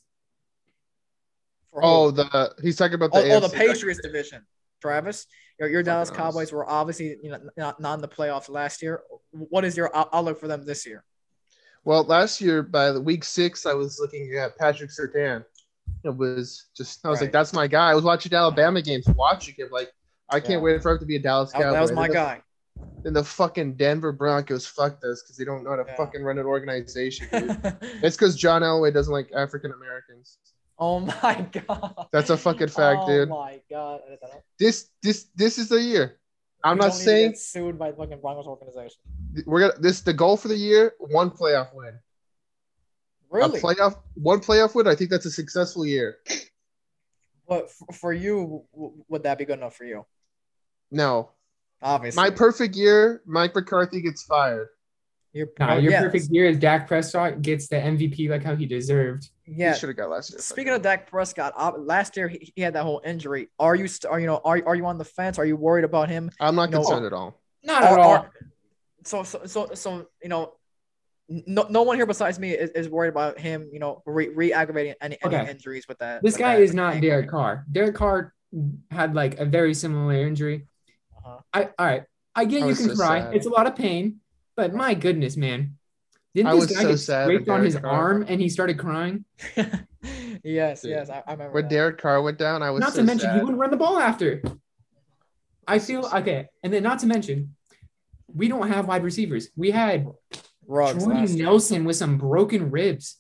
For? 1.72 1.82
Oh, 1.84 2.12
the 2.12 2.54
he's 2.62 2.76
talking 2.76 2.96
about 2.96 3.12
the 3.12 3.20
oh, 3.20 3.38
oh, 3.38 3.40
the 3.40 3.50
Patriots 3.50 4.02
division. 4.02 4.46
Travis, 4.82 5.26
your, 5.60 5.70
your 5.70 5.84
Dallas 5.84 6.10
Cowboys 6.12 6.52
were 6.52 6.68
obviously 6.70 7.18
you 7.22 7.32
know 7.32 7.40
not, 7.58 7.80
not 7.80 7.96
in 7.96 8.02
the 8.02 8.08
playoffs 8.08 8.50
last 8.50 8.82
year. 8.82 9.02
What 9.32 9.66
is 9.66 9.76
your 9.76 9.92
outlook 9.96 10.40
for 10.40 10.48
them 10.48 10.66
this 10.66 10.86
year? 10.86 11.04
Well, 11.84 12.04
last 12.04 12.42
year 12.42 12.64
by 12.64 12.92
the 12.92 13.02
week 13.02 13.24
six, 13.24 13.66
I 13.66 13.74
was 13.74 13.98
looking 14.00 14.36
at 14.38 14.58
Patrick 14.58 14.92
Surtain. 14.92 15.44
It 16.04 16.16
was 16.16 16.68
just 16.76 17.06
I 17.06 17.10
was 17.10 17.20
Right. 17.20 17.26
like, 17.26 17.32
that's 17.34 17.54
my 17.54 17.66
guy. 17.68 17.92
I 17.92 17.96
was 17.96 18.04
watching 18.04 18.34
Alabama 18.34 18.82
games, 18.82 19.08
watching 19.16 19.56
him 19.58 19.70
like 19.72 19.92
I 20.30 20.40
can't 20.40 20.52
Yeah. 20.54 20.58
wait 20.60 20.82
for 20.84 20.92
him 20.92 21.00
to 21.00 21.06
be 21.06 21.16
a 21.16 21.20
Dallas 21.20 21.52
Cowboy. 21.52 21.72
that 21.72 21.82
was 21.82 21.92
my 21.94 22.08
then 22.08 22.14
guy. 22.14 22.42
The, 22.76 23.02
then 23.06 23.14
the 23.14 23.24
fucking 23.24 23.76
Denver 23.76 24.12
Broncos 24.12 24.68
fucked 24.68 25.04
us 25.06 25.24
because 25.24 25.38
they 25.38 25.46
don't 25.46 25.64
know 25.64 25.72
how 25.72 25.78
to 25.78 25.86
Yeah. 25.88 25.96
fucking 25.96 26.22
run 26.24 26.38
an 26.38 26.46
organization. 26.46 27.28
It's 28.04 28.16
because 28.16 28.36
John 28.36 28.62
Elway 28.62 28.94
doesn't 28.94 29.14
like 29.14 29.32
African 29.34 29.72
Americans. 29.72 30.38
Oh 30.80 31.00
my 31.24 31.48
god. 31.52 32.08
That's 32.12 32.30
a 32.30 32.38
fucking 32.38 32.70
fact, 32.70 33.02
oh 33.04 33.08
dude. 33.08 33.30
Oh 33.30 33.40
my 33.40 33.62
god. 33.70 34.02
This 34.60 34.90
this 35.02 35.28
this 35.36 35.58
is 35.58 35.70
the 35.70 35.82
year. 35.82 36.20
I'm 36.64 36.78
you 36.78 36.82
not 36.82 36.90
don't 36.90 36.98
need 36.98 37.04
to 37.04 37.04
saying 37.06 37.36
sued 37.36 37.80
by 37.80 37.92
fucking 37.92 38.20
Broncos 38.20 38.48
organization. 38.48 39.00
we're 39.46 39.62
gonna 39.62 39.80
this 39.80 40.02
the 40.02 40.14
goal 40.14 40.38
for 40.38 40.48
the 40.48 40.56
year. 40.58 40.94
One 41.00 41.30
playoff 41.30 41.74
win. 41.74 42.00
Really? 43.30 43.60
A 43.60 43.62
playoff 43.62 43.98
one 44.16 44.40
playoff 44.40 44.74
win. 44.76 44.88
I 44.88 44.96
think 44.96 45.10
that's 45.10 45.26
a 45.26 45.32
successful 45.32 45.86
year. 45.86 46.18
but 47.48 47.70
for 47.94 48.14
you, 48.14 48.64
would 48.74 49.24
that 49.24 49.38
be 49.38 49.46
good 49.46 49.58
enough 49.60 49.76
for 49.76 49.86
you? 49.86 50.06
No, 50.90 51.32
Obviously. 51.82 52.22
my 52.22 52.30
perfect 52.30 52.76
year. 52.76 53.22
Mike 53.26 53.54
McCarthy 53.54 54.02
gets 54.02 54.24
fired. 54.24 54.70
Your, 55.34 55.48
Nah, 55.60 55.74
oh, 55.74 55.78
your 55.78 55.92
yes. 55.92 56.04
perfect 56.04 56.26
year 56.32 56.46
is 56.46 56.58
Dak 56.58 56.88
Prescott 56.88 57.42
gets 57.42 57.68
the 57.68 57.76
MVP 57.76 58.30
like 58.30 58.44
how 58.44 58.56
he 58.56 58.66
deserved. 58.66 59.30
Yeah. 59.46 59.74
He 59.74 59.80
should 59.80 59.90
have 59.90 59.98
got 59.98 60.10
last 60.10 60.32
year. 60.32 60.40
Speaking 60.40 60.74
of 60.74 60.82
Dak 60.82 61.10
Prescott, 61.10 61.54
uh, 61.56 61.72
last 61.78 62.18
year 62.18 62.28
he, 62.28 62.52
he 62.56 62.62
had 62.62 62.74
that 62.74 62.84
whole 62.84 63.02
injury. 63.06 63.50
Are 63.60 63.76
you, 63.76 63.88
st- 63.88 64.12
are 64.12 64.20
you 64.20 64.26
know, 64.28 64.42
are, 64.44 64.62
are 64.66 64.76
you 64.76 64.86
on 64.86 64.98
the 64.98 65.06
fence? 65.06 65.38
Are 65.38 65.46
you 65.46 65.56
worried 65.56 65.84
about 65.86 66.10
him? 66.10 66.32
I'm 66.40 66.56
not 66.56 66.70
No. 66.72 66.80
concerned 66.80 67.06
at 67.06 67.14
all. 67.14 67.40
Not 67.64 67.84
at 67.84 68.00
all. 68.00 68.12
are- 68.12 68.32
so, 69.04 69.24
so, 69.24 69.42
so, 69.46 69.70
so, 69.74 70.08
you 70.22 70.30
know, 70.30 70.54
no, 71.30 71.66
no 71.70 71.84
one 71.84 71.98
here 71.98 72.06
besides 72.06 72.40
me 72.40 72.52
is, 72.52 72.70
is 72.72 72.90
worried 72.90 73.10
about 73.10 73.38
him, 73.40 73.70
you 73.72 73.80
know, 73.80 74.02
re, 74.06 74.30
re-aggravating 74.30 74.96
any, 75.02 75.18
any 75.24 75.36
Okay. 75.36 75.52
injuries 75.52 75.88
with 75.88 75.98
that. 76.00 76.24
This 76.24 76.34
with 76.34 76.40
guy 76.40 76.56
that 76.56 76.64
is 76.64 76.74
not 76.74 76.96
ankle. 76.96 77.10
Derek 77.10 77.30
Carr. 77.30 77.66
Derek 77.72 77.96
Carr 77.96 78.34
had 78.92 79.14
like 79.14 79.38
a 79.40 79.46
very 79.46 79.74
similar 79.74 80.26
injury. 80.26 80.68
Uh-huh. 81.18 81.40
I 81.54 81.64
all 81.78 81.86
right. 81.86 82.04
I 82.34 82.46
get 82.46 82.64
I 82.64 82.68
you 82.70 82.76
can 82.76 82.90
so 82.90 82.96
cry. 82.96 83.22
sad. 83.22 83.36
It's 83.36 83.46
a 83.46 83.50
lot 83.50 83.68
of 83.68 83.76
pain, 83.76 84.22
but 84.58 84.74
my 84.74 84.94
goodness, 84.94 85.38
man. 85.38 85.78
Didn't 86.36 86.50
I 86.50 86.56
this 86.56 86.68
was 86.68 86.76
guy 86.76 86.84
so 86.84 86.90
get 86.90 86.98
sad 86.98 87.26
scraped 87.26 87.48
when 87.48 87.60
on 87.60 87.66
his 87.66 87.76
Carr- 87.76 87.92
arm 87.92 88.26
and 88.28 88.42
he 88.42 88.50
started 88.50 88.78
crying? 88.78 89.24
yes, 90.44 90.82
Dude. 90.82 90.92
yes, 90.92 91.10
I, 91.10 91.24
I 91.26 91.32
remember. 91.32 91.54
When 91.54 91.64
that. 91.64 91.70
Derek 91.70 91.98
Carr 92.00 92.22
went 92.22 92.38
down, 92.38 92.62
I 92.62 92.72
was 92.72 92.82
Not 92.82 92.94
so 92.94 93.00
to 93.00 93.06
mention 93.06 93.34
he 93.34 93.40
wouldn't 93.40 93.58
run 93.58 93.72
the 93.72 93.78
ball 93.78 93.98
after. 93.98 94.44
I 95.68 95.80
feel 95.80 96.10
okay, 96.14 96.48
and 96.64 96.74
then 96.74 96.84
not 96.84 97.00
to 97.00 97.08
mention, 97.08 97.56
we 98.34 98.48
don't 98.48 98.68
have 98.68 98.88
wide 98.88 99.04
receivers. 99.04 99.50
We 99.56 99.72
had 99.72 100.08
Ruggs 100.68 101.04
Jordy 101.04 101.22
last 101.22 101.34
year. 101.34 101.46
Nelson 101.46 101.86
with 101.86 101.96
some 101.96 102.18
broken 102.18 102.72
ribs. 102.72 103.18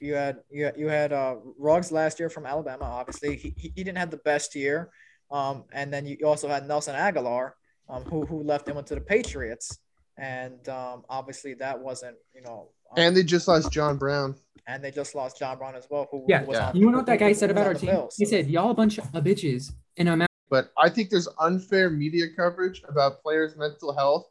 You 0.00 0.14
had 0.14 0.38
you 0.50 0.64
had, 0.64 0.76
you 0.76 0.88
had 0.88 1.12
uh, 1.12 1.36
Ruggs 1.58 1.92
last 1.92 2.18
year 2.18 2.30
from 2.30 2.46
Alabama. 2.46 2.84
Obviously, 2.84 3.36
he, 3.36 3.54
he, 3.56 3.72
he 3.76 3.84
didn't 3.84 3.98
have 3.98 4.10
the 4.10 4.18
best 4.18 4.54
year. 4.54 4.90
Um, 5.30 5.64
and 5.72 5.92
then 5.92 6.06
you 6.06 6.18
also 6.24 6.48
had 6.48 6.66
Nelson 6.66 6.94
Agholor, 6.94 7.52
um, 7.88 8.04
who 8.04 8.24
who 8.24 8.42
left 8.42 8.68
and 8.68 8.76
went 8.76 8.86
to 8.88 8.94
the 8.94 9.00
Patriots. 9.00 9.78
And 10.16 10.68
um, 10.68 11.04
obviously 11.08 11.54
that 11.54 11.78
wasn't 11.78 12.16
you 12.34 12.42
know. 12.42 12.68
um, 12.90 12.98
And 13.02 13.16
they 13.16 13.22
just 13.24 13.48
lost 13.48 13.70
John 13.72 13.96
Brown. 13.96 14.36
and 14.66 14.82
they 14.82 14.90
just 14.90 15.14
lost 15.14 15.38
John 15.38 15.58
Brown 15.58 15.74
as 15.74 15.86
well. 15.90 16.08
Who 16.10 16.24
Yeah, 16.28 16.40
who 16.40 16.46
was 16.48 16.58
yeah. 16.58 16.68
on- 16.68 16.76
You 16.76 16.90
know 16.90 16.98
what 16.98 17.06
that 17.06 17.18
guy 17.18 17.32
said 17.32 17.50
about 17.50 17.66
our 17.66 17.74
the 17.74 17.80
team? 17.80 17.90
Bills. 17.90 18.14
He 18.16 18.24
said, 18.24 18.48
"Y'all 18.48 18.70
a 18.70 18.74
bunch 18.74 18.98
of 18.98 19.04
bitches," 19.12 19.72
and 19.96 20.08
I'm 20.08 20.22
out. 20.22 20.28
But 20.50 20.70
I 20.78 20.88
think 20.88 21.10
there's 21.10 21.28
unfair 21.40 21.90
media 21.90 22.26
coverage 22.36 22.82
about 22.88 23.22
players' 23.22 23.56
mental 23.56 23.92
health 23.94 24.28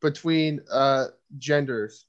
between 0.00 0.60
uh, 0.70 1.06
genders. 1.38 2.06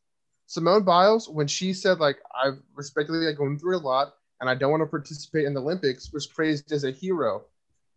Simone 0.48 0.84
Biles, 0.84 1.28
when 1.30 1.48
she 1.48 1.74
said 1.74 2.00
like 2.00 2.18
I've 2.42 2.60
respectively 2.76 3.26
like, 3.26 3.38
going 3.38 3.58
through 3.60 3.78
a 3.78 3.80
lot 3.80 4.14
and 4.40 4.50
I 4.50 4.56
don't 4.56 4.72
want 4.72 4.82
to 4.82 4.88
participate 4.88 5.46
in 5.46 5.54
the 5.54 5.62
Olympics, 5.62 6.12
was 6.14 6.28
praised 6.28 6.72
as 6.72 6.84
a 6.84 6.92
hero. 6.92 7.46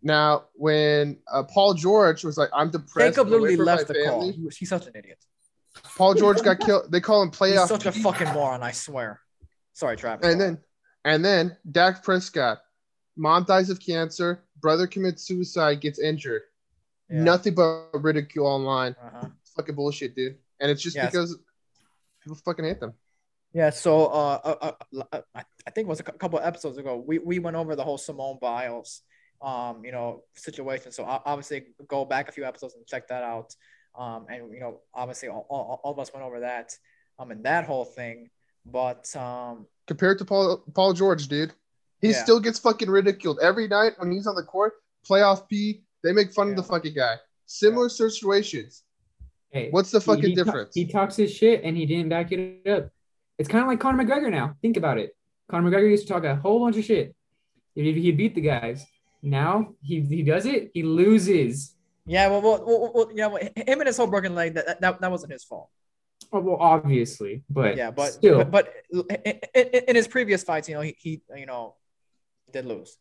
Now, 0.03 0.45
when 0.55 1.19
uh, 1.33 1.43
Paul 1.45 1.75
George 1.75 2.25
was 2.25 2.37
like, 2.39 2.51
"I'm 2.53 2.71
depressed," 2.71 3.17
Jacob 3.17 3.29
literally 3.29 3.57
left 3.57 3.89
the 3.89 3.95
call. 3.95 4.21
family," 4.21 4.33
He 4.33 4.43
was- 4.45 4.57
He's 4.57 4.69
such 4.69 4.87
an 4.87 4.93
idiot. 4.95 5.19
Paul 5.97 6.15
George 6.15 6.43
got 6.43 6.61
killed. 6.67 6.91
They 6.91 7.01
call 7.01 7.23
him 7.23 7.31
playoff. 7.31 7.61
He's 7.61 7.69
such 7.69 7.87
a 7.87 7.93
fucking 7.93 8.29
moron. 8.33 8.63
I 8.63 8.73
swear. 8.73 9.21
Sorry, 9.73 9.97
Travis. 9.97 10.27
And 10.27 10.41
then, 10.41 10.59
and 11.05 11.25
then 11.25 11.57
Dak 11.71 12.03
Prescott, 12.03 12.59
mom 13.17 13.45
dies 13.45 13.69
of 13.71 13.79
cancer, 13.81 14.45
brother 14.61 14.87
commits 14.87 15.25
suicide, 15.25 15.81
gets 15.81 15.99
injured. 15.99 16.43
Yeah. 17.11 17.23
Nothing 17.23 17.55
but 17.55 17.89
ridicule 17.95 18.47
online. 18.47 18.97
Uh-huh. 19.03 19.29
Fucking 19.57 19.75
bullshit, 19.75 20.15
dude. 20.17 20.37
And 20.61 20.71
it's 20.71 20.83
just 20.83 20.97
Yes. 20.97 21.11
because 21.11 21.37
people 22.23 22.37
fucking 22.45 22.65
hate 22.65 22.81
them. 22.81 22.95
Yeah, 23.53 23.71
so 23.71 24.07
uh, 24.07 24.41
uh, 24.45 24.73
uh, 25.13 25.21
I 25.35 25.71
think 25.71 25.87
it 25.87 25.89
was 25.89 26.01
a 26.01 26.05
couple 26.05 26.39
episodes 26.41 26.77
ago. 26.79 27.03
We 27.07 27.19
we 27.19 27.39
went 27.39 27.57
over 27.57 27.75
the 27.77 27.85
whole 27.85 27.97
Simone 27.97 28.39
Biles, 28.41 29.01
um, 29.43 29.85
you 29.85 29.93
know, 29.93 30.23
situation. 30.35 30.93
So 30.93 31.05
obviously, 31.05 31.67
go 31.89 32.05
back 32.05 32.29
a 32.29 32.33
few 32.33 32.45
episodes 32.45 32.75
and 32.75 32.87
check 32.87 33.09
that 33.09 33.23
out. 33.23 33.55
Um, 33.99 34.27
and 34.29 34.53
you 34.53 34.61
know, 34.61 34.81
obviously, 34.95 35.29
all, 35.29 35.47
all, 35.49 35.81
all 35.83 35.93
of 35.93 35.99
us 35.99 36.13
went 36.13 36.25
over 36.25 36.41
that, 36.41 36.73
um, 37.19 37.31
and 37.31 37.45
that 37.45 37.65
whole 37.65 37.85
thing. 37.85 38.29
But 38.65 39.15
um, 39.17 39.67
Compared 39.87 40.19
to 40.19 40.25
Paul 40.25 40.65
Paul 40.75 40.93
George, 40.93 41.29
dude, 41.29 41.53
he 42.01 42.11
Yeah. 42.11 42.23
still 42.23 42.41
gets 42.41 42.59
fucking 42.59 42.91
ridiculed 42.91 43.39
every 43.43 43.69
night 43.69 43.93
when 43.99 44.11
he's 44.13 44.27
on 44.27 44.35
the 44.35 44.43
court. 44.43 44.75
Playoff 45.09 45.49
P, 45.49 45.83
they 46.03 46.13
make 46.13 46.33
fun 46.33 46.51
of 46.51 46.57
the 46.57 46.63
fucking 46.63 46.95
guy. 46.95 47.15
Similar 47.47 47.89
situations. 47.89 48.83
Hey, 49.51 49.69
What's 49.71 49.93
the 49.93 50.01
fucking 50.01 50.25
he 50.31 50.35
ta- 50.35 50.43
difference? 50.45 50.75
he 50.75 50.85
talks 50.87 51.15
his 51.17 51.33
shit 51.33 51.63
and 51.63 51.77
he 51.77 51.87
didn't 51.87 52.09
back 52.09 52.33
it 52.33 52.67
up. 52.69 52.91
It's 53.39 53.49
kind 53.49 53.63
of 53.63 53.69
like 53.69 53.79
Conor 53.79 54.03
McGregor 54.05 54.31
now. 54.31 54.57
Think 54.61 54.77
about 54.77 54.99
it. 54.99 55.17
Conor 55.49 55.71
McGregor 55.71 55.89
used 55.89 56.07
to 56.09 56.13
talk 56.13 56.25
a 56.25 56.35
whole 56.37 56.59
bunch 56.59 56.77
of 56.77 56.85
shit. 56.85 57.15
He 57.77 57.93
he 57.93 58.11
beat 58.11 58.35
the 58.35 58.41
guys. 58.41 58.85
Now 59.23 59.75
he 59.83 60.01
he 60.01 60.23
does 60.23 60.47
it. 60.47 60.71
He 60.75 60.83
loses. 60.83 61.75
yeah, 62.07 62.29
well, 62.29 62.43
well, 62.43 62.65
well, 62.67 62.93
well 62.95 63.11
yeah, 63.15 63.27
well, 63.27 63.43
him 63.43 63.81
and 63.81 63.87
his 63.87 63.97
whole 63.97 64.07
broken 64.07 64.35
leg 64.35 64.55
that 64.55 64.81
that, 64.81 65.01
that 65.01 65.11
wasn't 65.11 65.33
his 65.33 65.45
fault. 65.45 65.69
Oh, 66.33 66.41
well, 66.41 66.57
obviously, 66.61 67.45
but 67.49 67.77
yeah, 67.77 67.91
but 67.91 68.13
still, 68.13 68.45
but, 68.45 68.51
but 68.91 69.07
in, 69.55 69.67
in, 69.89 69.97
his 69.97 70.09
previous 70.09 70.43
fights, 70.43 70.69
you 70.69 70.75
know, 70.75 70.81
he, 70.81 70.97
he 70.99 71.23
you 71.37 71.47
know 71.47 71.75
did 72.53 72.65
lose. 72.65 72.97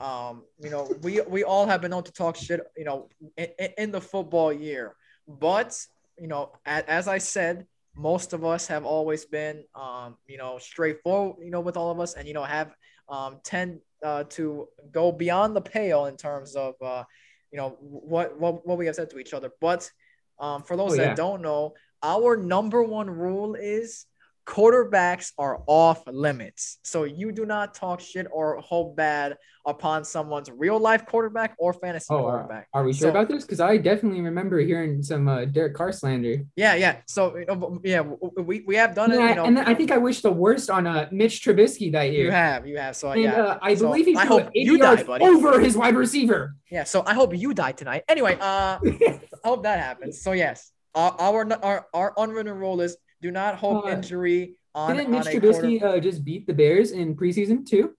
Um, 0.00 0.44
you 0.58 0.70
know, 0.70 0.90
we 1.02 1.20
we 1.22 1.44
all 1.44 1.66
have 1.66 1.80
been 1.80 1.90
known 1.90 2.04
to 2.04 2.12
talk 2.12 2.36
shit, 2.36 2.60
you 2.76 2.84
know, 2.84 3.08
in, 3.36 3.48
in 3.78 3.92
the 3.92 4.00
football 4.00 4.52
year, 4.52 4.94
but 5.26 5.78
you 6.18 6.28
know, 6.28 6.52
as, 6.64 6.84
as 6.84 7.08
I 7.08 7.18
said, 7.18 7.66
most 7.94 8.32
of 8.32 8.44
us 8.44 8.66
have 8.68 8.84
always 8.84 9.24
been, 9.24 9.64
um, 9.74 10.16
you 10.26 10.38
know, 10.38 10.58
straightforward, 10.58 11.44
you 11.44 11.50
know, 11.50 11.60
with 11.60 11.76
all 11.76 11.90
of 11.90 12.00
us, 12.00 12.14
and 12.14 12.26
you 12.26 12.34
know, 12.34 12.44
have 12.44 12.74
um 13.08 13.40
tend 13.44 13.80
uh, 14.02 14.24
to 14.24 14.68
go 14.90 15.12
beyond 15.12 15.54
the 15.54 15.60
pale 15.60 16.06
in 16.06 16.16
terms 16.16 16.54
of, 16.56 16.74
uh, 16.82 17.04
you 17.50 17.58
know, 17.58 17.76
what 17.80 18.38
what 18.38 18.66
what 18.66 18.78
we 18.78 18.86
have 18.86 18.94
said 18.94 19.10
to 19.10 19.18
each 19.18 19.34
other. 19.34 19.50
But 19.60 19.90
um, 20.38 20.62
for 20.62 20.76
those 20.76 20.92
Oh, 20.92 20.96
that 20.96 21.02
yeah. 21.02 21.14
don't 21.14 21.42
know, 21.42 21.74
our 22.02 22.36
number 22.36 22.82
one 22.82 23.08
rule 23.08 23.54
is 23.54 24.06
quarterbacks 24.46 25.32
are 25.38 25.62
off 25.66 26.02
limits. 26.06 26.78
So 26.82 27.04
you 27.04 27.32
do 27.32 27.46
not 27.46 27.74
talk 27.74 28.00
shit 28.00 28.26
or 28.32 28.58
hope 28.60 28.96
bad 28.96 29.36
upon 29.64 30.04
someone's 30.04 30.50
real 30.50 30.80
life 30.80 31.06
quarterback 31.06 31.54
or 31.58 31.72
fantasy 31.72 32.06
oh, 32.10 32.16
are, 32.26 32.38
quarterback. 32.38 32.68
are 32.74 32.82
we 32.84 32.92
sure 32.92 33.06
So- 33.06 33.10
about 33.10 33.28
this? 33.28 33.44
Because 33.44 33.60
I 33.60 33.76
definitely 33.76 34.20
remember 34.20 34.58
hearing 34.58 35.02
some 35.02 35.28
uh, 35.28 35.44
Derek 35.44 35.74
Carr 35.74 35.92
slander. 35.92 36.42
Yeah, 36.56 36.74
yeah. 36.74 36.96
So 37.06 37.36
you 37.36 37.46
know, 37.46 37.80
yeah, 37.84 38.00
we, 38.00 38.64
we 38.66 38.74
have 38.76 38.94
done 38.94 39.12
it. 39.12 39.16
And, 39.16 39.24
I, 39.24 39.28
You 39.30 39.34
know, 39.36 39.44
and 39.44 39.58
I 39.60 39.74
think 39.74 39.90
I 39.92 39.98
wish 39.98 40.20
the 40.20 40.32
worst 40.32 40.68
on 40.70 40.86
uh, 40.86 41.08
Mitch 41.12 41.42
Trubisky 41.44 41.92
that 41.92 42.10
year. 42.12 42.24
you 42.24 42.30
have, 42.32 42.66
you 42.66 42.78
have. 42.78 42.96
So 42.96 43.10
And 43.12 43.22
yeah, 43.22 43.34
uh, 43.42 43.58
I 43.62 43.74
So, 43.76 43.86
believe 43.86 44.06
he 44.06 44.16
I 44.16 44.24
hope 44.26 44.48
80 44.54 44.60
you 44.60 44.78
die, 44.78 45.02
buddy. 45.04 45.24
over 45.24 45.60
his 45.60 45.76
wide 45.76 45.94
receiver. 45.94 46.56
yeah. 46.70 46.84
So 46.84 47.04
I 47.06 47.14
hope 47.14 47.36
you 47.36 47.54
die 47.54 47.72
tonight. 47.72 48.02
Anyway, 48.08 48.36
uh, 48.40 48.78
I 48.84 49.20
hope 49.44 49.62
that 49.62 49.78
happens. 49.78 50.20
So 50.22 50.32
yes, 50.32 50.72
our 50.94 51.14
our 51.20 51.52
our, 51.62 51.86
our 51.94 52.12
unwritten 52.18 52.52
rule 52.54 52.80
is 52.80 52.96
do 53.22 53.30
not 53.30 53.54
hope 53.56 53.86
Uh, 53.86 53.90
injury 53.90 54.56
on, 54.74 54.96
Didn't 54.96 55.14
on 55.14 55.20
Mitch 55.24 55.34
a 55.34 55.40
quarter. 55.40 55.62
Trubisky 55.62 55.82
uh, 55.82 55.98
just 56.00 56.24
beat 56.24 56.46
the 56.46 56.52
Bears 56.54 56.90
in 56.90 57.14
preseason 57.16 57.64
too? 57.64 57.94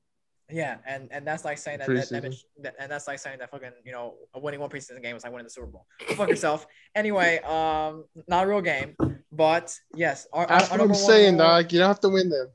Yeah, 0.51 0.77
and 0.85 1.07
and 1.11 1.25
that's 1.25 1.45
like 1.45 1.57
saying 1.57 1.79
that, 1.79 1.87
that, 1.87 2.09
that, 2.09 2.23
Preseason. 2.23 2.23
Mitch- 2.29 2.45
that- 2.61 2.75
and 2.79 2.91
that's 2.91 3.07
like 3.07 3.17
saying 3.17 3.39
that 3.39 3.49
fucking 3.49 3.71
you 3.85 3.91
know 3.91 4.15
winning 4.35 4.59
one 4.59 4.69
preseason 4.69 5.01
game 5.01 5.15
is 5.15 5.23
like 5.23 5.31
winning 5.31 5.45
the 5.45 5.49
Super 5.49 5.67
Bowl. 5.67 5.85
Fuck 6.15 6.29
yourself. 6.29 6.67
Anyway, 6.95 7.39
um, 7.39 8.05
not 8.27 8.43
a 8.45 8.47
real 8.47 8.61
game, 8.61 8.95
but 9.31 9.75
yes, 9.95 10.27
our, 10.31 10.41
our, 10.43 10.47
That's 10.59 10.71
our 10.71 10.77
what 10.77 10.89
I'm 10.89 10.93
saying, 10.93 11.35
rule- 11.37 11.45
dog. 11.47 11.71
You 11.73 11.79
don't 11.79 11.87
have 11.87 11.99
to 12.01 12.09
win 12.09 12.29
them. 12.29 12.49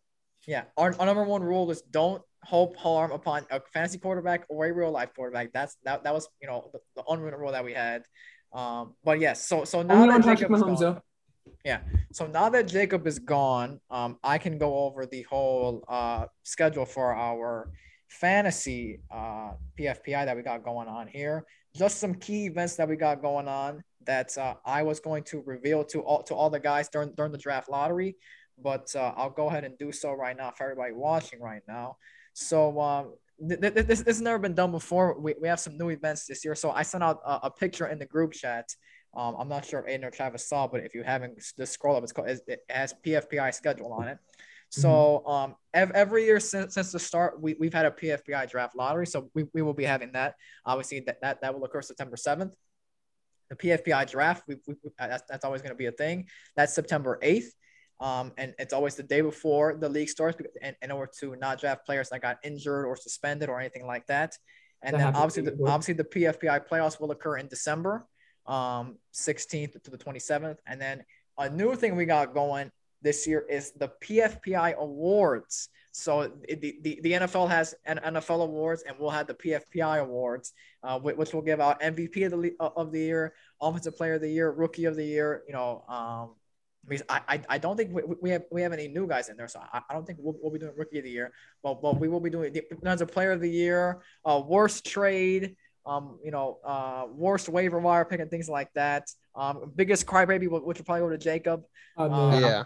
Yeah, 0.47 0.65
our, 0.77 0.95
our 1.01 1.07
number 1.07 1.25
one 1.25 1.43
rule 1.43 1.69
is 1.73 1.83
don't 1.83 2.23
hope 2.45 2.77
harm 2.77 3.11
upon 3.11 3.45
a 3.51 3.61
fantasy 3.75 3.99
quarterback 3.99 4.45
or 4.49 4.65
a 4.67 4.73
real 4.73 4.93
life 4.93 5.11
quarterback. 5.15 5.53
That's 5.53 5.77
that 5.85 6.05
that 6.05 6.15
was 6.15 6.29
you 6.41 6.47
know 6.47 6.71
the, 6.73 6.79
the 6.97 7.03
unwritten 7.09 7.41
rule 7.41 7.53
that 7.53 7.65
we 7.65 7.73
had. 7.73 8.05
Um, 8.53 8.95
but 9.05 9.19
yes, 9.21 9.47
so 9.49 9.65
so 9.65 9.83
now 9.83 9.95
Only 9.95 10.09
that 10.09 10.15
on 10.15 10.23
Patrick 10.23 10.51
Mahomes 10.51 10.61
gone, 10.61 10.81
though. 10.81 11.03
So 12.13 12.27
now 12.27 12.49
that 12.49 12.69
Jacob 12.69 13.07
is 13.07 13.19
gone, 13.19 13.81
um, 13.91 14.19
I 14.23 14.39
can 14.39 14.59
go 14.59 14.79
over 14.79 15.07
the 15.07 15.23
whole 15.23 15.85
uh, 15.89 16.27
schedule 16.43 16.85
for 16.85 17.15
our 17.15 17.71
fantasy 18.09 19.01
uh, 19.11 19.53
PFPI 19.79 20.25
that 20.25 20.37
we 20.37 20.43
got 20.43 20.65
going 20.65 20.89
on 20.89 21.07
here. 21.07 21.45
Just 21.77 21.99
some 21.99 22.15
key 22.15 22.47
events 22.47 22.77
that 22.77 22.89
we 22.89 22.97
got 22.97 23.21
going 23.21 23.49
on 23.49 23.83
that 24.07 24.37
uh, 24.39 24.55
I 24.65 24.83
was 24.83 25.01
going 25.01 25.23
to 25.25 25.43
reveal 25.45 25.85
to 25.85 26.01
all 26.01 26.23
to 26.25 26.35
all 26.35 26.51
the 26.51 26.61
guys 26.61 26.89
during 26.89 27.13
during 27.15 27.33
the 27.33 27.39
draft 27.39 27.69
lottery, 27.69 28.17
but 28.63 28.91
uh, 28.97 29.13
I'll 29.17 29.31
go 29.31 29.49
ahead 29.49 29.65
and 29.65 29.77
do 29.79 29.93
so 29.93 30.13
right 30.13 30.37
now 30.37 30.51
for 30.51 30.65
everybody 30.65 30.93
watching 30.93 31.41
right 31.41 31.63
now. 31.69 31.97
So 32.33 32.81
um, 32.81 33.15
th- 33.47 33.61
th- 33.61 33.75
this, 33.75 33.85
this 33.87 34.17
has 34.17 34.21
never 34.21 34.39
been 34.39 34.55
done 34.55 34.71
before. 34.71 35.19
We, 35.19 35.35
we 35.41 35.49
have 35.49 35.61
some 35.61 35.77
new 35.77 35.91
events 35.91 36.27
this 36.27 36.45
year. 36.45 36.55
So 36.55 36.71
I 36.71 36.83
sent 36.83 37.05
out 37.05 37.21
a, 37.25 37.41
a 37.45 37.51
picture 37.51 37.87
in 37.89 37.99
the 37.99 38.07
group 38.07 38.33
chat. 38.33 38.69
Um, 39.15 39.37
I'm 39.39 39.49
not 39.49 39.65
sure 39.65 39.81
if 39.81 39.87
Aiden 39.87 40.05
or 40.05 40.11
Travis 40.11 40.49
saw, 40.49 40.67
but 40.67 40.85
if 40.85 40.95
you 40.95 41.03
haven't, 41.03 41.39
just 41.57 41.73
scroll 41.73 41.97
up. 41.97 42.03
It's 42.03 42.13
called 42.13 42.29
it 42.29 42.61
has 42.69 42.95
PFPI 43.05 43.55
schedule 43.55 43.93
on 43.93 44.09
it. 44.09 44.19
So 44.71 45.27
um, 45.27 45.57
ev- 45.73 45.93
every 45.93 46.27
year 46.27 46.41
since, 46.41 46.75
since 46.75 46.93
the 46.93 46.99
start, 46.99 47.41
we, 47.41 47.57
we've 47.59 47.73
had 47.73 47.87
a 47.87 47.91
PFPI 47.91 48.51
draft 48.51 48.77
lottery. 48.77 49.07
So 49.07 49.31
we, 49.35 49.45
we 49.55 49.63
will 49.63 49.75
be 49.75 49.85
having 49.85 50.13
that. 50.13 50.35
Obviously, 50.67 51.01
that, 51.01 51.21
that, 51.23 51.41
that 51.41 51.55
will 51.55 51.65
occur 51.65 51.81
September 51.81 52.17
7th. 52.17 52.53
The 53.49 53.57
PFPI 53.57 54.11
draft, 54.11 54.45
we, 54.47 54.57
we, 54.67 54.75
that's, 54.99 55.23
that's 55.29 55.45
always 55.45 55.63
going 55.63 55.73
to 55.73 55.77
be 55.77 55.87
a 55.87 55.93
thing. 55.93 56.27
That's 56.55 56.75
September 56.75 57.19
8th. 57.23 57.47
Um, 58.01 58.33
and 58.37 58.55
it's 58.59 58.73
always 58.73 58.95
the 58.95 59.03
day 59.03 59.23
before 59.23 59.77
the 59.81 59.89
league 59.89 60.09
starts 60.09 60.39
in, 60.63 60.77
in 60.83 60.91
order 60.91 61.11
to 61.21 61.35
not 61.37 61.61
draft 61.61 61.85
players 61.85 62.11
that 62.11 62.21
got 62.21 62.37
injured 62.45 62.85
or 62.85 62.95
suspended 62.95 63.49
or 63.49 63.59
anything 63.59 63.87
like 63.87 64.07
that. 64.07 64.37
And 64.83 64.95
That 64.95 64.99
then 64.99 65.17
obviously, 65.17 65.43
the, 65.45 65.57
obviously 65.67 65.95
the 65.95 66.05
PFPI 66.05 66.69
playoffs 66.69 67.01
will 67.01 67.11
occur 67.11 67.39
in 67.39 67.49
December, 67.49 68.07
um, 68.49 68.97
16th 69.15 69.83
to 69.83 69.91
the 69.91 69.99
27th. 69.99 70.57
And 70.67 70.81
then 70.81 71.05
a 71.37 71.49
new 71.49 71.77
thing 71.77 71.95
we 71.95 72.05
got 72.05 72.35
going 72.35 72.73
this 73.03 73.27
year 73.27 73.47
is 73.49 73.73
the 73.73 73.93
PFPI 74.03 74.75
awards. 74.77 75.69
So 75.93 76.33
the, 76.49 76.79
the, 76.83 77.01
the 77.03 77.13
NFL 77.13 77.49
has 77.49 77.75
an 77.85 77.99
NFL 78.05 78.43
awards, 78.43 78.83
and 78.87 78.97
we'll 78.99 79.11
have 79.11 79.27
the 79.27 79.35
PFPI 79.35 80.01
awards, 80.01 80.53
uh, 80.83 80.99
which 80.99 81.33
will 81.33 81.43
give 81.43 81.61
out 81.61 81.81
MVP 81.81 82.25
of 82.27 82.43
the 82.43 82.55
of 82.61 82.93
the 82.93 83.01
year, 83.01 83.35
offensive 83.61 83.97
player 83.97 84.15
of 84.15 84.21
the 84.21 84.31
year, 84.31 84.51
rookie 84.51 84.85
of 84.85 84.97
the 84.97 85.05
year, 85.05 85.43
you 85.47 85.55
know, 85.55 85.85
um, 85.89 86.35
I, 87.09 87.21
I, 87.29 87.41
I 87.49 87.59
don't 87.59 87.77
think 87.77 87.93
we, 87.93 88.03
we 88.21 88.31
have 88.31 88.45
we 88.51 88.63
have 88.63 88.73
any 88.73 88.89
new 88.89 89.07
guys 89.07 89.29
in 89.29 89.37
there, 89.37 89.49
so 89.49 89.61
I, 89.73 89.83
I 89.89 89.95
don't 89.95 90.07
think 90.07 90.19
we'll, 90.23 90.37
we'll 90.41 90.53
be 90.53 90.59
doing 90.59 90.73
rookie 90.77 90.99
of 90.99 91.05
the 91.05 91.11
year. 91.11 91.33
But 91.63 91.83
but 91.83 92.01
we 92.01 92.09
will 92.09 92.21
be 92.21 92.31
doing 92.31 92.55
as 92.85 93.01
a 93.01 93.07
player 93.07 93.33
of 93.33 93.41
the 93.41 93.51
year, 93.51 94.01
uh, 94.25 94.43
worst 94.45 94.87
trade, 94.87 95.57
um, 95.89 96.19
you 96.23 96.31
know, 96.31 96.59
uh, 96.65 97.07
worst 97.11 97.49
waiver 97.49 97.79
wire 97.81 98.05
pick 98.05 98.21
and 98.21 98.31
things 98.31 98.49
like 98.49 98.73
that. 98.75 99.05
Um, 99.35 99.73
biggest 99.75 100.07
crybaby, 100.07 100.49
which 100.49 100.79
will 100.79 100.85
probably 100.85 101.01
go 101.01 101.09
to 101.11 101.19
Jacob. 101.19 101.63
Oh, 101.97 102.11
Um, 102.11 102.41
yeah. 102.43 102.65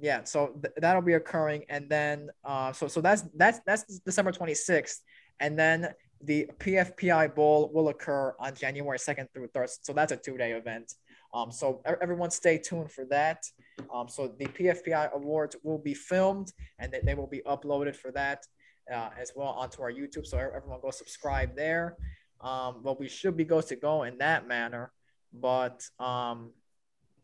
Yeah, 0.00 0.22
so 0.22 0.54
th- 0.62 0.74
that'll 0.76 1.02
be 1.02 1.14
occurring, 1.14 1.64
and 1.68 1.90
then 1.90 2.30
uh, 2.44 2.72
so 2.72 2.86
so 2.86 3.00
that's 3.00 3.22
that's 3.34 3.58
that's 3.66 3.98
December 3.98 4.30
twenty 4.30 4.54
sixth, 4.54 5.02
and 5.40 5.58
then 5.58 5.88
the 6.22 6.48
PFPI 6.60 7.34
Bowl 7.34 7.70
will 7.74 7.88
occur 7.88 8.32
on 8.38 8.54
January 8.54 8.98
second 8.98 9.28
through 9.34 9.48
third. 9.48 9.70
So 9.82 9.92
that's 9.92 10.12
a 10.12 10.16
two 10.16 10.36
day 10.36 10.52
event. 10.52 10.92
Um, 11.34 11.50
so 11.50 11.82
everyone 12.00 12.30
stay 12.30 12.58
tuned 12.58 12.92
for 12.92 13.04
that. 13.06 13.44
Um, 13.92 14.08
so 14.08 14.28
the 14.38 14.46
PFPI 14.46 15.12
awards 15.12 15.56
will 15.64 15.78
be 15.78 15.94
filmed 15.94 16.52
and 16.78 16.90
they, 16.92 17.00
they 17.04 17.14
will 17.14 17.26
be 17.26 17.42
uploaded 17.46 17.94
for 17.94 18.10
that 18.12 18.46
uh, 18.92 19.10
as 19.20 19.32
well 19.36 19.48
onto 19.48 19.82
our 19.82 19.92
YouTube. 19.92 20.26
So 20.26 20.38
everyone 20.38 20.80
go 20.80 20.90
subscribe 20.90 21.54
there. 21.54 21.96
Um, 22.40 22.80
but 22.82 23.00
we 23.00 23.08
should 23.08 23.36
be 23.36 23.44
good 23.44 23.66
to 23.66 23.76
go 23.76 24.04
in 24.04 24.18
that 24.18 24.46
manner. 24.46 24.92
But 25.32 25.84
um, 25.98 26.52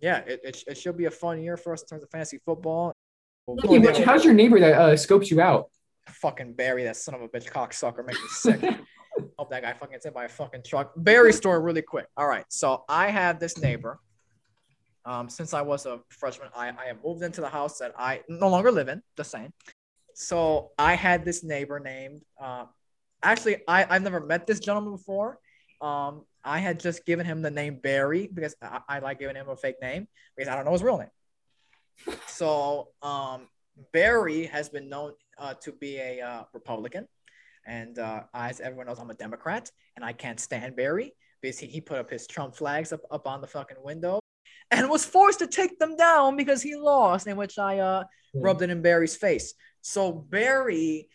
yeah, 0.00 0.18
it, 0.18 0.40
it, 0.44 0.64
it 0.66 0.78
should 0.78 0.96
be 0.96 1.06
a 1.06 1.10
fun 1.10 1.40
year 1.42 1.56
for 1.56 1.72
us 1.72 1.82
in 1.82 1.88
terms 1.88 2.02
of 2.02 2.10
fantasy 2.10 2.38
football. 2.44 2.92
Hey, 3.62 4.02
how's 4.02 4.24
your 4.24 4.34
neighbor 4.34 4.58
that 4.58 4.72
uh, 4.72 4.96
scopes 4.96 5.30
you 5.30 5.40
out? 5.40 5.68
fucking 6.08 6.54
Barry, 6.54 6.84
that 6.84 6.96
son 6.96 7.14
of 7.14 7.22
a 7.22 7.28
bitch 7.28 7.50
cocksucker, 7.50 8.06
make 8.06 8.16
me 8.16 8.28
sick. 8.28 8.60
Hope 9.38 9.50
that 9.50 9.62
guy 9.62 9.72
fucking 9.72 9.92
gets 9.92 10.04
hit 10.04 10.14
by 10.14 10.24
a 10.24 10.28
fucking 10.28 10.62
truck. 10.64 10.92
Barry 10.96 11.32
story 11.32 11.60
really 11.60 11.82
quick. 11.82 12.06
All 12.16 12.26
right, 12.26 12.44
so 12.48 12.84
I 12.88 13.08
have 13.10 13.38
this 13.38 13.58
neighbor. 13.58 13.98
Um, 15.04 15.28
since 15.28 15.52
I 15.52 15.60
was 15.60 15.86
a 15.86 16.00
freshman, 16.08 16.48
I, 16.56 16.68
I 16.68 16.86
have 16.86 16.98
moved 17.04 17.22
into 17.22 17.40
the 17.40 17.48
house 17.48 17.78
that 17.78 17.92
I 17.98 18.22
no 18.28 18.48
longer 18.48 18.72
live 18.72 18.88
in. 18.88 19.02
The 19.16 19.24
same. 19.24 19.52
So 20.14 20.70
I 20.78 20.94
had 20.94 21.24
this 21.24 21.44
neighbor 21.44 21.78
named. 21.78 22.22
Uh, 22.40 22.66
actually, 23.24 23.56
I 23.66 23.86
I've 23.88 24.02
never 24.02 24.20
met 24.20 24.46
this 24.46 24.60
gentleman 24.60 24.92
before. 24.92 25.38
Um, 25.80 26.24
I 26.44 26.58
had 26.58 26.78
just 26.78 27.04
given 27.06 27.26
him 27.26 27.42
the 27.42 27.50
name 27.50 27.80
Barry 27.82 28.28
because 28.32 28.54
I, 28.62 28.80
I 28.88 28.98
like 29.00 29.18
giving 29.18 29.36
him 29.36 29.48
a 29.48 29.56
fake 29.56 29.76
name 29.80 30.06
because 30.36 30.50
I 30.50 30.56
don't 30.56 30.64
know 30.64 30.72
his 30.72 30.82
real 30.82 30.98
name. 30.98 32.16
So 32.26 32.88
um, 33.02 33.48
Barry 33.92 34.46
has 34.46 34.68
been 34.68 34.88
known 34.88 35.12
uh, 35.38 35.54
to 35.62 35.72
be 35.72 35.98
a 35.98 36.20
uh, 36.20 36.44
Republican, 36.52 37.08
and 37.66 37.98
uh, 37.98 38.24
as 38.34 38.60
everyone 38.60 38.86
knows, 38.86 38.98
I'm 38.98 39.10
a 39.10 39.14
Democrat, 39.14 39.70
and 39.96 40.04
I 40.04 40.12
can't 40.12 40.38
stand 40.38 40.76
Barry 40.76 41.14
because 41.40 41.58
he, 41.58 41.66
he 41.66 41.80
put 41.80 41.98
up 41.98 42.10
his 42.10 42.26
Trump 42.26 42.54
flags 42.54 42.92
up, 42.92 43.00
up 43.10 43.26
on 43.26 43.40
the 43.40 43.46
fucking 43.46 43.76
window, 43.82 44.20
and 44.70 44.88
was 44.88 45.04
forced 45.04 45.38
to 45.40 45.46
take 45.46 45.78
them 45.78 45.96
down 45.96 46.36
because 46.36 46.62
he 46.62 46.74
lost, 46.74 47.26
in 47.26 47.36
which 47.36 47.58
I 47.58 47.78
uh, 47.78 48.04
rubbed 48.34 48.62
it 48.62 48.70
in 48.70 48.82
Barry's 48.82 49.16
face. 49.16 49.54
So 49.82 50.12
Barry, 50.12 51.08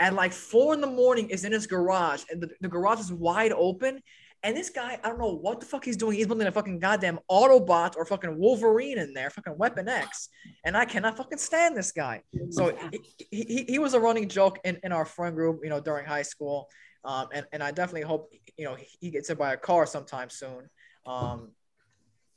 at 0.00 0.14
like 0.14 0.32
four 0.32 0.74
in 0.74 0.80
the 0.80 0.86
morning, 0.86 1.30
is 1.30 1.44
in 1.44 1.52
his 1.52 1.66
garage, 1.66 2.24
and 2.30 2.42
the, 2.42 2.48
the 2.60 2.68
garage 2.68 2.98
is 2.98 3.12
wide 3.12 3.52
open. 3.52 4.02
And 4.42 4.56
this 4.56 4.70
guy, 4.70 4.98
I 5.04 5.08
don't 5.08 5.18
know 5.18 5.34
what 5.34 5.60
the 5.60 5.66
fuck 5.66 5.84
he's 5.84 5.98
doing. 5.98 6.16
He's 6.16 6.26
building 6.26 6.46
a 6.46 6.52
fucking 6.52 6.78
goddamn 6.78 7.18
Autobot 7.30 7.94
or 7.98 8.06
fucking 8.06 8.38
Wolverine 8.38 8.96
in 8.96 9.12
there, 9.12 9.28
fucking 9.28 9.58
Weapon 9.58 9.86
X. 9.86 10.30
And 10.64 10.78
I 10.78 10.86
cannot 10.86 11.18
fucking 11.18 11.36
stand 11.36 11.76
this 11.76 11.92
guy. 11.92 12.22
So 12.48 12.74
he, 12.90 13.00
he, 13.30 13.64
he 13.68 13.78
was 13.78 13.92
a 13.92 14.00
running 14.00 14.30
joke 14.30 14.58
in, 14.64 14.78
in 14.82 14.92
our 14.92 15.04
friend 15.04 15.36
group, 15.36 15.60
you 15.62 15.68
know, 15.68 15.78
during 15.78 16.06
high 16.06 16.22
school. 16.22 16.68
Um, 17.04 17.26
and, 17.34 17.44
and 17.52 17.62
I 17.62 17.70
definitely 17.70 18.08
hope, 18.08 18.32
you 18.56 18.64
know, 18.64 18.78
he 18.78 19.10
gets 19.10 19.28
hit 19.28 19.36
by 19.36 19.52
a 19.52 19.58
car 19.58 19.84
sometime 19.84 20.30
soon. 20.30 20.70
Um, 21.04 21.50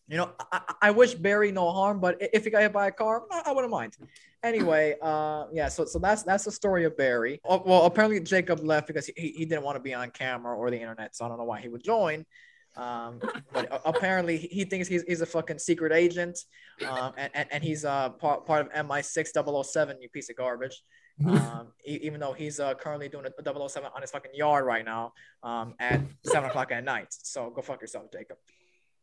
you 0.07 0.17
know, 0.17 0.31
I, 0.51 0.61
I 0.81 0.91
wish 0.91 1.13
Barry 1.13 1.51
no 1.51 1.71
harm, 1.71 1.99
but 1.99 2.17
if 2.19 2.43
he 2.43 2.49
got 2.49 2.61
hit 2.61 2.73
by 2.73 2.87
a 2.87 2.91
car, 2.91 3.23
I, 3.31 3.43
I 3.47 3.51
wouldn't 3.51 3.71
mind. 3.71 3.95
Anyway, 4.43 4.95
uh, 5.01 5.45
yeah, 5.53 5.69
so 5.69 5.85
so 5.85 5.99
that's 5.99 6.23
that's 6.23 6.43
the 6.43 6.51
story 6.51 6.83
of 6.83 6.97
Barry. 6.97 7.39
Oh, 7.45 7.63
well, 7.65 7.85
apparently 7.85 8.19
Jacob 8.19 8.59
left 8.59 8.87
because 8.87 9.05
he, 9.05 9.29
he 9.29 9.45
didn't 9.45 9.63
want 9.63 9.77
to 9.77 9.79
be 9.81 9.93
on 9.93 10.11
camera 10.11 10.55
or 10.57 10.69
the 10.69 10.79
internet, 10.79 11.15
so 11.15 11.25
I 11.25 11.29
don't 11.29 11.37
know 11.37 11.45
why 11.45 11.61
he 11.61 11.69
would 11.69 11.83
join. 11.83 12.25
Um, 12.75 13.21
but 13.53 13.81
apparently 13.85 14.37
he 14.37 14.65
thinks 14.65 14.87
he's, 14.87 15.03
he's 15.03 15.21
a 15.21 15.25
fucking 15.25 15.59
secret 15.59 15.93
agent, 15.93 16.39
um, 16.87 17.13
and, 17.17 17.29
and, 17.33 17.47
and 17.51 17.63
he's 17.63 17.85
uh 17.85 18.09
part, 18.09 18.45
part 18.45 18.65
of 18.65 18.87
MI6 18.87 19.63
007, 19.65 20.01
you 20.01 20.09
piece 20.09 20.29
of 20.29 20.35
garbage. 20.35 20.83
Um, 21.25 21.67
e- 21.85 21.99
even 22.01 22.19
though 22.19 22.33
he's 22.33 22.59
uh, 22.59 22.73
currently 22.73 23.07
doing 23.07 23.25
a 23.25 23.69
007 23.69 23.91
on 23.95 24.01
his 24.01 24.09
fucking 24.09 24.31
yard 24.33 24.65
right 24.65 24.83
now 24.83 25.13
um, 25.43 25.75
at 25.79 26.01
seven 26.25 26.49
o'clock 26.49 26.71
at 26.71 26.83
night. 26.83 27.07
So 27.11 27.51
go 27.51 27.61
fuck 27.61 27.81
yourself, 27.81 28.05
Jacob. 28.11 28.37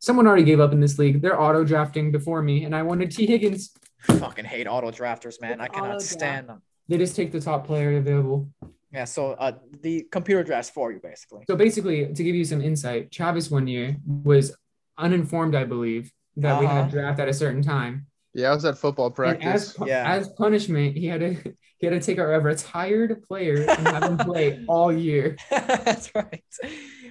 Someone 0.01 0.27
already 0.27 0.45
gave 0.45 0.61
up 0.61 0.73
in 0.73 0.81
this 0.81 0.99
league. 0.99 1.21
They're 1.21 1.39
auto 1.41 1.63
drafting 1.63 2.11
before 2.11 2.41
me, 2.43 2.65
and 2.65 2.75
I 2.75 2.83
wanted 2.83 3.11
Tee 3.11 3.27
Higgins. 3.27 3.71
Fucking 4.01 4.47
hate 4.47 4.67
auto 4.67 4.91
drafters, 4.91 5.41
man. 5.43 5.61
I 5.61 5.69
cannot 5.69 5.97
Auto-draft. 5.97 6.03
stand 6.11 6.49
them. 6.49 6.63
They 6.89 6.97
just 6.97 7.15
take 7.15 7.33
the 7.33 7.41
top 7.41 7.67
player 7.67 7.99
available. 7.99 8.49
Yeah, 8.93 9.05
so 9.05 9.33
uh, 9.33 9.53
the 9.83 10.07
computer 10.11 10.43
drafts 10.43 10.71
for 10.71 10.91
you, 10.91 11.01
basically. 11.01 11.45
So 11.47 11.55
basically, 11.55 12.07
to 12.13 12.25
give 12.25 12.35
you 12.35 12.47
some 12.47 12.63
insight, 12.63 13.13
Travis 13.13 13.51
one 13.51 13.67
year 13.69 13.97
was 14.07 14.57
uninformed, 14.97 15.55
I 15.55 15.65
believe, 15.65 16.11
that 16.37 16.59
we 16.59 16.65
had 16.67 16.79
Uh-huh. 16.79 16.89
a 16.89 16.91
draft 16.91 17.21
at 17.21 17.29
a 17.29 17.35
certain 17.35 17.63
time. 17.63 18.07
Yeah, 18.33 18.53
I 18.53 18.55
was 18.55 18.65
at 18.65 18.79
football 18.79 19.11
practice. 19.11 19.75
as 19.79 19.87
Yeah. 19.87 20.11
as 20.11 20.29
punishment, 20.31 20.97
he 20.97 21.07
had 21.07 21.21
to 21.21 21.35
he 21.79 21.87
had 21.87 21.91
to 21.93 22.01
take 22.01 22.19
a 22.19 22.27
retired 22.41 23.23
player 23.25 23.65
and 23.69 23.87
have 23.89 24.03
him 24.05 24.17
play 24.19 24.65
all 24.69 24.93
year. 24.93 25.37
That's 25.51 26.11
right. 26.15 26.43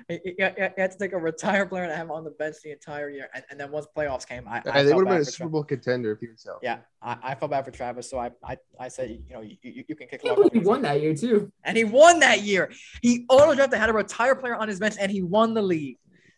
You, 0.09 0.19
you- 0.25 0.33
you 0.39 0.69
had 0.77 0.91
to 0.91 0.97
take 0.97 1.13
a 1.13 1.17
retired 1.17 1.69
player 1.69 1.83
and 1.83 1.91
have 1.91 2.07
him 2.07 2.11
on 2.11 2.23
the 2.23 2.31
bench 2.31 2.55
the 2.63 2.71
entire 2.71 3.09
year. 3.09 3.27
And, 3.35 3.43
and 3.51 3.59
then 3.59 3.71
once 3.71 3.85
playoffs 3.95 4.27
came, 4.27 4.47
I, 4.47 4.61
I 4.71 4.81
they 4.83 4.93
would 4.93 5.05
have 5.07 5.13
been 5.15 5.21
a 5.21 5.25
Super 5.25 5.43
Tra- 5.43 5.49
Bowl 5.49 5.63
contender 5.63 6.11
if 6.13 6.19
he 6.19 6.27
was 6.27 6.43
healthy. 6.43 6.59
Yeah, 6.63 6.79
I, 7.01 7.17
I 7.21 7.35
felt 7.35 7.51
bad 7.51 7.63
for 7.65 7.71
Travis. 7.71 8.09
So 8.09 8.17
I, 8.17 8.31
I, 8.43 8.57
I 8.79 8.87
said, 8.87 9.09
you 9.11 9.33
know, 9.33 9.41
you, 9.41 9.57
you, 9.61 9.83
you 9.87 9.95
can 9.95 10.07
kick 10.07 10.21
I 10.25 10.27
can't 10.35 10.53
he 10.53 10.59
won 10.59 10.81
that 10.81 10.99
year 11.01 11.13
too. 11.15 11.51
And 11.63 11.77
he 11.77 11.83
won 11.83 12.19
that 12.21 12.41
year. 12.41 12.71
He 13.01 13.25
auto 13.29 13.53
drafted, 13.53 13.79
had 13.79 13.89
a 13.89 13.93
retired 13.93 14.39
player 14.39 14.55
on 14.55 14.67
his 14.67 14.79
bench, 14.79 14.95
and 14.99 15.11
he 15.11 15.21
won 15.21 15.53
the 15.53 15.61
league. 15.61 15.97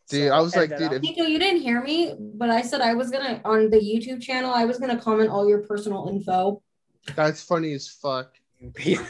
Dude, 0.10 0.28
So 0.30 0.36
I 0.36 0.40
was 0.42 0.54
like, 0.56 0.70
dude, 0.72 0.80
that 0.80 0.94
if- 0.96 1.02
Nico, 1.04 1.24
you 1.24 1.40
didn't 1.40 1.62
hear 1.62 1.82
me, 1.82 2.14
but 2.20 2.50
I 2.50 2.62
said 2.64 2.82
I 2.82 2.94
was 2.94 3.10
gonna 3.10 3.40
on 3.46 3.70
the 3.70 3.78
YouTube 3.80 4.22
channel. 4.22 4.52
I 4.54 4.66
was 4.66 4.78
gonna 4.80 5.00
comment 5.00 5.30
all 5.30 5.48
your 5.48 5.60
personal 5.60 6.10
info. 6.10 6.62
That's 7.16 7.42
funny 7.42 7.72
as 7.74 7.88
fuck. 7.88 8.34
out. 8.64 9.06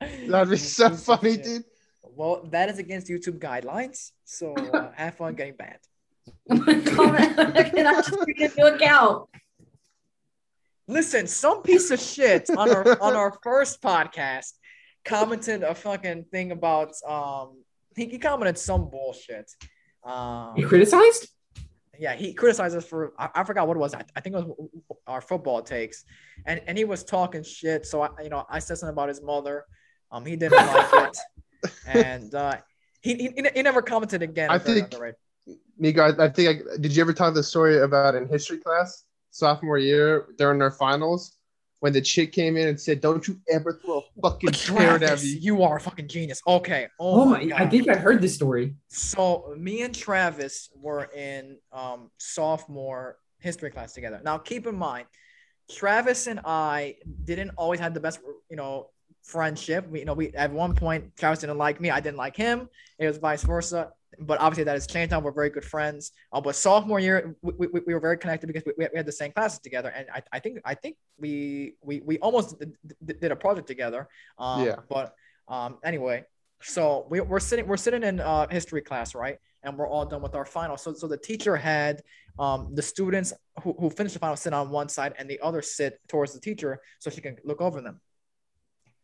That'd 0.28 0.50
be 0.50 0.56
so 0.56 0.90
funny, 0.90 1.36
dude. 1.36 1.64
Well, 2.16 2.48
that 2.50 2.70
is 2.70 2.78
against 2.78 3.08
YouTube 3.08 3.38
guidelines. 3.38 4.12
So 4.24 4.54
uh, 4.74 4.90
have 4.94 5.14
fun 5.16 5.34
getting 5.34 5.54
banned. 5.54 5.78
Comment 6.86 7.38
and 7.38 7.88
I 7.88 8.02
just 8.02 8.12
into 8.36 8.74
account. 8.74 9.28
Listen, 10.88 11.26
some 11.26 11.62
piece 11.62 11.90
of 11.90 12.00
shit 12.00 12.48
on 12.50 12.70
our 12.70 13.02
on 13.02 13.14
our 13.14 13.36
first 13.42 13.82
podcast 13.82 14.52
commented 15.04 15.62
a 15.62 15.74
fucking 15.74 16.24
thing 16.32 16.52
about 16.52 16.92
um 17.06 17.62
he, 17.96 18.06
he 18.06 18.18
commented 18.18 18.58
some 18.58 18.88
bullshit. 18.88 19.50
Um 20.04 20.54
He 20.56 20.62
criticized? 20.62 21.28
yeah, 21.98 22.14
he 22.14 22.32
criticized 22.34 22.76
us 22.76 22.84
for 22.84 23.12
I, 23.18 23.28
I 23.36 23.44
forgot 23.44 23.66
what 23.68 23.76
it 23.76 23.80
was. 23.80 23.94
I, 23.94 24.02
I 24.14 24.20
think 24.20 24.36
it 24.36 24.46
was 24.46 24.56
our 25.06 25.20
football 25.20 25.62
takes, 25.62 26.04
and 26.44 26.60
and 26.66 26.76
he 26.78 26.84
was 26.84 27.04
talking 27.04 27.42
shit. 27.42 27.86
So 27.86 28.02
I 28.02 28.08
you 28.22 28.28
know 28.28 28.44
I 28.48 28.58
said 28.58 28.78
something 28.78 28.92
about 28.92 29.08
his 29.08 29.22
mother. 29.22 29.64
Um, 30.10 30.24
he 30.24 30.36
didn't 30.36 30.56
like 30.56 31.08
it, 31.08 31.18
and 31.86 32.34
uh, 32.34 32.56
he, 33.00 33.14
he 33.14 33.42
he 33.54 33.62
never 33.62 33.82
commented 33.82 34.22
again. 34.22 34.50
I 34.50 34.58
think- 34.58 34.84
underrated. 34.92 35.16
Nico, 35.78 36.02
I, 36.02 36.24
I 36.24 36.28
think 36.30 36.62
I 36.72 36.76
did 36.78 36.96
you 36.96 37.02
ever 37.02 37.12
tell 37.12 37.30
the 37.32 37.42
story 37.42 37.78
about 37.80 38.14
in 38.14 38.26
history 38.28 38.58
class 38.58 39.04
sophomore 39.30 39.78
year 39.78 40.26
during 40.38 40.60
our 40.62 40.70
finals 40.70 41.36
when 41.80 41.92
the 41.92 42.00
chick 42.00 42.32
came 42.32 42.56
in 42.56 42.66
and 42.68 42.80
said, 42.80 43.00
"Don't 43.02 43.28
you 43.28 43.38
ever 43.50 43.78
throw 43.84 43.98
a 43.98 44.20
fucking 44.22 44.50
parrot 44.76 45.02
at 45.02 45.08
Travis, 45.08 45.24
me." 45.24 45.38
you 45.40 45.62
are 45.62 45.76
a 45.76 45.80
fucking 45.80 46.08
genius. 46.08 46.40
Okay. 46.46 46.88
Oh, 46.98 47.20
Oh, 47.20 47.24
my 47.26 47.38
my! 47.42 47.46
god. 47.46 47.60
I 47.60 47.66
think 47.68 47.88
I 47.88 47.94
heard 47.94 48.20
this 48.22 48.34
story. 48.34 48.74
So 48.88 49.54
me 49.58 49.82
and 49.82 49.94
Travis 49.94 50.70
were 50.74 51.04
in 51.14 51.58
um, 51.72 52.10
sophomore 52.18 53.18
history 53.38 53.70
class 53.70 53.92
together. 53.92 54.20
Now 54.24 54.38
keep 54.38 54.66
in 54.66 54.74
mind, 54.76 55.06
Travis 55.70 56.26
and 56.26 56.40
I 56.44 56.96
didn't 57.24 57.50
always 57.56 57.78
have 57.80 57.92
the 57.94 58.00
best, 58.00 58.20
you 58.50 58.56
know, 58.56 58.88
friendship. 59.26 59.82
We, 59.90 60.00
you 60.00 60.04
know, 60.08 60.14
we 60.14 60.26
at 60.44 60.50
one 60.52 60.74
point 60.74 61.16
Travis 61.16 61.40
didn't 61.40 61.58
like 61.58 61.80
me, 61.80 61.90
I 61.90 62.00
didn't 62.00 62.16
like 62.26 62.36
him. 62.36 62.68
It 62.98 63.06
was 63.06 63.18
vice 63.18 63.42
versa. 63.42 63.92
But 64.18 64.40
obviously 64.40 64.64
that 64.64 64.72
has 64.72 64.86
changed 64.86 65.10
now. 65.10 65.20
We're 65.20 65.38
very 65.42 65.50
good 65.50 65.64
friends. 65.64 66.12
Uh, 66.32 66.40
but 66.40 66.54
sophomore 66.56 67.00
year, 67.00 67.36
we, 67.42 67.66
we, 67.72 67.80
we 67.86 67.92
were 67.92 68.00
very 68.00 68.16
connected 68.16 68.46
because 68.46 68.64
we, 68.64 68.72
we 68.78 68.96
had 68.96 69.04
the 69.04 69.12
same 69.12 69.30
classes 69.32 69.58
together, 69.58 69.90
and 69.94 70.06
I, 70.16 70.22
I 70.32 70.38
think 70.38 70.54
I 70.64 70.74
think 70.74 70.96
we 71.18 71.74
we 71.82 72.00
we 72.00 72.18
almost 72.20 72.48
did, 72.58 73.20
did 73.20 73.30
a 73.30 73.36
project 73.36 73.66
together. 73.66 74.08
Um, 74.38 74.64
Yeah. 74.64 74.76
But 74.88 75.14
um, 75.48 75.78
anyway, 75.84 76.24
so 76.62 77.06
we, 77.10 77.20
we're 77.20 77.40
sitting 77.40 77.66
we're 77.66 77.76
sitting 77.86 78.04
in 78.10 78.20
uh, 78.20 78.46
history 78.48 78.80
class, 78.80 79.14
right? 79.14 79.36
And 79.62 79.76
we're 79.76 79.90
all 79.94 80.06
done 80.06 80.22
with 80.22 80.34
our 80.34 80.46
final. 80.46 80.76
So 80.78 80.94
so 80.94 81.06
the 81.08 81.18
teacher 81.18 81.54
had 81.56 82.02
um, 82.38 82.74
the 82.78 82.82
students 82.82 83.34
who, 83.62 83.74
who 83.78 83.90
finished 83.90 84.14
the 84.14 84.20
final 84.20 84.36
sit 84.36 84.54
on 84.54 84.70
one 84.70 84.88
side 84.88 85.12
and 85.18 85.28
the 85.28 85.40
other 85.40 85.60
sit 85.60 86.00
towards 86.08 86.32
the 86.32 86.40
teacher 86.40 86.80
so 87.00 87.10
she 87.10 87.20
can 87.20 87.36
look 87.44 87.60
over 87.60 87.82
them. 87.82 88.00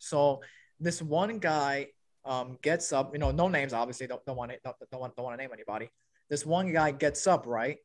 So 0.03 0.41
this 0.81 1.01
one 1.01 1.39
guy 1.39 1.89
um, 2.25 2.59
gets 2.63 2.93
up, 2.93 3.13
you 3.13 3.19
know, 3.19 3.31
no 3.31 3.49
names 3.49 3.73
obviously, 3.73 4.07
don't, 4.07 4.25
don't 4.27 4.37
want 4.37 4.53
to 4.53 4.59
don't, 4.65 4.77
don't 4.91 5.01
want 5.01 5.17
don't 5.17 5.25
want 5.25 5.39
to 5.39 5.43
name 5.43 5.51
anybody. 5.53 5.91
This 6.29 6.47
one 6.47 6.73
guy 6.73 6.93
gets 6.93 7.27
up, 7.27 7.47
right? 7.47 7.79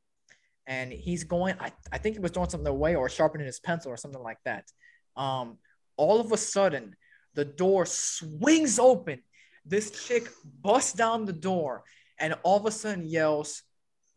and 0.67 0.91
he's 0.91 1.23
going. 1.23 1.55
I, 1.59 1.71
I 1.91 1.97
think 1.97 2.15
he 2.17 2.19
was 2.19 2.31
throwing 2.31 2.49
something 2.49 2.67
away 2.67 2.95
or 2.95 3.09
sharpening 3.09 3.47
his 3.47 3.59
pencil 3.59 3.91
or 3.91 3.97
something 3.97 4.21
like 4.21 4.37
that. 4.43 4.65
Um, 5.15 5.57
all 5.95 6.19
of 6.19 6.31
a 6.31 6.37
sudden, 6.37 6.95
the 7.33 7.45
door 7.45 7.85
swings 7.85 8.77
open. 8.77 9.21
This 9.65 10.05
chick 10.07 10.27
busts 10.61 10.93
down 10.93 11.25
the 11.25 11.33
door 11.33 11.83
and 12.19 12.35
all 12.43 12.57
of 12.57 12.65
a 12.65 12.71
sudden 12.71 13.05
yells, 13.05 13.63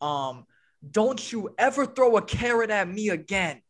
um, 0.01 0.45
"Don't 0.91 1.33
you 1.33 1.55
ever 1.57 1.87
throw 1.87 2.17
a 2.17 2.23
carrot 2.23 2.71
at 2.71 2.89
me 2.89 3.11
again!" 3.11 3.63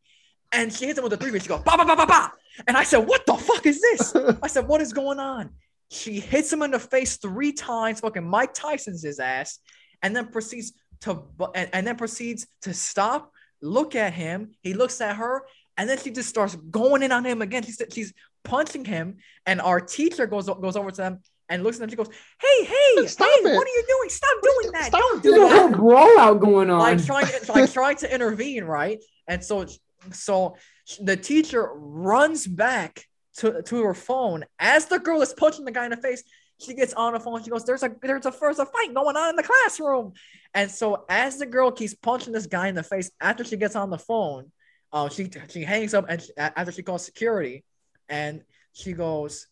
And 0.51 0.73
she 0.73 0.87
hits 0.87 0.99
him 0.99 1.05
with 1.05 1.13
a 1.13 1.17
three. 1.17 1.31
and 1.31 1.43
She 1.43 1.49
goes, 1.49 1.63
"Ba 1.63 1.77
ba 1.77 1.85
ba 1.85 1.97
ba 1.97 2.07
ba!" 2.07 2.33
And 2.67 2.77
I 2.77 2.83
said, 2.83 3.07
"What 3.07 3.27
the 3.27 3.30
fuck 3.61 3.67
is 3.67 3.81
this?" 3.81 4.15
I 4.43 4.47
said, 4.49 4.67
"What 4.67 4.81
is 4.81 4.93
going 4.93 5.19
on?" 5.19 5.51
She 5.91 6.21
hits 6.21 6.53
him 6.53 6.63
in 6.63 6.71
the 6.71 6.79
face 6.79 7.17
three 7.17 7.53
times, 7.53 8.01
fucking 8.01 8.27
Mike 8.29 8.55
Tyson's 8.55 9.03
his 9.03 9.19
ass, 9.19 9.59
and 10.03 10.15
then 10.15 10.29
proceeds 10.29 10.73
to 11.03 11.25
and, 11.55 11.69
and 11.73 11.87
then 11.87 11.97
proceeds 11.97 12.47
to 12.63 12.73
stop, 12.75 13.33
look 13.61 13.95
at 13.95 14.13
him. 14.13 14.53
He 14.63 14.75
looks 14.75 15.01
at 15.01 15.17
her, 15.17 15.45
and 15.77 15.89
then 15.89 15.99
she 15.99 16.11
just 16.11 16.29
starts 16.29 16.55
going 16.55 17.03
in 17.03 17.13
on 17.13 17.25
him 17.25 17.43
again. 17.43 17.63
She's 17.65 17.81
she's 17.93 18.13
punching 18.45 18.85
him, 18.85 19.17
and 19.47 19.61
our 19.61 19.81
teacher 19.81 20.27
goes 20.27 20.47
goes 20.47 20.77
over 20.77 20.91
to 20.91 20.97
them 20.97 21.21
and 21.49 21.65
looks 21.65 21.77
at 21.77 21.81
them. 21.81 21.91
She 21.91 21.97
goes, 21.97 22.11
"Hey, 22.41 22.65
hey, 22.65 23.07
Stop 23.07 23.29
hey, 23.29 23.51
it. 23.51 23.57
what 23.57 23.67
are 23.67 23.71
you 23.71 23.85
doing? 23.87 24.09
Stop 24.09 24.37
doing 24.43 24.73
that! 24.73 24.87
Stop 24.87 25.01
Don't 25.01 25.23
do 25.23 25.45
a 25.45 25.49
whole 25.49 25.69
that!" 25.69 25.77
brawl 25.77 26.19
out 26.19 26.41
going 26.41 26.71
on. 26.71 26.79
Like 26.79 27.05
trying, 27.05 27.27
like 27.49 27.73
trying 27.73 27.97
to 27.97 28.15
intervene, 28.15 28.65
right? 28.65 29.03
And 29.27 29.45
so, 29.45 29.67
so 30.13 30.57
the 31.01 31.17
teacher 31.17 31.69
runs 31.75 32.47
back 32.47 33.05
to 33.41 33.63
to 33.63 33.83
her 33.83 33.95
phone 33.95 34.45
as 34.59 34.87
the 34.87 34.99
girl 34.99 35.23
is 35.23 35.33
punching 35.33 35.65
the 35.65 35.73
guy 35.73 35.85
in 35.85 35.91
the 35.91 35.97
face. 35.97 36.23
She 36.59 36.75
gets 36.75 36.93
on 36.93 37.15
the 37.15 37.21
phone. 37.21 37.43
She 37.43 37.51
goes, 37.51 37.65
"There's 37.65 37.83
a 37.83 37.91
there's 38.03 38.27
a 38.27 38.33
first 38.33 38.61
a 38.61 38.67
fight 38.67 38.95
going 38.95 39.17
on 39.17 39.31
in 39.31 39.37
the 39.37 39.43
classroom." 39.43 40.13
And 40.55 40.71
so 40.71 41.05
as 41.09 41.39
the 41.39 41.47
girl 41.47 41.71
keeps 41.71 41.95
punching 41.95 42.33
this 42.33 42.47
guy 42.47 42.69
in 42.69 42.75
the 42.75 42.83
face, 42.83 43.11
after 43.21 43.45
she 43.45 43.57
gets 43.57 43.77
on 43.77 43.89
the 43.89 43.99
phone, 43.99 44.53
uh, 44.93 45.09
she 45.09 45.31
she 45.49 45.63
hangs 45.63 45.95
up 45.95 46.05
and 46.09 46.21
she, 46.21 46.31
after 46.37 46.71
she 46.71 46.83
calls 46.83 47.05
security, 47.05 47.65
and 48.09 48.43
she 48.73 48.93
goes, 48.93 49.47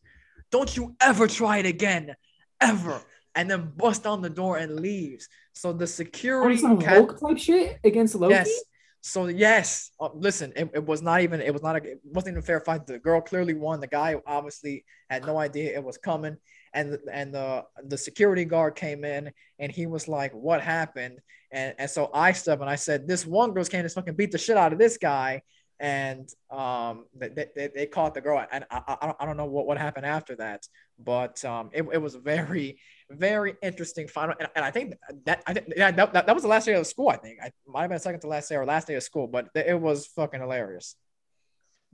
"Don't 0.51 0.77
you 0.77 0.95
ever 1.01 1.27
try 1.27 1.59
it 1.59 1.67
again, 1.67 2.15
ever!" 2.61 3.01
And 3.35 3.51
then 3.51 3.73
busts 3.75 4.03
down 4.03 4.21
the 4.21 4.31
door 4.31 4.59
and 4.59 4.77
leaves. 4.77 5.29
So 5.55 5.73
the 5.73 5.85
on 5.85 5.89
security 5.89 6.59
some 6.59 6.79
cat- 6.81 6.97
Hulk 6.97 7.21
type 7.21 7.39
shit 7.39 7.79
against 7.85 8.17
Loki. 8.17 8.35
Yes. 8.35 8.65
So 9.01 9.27
yes, 9.27 9.91
uh, 10.01 10.09
listen, 10.15 10.53
it, 10.57 10.71
it 10.75 10.85
was 10.85 11.03
not 11.03 11.21
even 11.21 11.41
it 11.41 11.53
was 11.53 11.63
not 11.63 11.77
a 11.77 11.93
it 11.93 12.01
wasn't 12.05 12.33
even 12.33 12.43
a 12.43 12.47
fair 12.47 12.61
fight. 12.61 12.87
The 12.87 12.99
girl 12.99 13.21
clearly 13.21 13.55
won. 13.55 13.81
The 13.81 13.87
guy 13.87 14.17
obviously 14.27 14.85
had 15.09 15.25
no 15.25 15.39
idea 15.39 15.75
it 15.75 15.85
was 15.85 15.99
coming, 15.99 16.37
and 16.75 16.99
and 17.13 17.33
the 17.33 17.65
the 17.85 17.97
security 17.99 18.45
guard 18.45 18.75
came 18.75 19.05
in 19.05 19.31
and 19.59 19.71
he 19.71 19.87
was 19.87 20.09
like, 20.09 20.33
"What 20.33 20.61
happened?" 20.63 21.21
And 21.53 21.75
and 21.79 21.89
so 21.89 22.11
I 22.13 22.33
stepped 22.33 22.61
and 22.61 22.71
I 22.71 22.75
said, 22.77 23.07
"This 23.07 23.25
one 23.25 23.53
girl's 23.53 23.69
came 23.69 23.85
to 23.85 23.89
fucking 23.89 24.17
beat 24.17 24.33
the 24.33 24.39
shit 24.39 24.57
out 24.57 24.73
of 24.73 24.79
this 24.79 24.99
guy." 24.99 25.43
And 25.81 26.29
um, 26.51 27.05
they, 27.15 27.47
they, 27.55 27.71
they 27.73 27.87
caught 27.87 28.13
the 28.13 28.21
girl, 28.21 28.45
and 28.51 28.65
I, 28.69 28.97
I, 29.01 29.07
don't, 29.07 29.17
I 29.21 29.25
don't 29.27 29.37
know 29.37 29.47
what, 29.47 29.65
what 29.65 29.79
happened 29.79 30.07
after 30.07 30.35
that, 30.35 30.67
but 30.99 31.45
um, 31.45 31.71
it, 31.73 31.87
it 31.93 32.03
was 32.03 32.17
very 32.17 32.81
very 33.11 33.55
interesting 33.63 34.07
final 34.07 34.35
and, 34.39 34.49
and 34.55 34.65
i 34.65 34.71
think 34.71 34.95
that 35.25 35.43
i 35.47 35.55
think 35.55 35.67
yeah 35.77 35.91
that, 35.91 36.13
that, 36.13 36.27
that 36.27 36.35
was 36.35 36.43
the 36.43 36.49
last 36.49 36.67
day 36.67 36.75
of 36.75 36.87
school 36.87 37.09
i 37.09 37.17
think. 37.17 37.39
I 37.43 37.51
might 37.67 37.83
have 37.83 37.91
been 37.91 37.99
second 37.99 38.21
to 38.21 38.27
last 38.27 38.49
day 38.49 38.57
or 38.57 38.67
last 38.67 38.87
day 38.87 38.95
of 38.97 39.03
school 39.03 39.27
but 39.27 39.49
it 39.55 39.81
was 39.81 40.07
fucking 40.07 40.41
hilarious. 40.41 40.97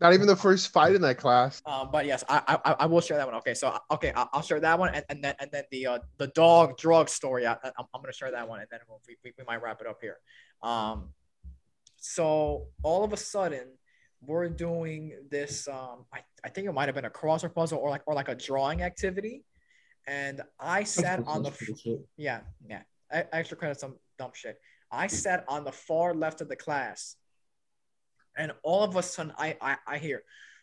Not 0.01 0.13
even 0.13 0.27
the 0.27 0.35
first 0.35 0.73
fight 0.73 0.97
in 0.97 1.03
that 1.03 1.19
class. 1.19 1.63
um 1.67 1.91
but 1.93 2.05
yes 2.05 2.25
i 2.29 2.59
i, 2.65 2.73
I 2.81 2.87
will 2.87 3.01
share 3.01 3.17
that 3.17 3.27
one. 3.27 3.37
Okay 3.37 3.55
so 3.55 3.77
okay 3.93 4.13
i'll, 4.17 4.29
I'll 4.33 4.43
share 4.43 4.59
that 4.61 4.77
one 4.79 4.93
and, 4.93 5.05
and 5.09 5.23
then 5.23 5.35
and 5.39 5.51
then 5.53 5.65
the 5.71 5.87
uh 5.87 5.99
the 6.19 6.27
dog 6.29 6.77
drug 6.77 7.09
story 7.09 7.47
I, 7.47 7.53
I'm, 7.53 7.87
I'm 7.95 8.01
gonna 8.03 8.13
share 8.13 8.33
that 8.33 8.49
one 8.49 8.59
and 8.61 8.69
then 8.71 8.81
we'll, 8.89 9.01
we, 9.07 9.17
we, 9.25 9.33
we 9.39 9.45
might 9.45 9.63
wrap 9.63 9.81
it 9.81 9.87
up 9.87 9.99
here. 10.01 10.17
Um 10.63 11.11
so 11.97 12.67
all 12.83 13.05
of 13.05 13.13
a 13.13 13.17
sudden 13.17 13.69
we're 14.21 14.49
doing 14.49 15.17
this 15.31 15.69
um 15.69 16.07
i, 16.13 16.21
I 16.43 16.49
think 16.49 16.67
it 16.67 16.73
might 16.73 16.87
have 16.87 16.95
been 16.97 17.05
a 17.05 17.11
crossword 17.11 17.55
puzzle 17.55 17.79
or 17.79 17.89
like 17.89 18.03
or 18.07 18.15
like 18.15 18.29
a 18.29 18.35
drawing 18.35 18.83
activity 18.83 19.45
and 20.07 20.43
i 20.61 20.85
sat 20.85 21.23
on 21.27 21.43
the 21.43 21.53
yeah, 22.17 22.41
yeah. 22.67 22.83
I, 23.13 23.25
extra 23.33 23.57
credit 23.57 23.81
some 23.81 23.97
dumb 24.19 24.31
shit. 24.35 24.59
I 24.91 25.07
sat 25.07 25.45
on 25.49 25.65
the 25.65 25.73
far 25.73 26.15
left 26.15 26.41
of 26.41 26.49
the 26.49 26.57
class, 26.57 27.17
and 28.37 28.53
all 28.63 28.83
of 28.85 28.97
a 28.97 29.03
sudden 29.03 29.33
I 29.39 29.57
I, 29.61 29.77
I 29.87 29.99
hear, 29.99 30.23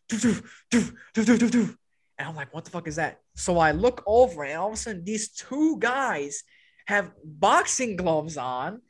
"Doo, 0.09 0.17
doo, 0.17 0.41
doo, 0.69 0.83
doo, 1.13 1.25
doo, 1.25 1.37
doo, 1.37 1.49
doo." 1.49 1.75
and 2.21 2.29
I'm 2.29 2.35
like, 2.35 2.53
what 2.53 2.65
the 2.65 2.69
fuck 2.69 2.87
is 2.87 2.97
that? 2.97 3.19
So 3.35 3.57
I 3.57 3.71
look 3.71 4.03
over, 4.05 4.43
and 4.43 4.55
all 4.55 4.67
of 4.67 4.73
a 4.73 4.77
sudden 4.77 5.03
these 5.03 5.29
two 5.29 5.79
guys 5.79 6.43
have 6.85 7.11
boxing 7.23 7.95
gloves 7.95 8.37
on, 8.37 8.81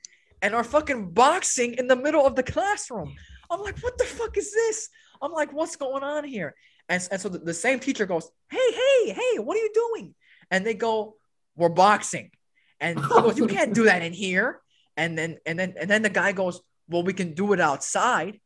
and 0.42 0.54
are 0.54 0.66
fucking 0.66 1.12
boxing 1.12 1.76
in 1.76 1.88
the 1.88 1.96
middle 1.96 2.26
of 2.26 2.36
the 2.36 2.44
classroom. 2.44 3.16
I'm 3.50 3.62
like, 3.62 3.80
what 3.80 3.98
the 3.98 4.04
fuck 4.04 4.36
is 4.38 4.52
this? 4.52 4.90
I'm 5.22 5.32
like, 5.32 5.54
what's 5.54 5.78
going 5.78 6.04
on 6.04 6.26
here? 6.26 6.56
And, 6.90 7.08
and 7.10 7.22
so 7.22 7.30
the, 7.30 7.38
the 7.38 7.54
same 7.54 7.80
teacher 7.80 8.06
goes, 8.06 8.30
hey, 8.50 8.58
hey, 8.58 9.14
hey, 9.14 9.40
what 9.40 9.56
are 9.56 9.62
you 9.62 9.72
doing? 9.74 10.14
And 10.52 10.66
they 10.66 10.76
go, 10.76 11.16
we're 11.56 11.70
boxing. 11.70 12.30
And 12.80 13.00
he 13.00 13.08
goes, 13.08 13.38
you 13.38 13.48
can't 13.48 13.74
do 13.74 13.86
that 13.86 14.04
in 14.04 14.14
here. 14.14 14.62
And 14.98 15.18
then 15.18 15.38
and 15.46 15.58
then 15.58 15.76
and 15.80 15.90
then 15.90 16.02
the 16.02 16.10
guy 16.10 16.34
goes, 16.34 16.62
well, 16.90 17.04
we 17.04 17.14
can 17.14 17.34
do 17.34 17.54
it 17.54 17.60
outside. 17.60 18.40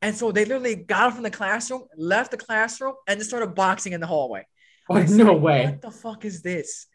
And 0.00 0.16
so 0.16 0.32
they 0.32 0.44
literally 0.44 0.74
got 0.74 1.08
up 1.08 1.14
from 1.14 1.22
the 1.22 1.30
classroom, 1.30 1.84
left 1.96 2.32
the 2.32 2.36
classroom, 2.36 2.94
and 3.06 3.18
just 3.18 3.30
started 3.30 3.54
boxing 3.54 3.92
in 3.92 4.00
the 4.00 4.06
hallway. 4.06 4.44
Oh, 4.90 4.96
I 4.96 5.06
no 5.06 5.34
way. 5.34 5.64
What 5.64 5.80
the 5.80 5.92
fuck 5.92 6.24
is 6.24 6.42
this? 6.42 6.86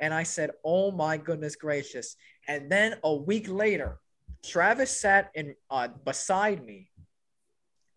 And 0.00 0.14
I 0.14 0.22
said, 0.22 0.50
Oh 0.64 0.90
my 0.90 1.18
goodness 1.18 1.56
gracious. 1.56 2.16
And 2.48 2.70
then 2.70 2.96
a 3.04 3.14
week 3.14 3.48
later, 3.48 4.00
Travis 4.44 4.98
sat 5.00 5.30
in 5.34 5.54
uh, 5.70 5.88
beside 6.04 6.64
me, 6.64 6.90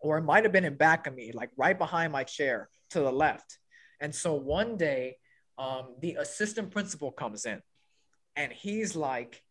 or 0.00 0.18
it 0.18 0.22
might 0.22 0.44
have 0.44 0.52
been 0.52 0.64
in 0.64 0.76
back 0.76 1.06
of 1.06 1.14
me, 1.14 1.32
like 1.32 1.50
right 1.56 1.78
behind 1.78 2.12
my 2.12 2.24
chair 2.24 2.68
to 2.90 3.00
the 3.00 3.12
left. 3.12 3.58
And 4.00 4.14
so 4.14 4.34
one 4.34 4.76
day, 4.76 5.16
um, 5.58 5.94
the 6.00 6.14
assistant 6.14 6.70
principal 6.70 7.10
comes 7.10 7.44
in 7.44 7.60
and 8.36 8.52
he's 8.52 8.94
like, 8.94 9.42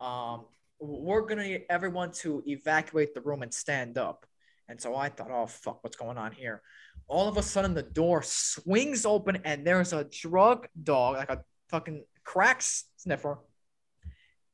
um, 0.00 0.46
we're 0.80 1.22
gonna 1.26 1.46
need 1.46 1.64
everyone 1.68 2.10
to 2.10 2.42
evacuate 2.46 3.14
the 3.14 3.20
room 3.20 3.42
and 3.42 3.52
stand 3.52 3.98
up. 3.98 4.24
And 4.68 4.80
so 4.80 4.96
I 4.96 5.10
thought, 5.10 5.30
oh 5.30 5.46
fuck, 5.46 5.84
what's 5.84 5.96
going 5.96 6.16
on 6.16 6.32
here? 6.32 6.62
All 7.06 7.28
of 7.28 7.36
a 7.36 7.42
sudden, 7.42 7.74
the 7.74 7.82
door 7.82 8.22
swings 8.22 9.04
open, 9.04 9.38
and 9.44 9.66
there's 9.66 9.92
a 9.92 10.04
drug 10.04 10.68
dog, 10.82 11.16
like 11.16 11.28
a 11.30 11.44
fucking 11.68 12.04
crack 12.24 12.62
sniffer. 12.96 13.38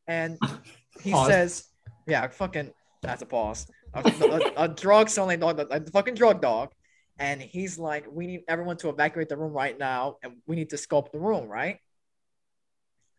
And 0.09 0.39
he 1.03 1.13
Pause. 1.13 1.29
says, 1.29 1.65
yeah, 2.07 2.27
fucking, 2.29 2.73
that's 3.03 3.23
a 3.23 3.27
pause. 3.27 3.71
A, 3.95 4.01
a, 4.01 4.65
a 4.65 4.69
drug 4.69 5.09
selling 5.09 5.39
dog, 5.41 5.59
like 5.59 5.87
a 5.87 5.91
fucking 5.91 6.15
drug 6.15 6.41
dog. 6.41 6.73
And 7.19 7.41
he's 7.41 7.79
like, 7.79 8.07
we 8.11 8.27
need 8.27 8.43
everyone 8.49 8.77
to 8.79 8.89
evacuate 8.91 9.29
the 9.29 9.37
room 9.37 9.53
right 9.53 9.79
now, 9.79 10.17
and 10.23 10.35
we 10.47 10.57
need 10.57 10.71
to 10.71 10.77
scope 10.77 11.13
the 11.13 11.19
room, 11.19 11.49
right? 11.49 11.79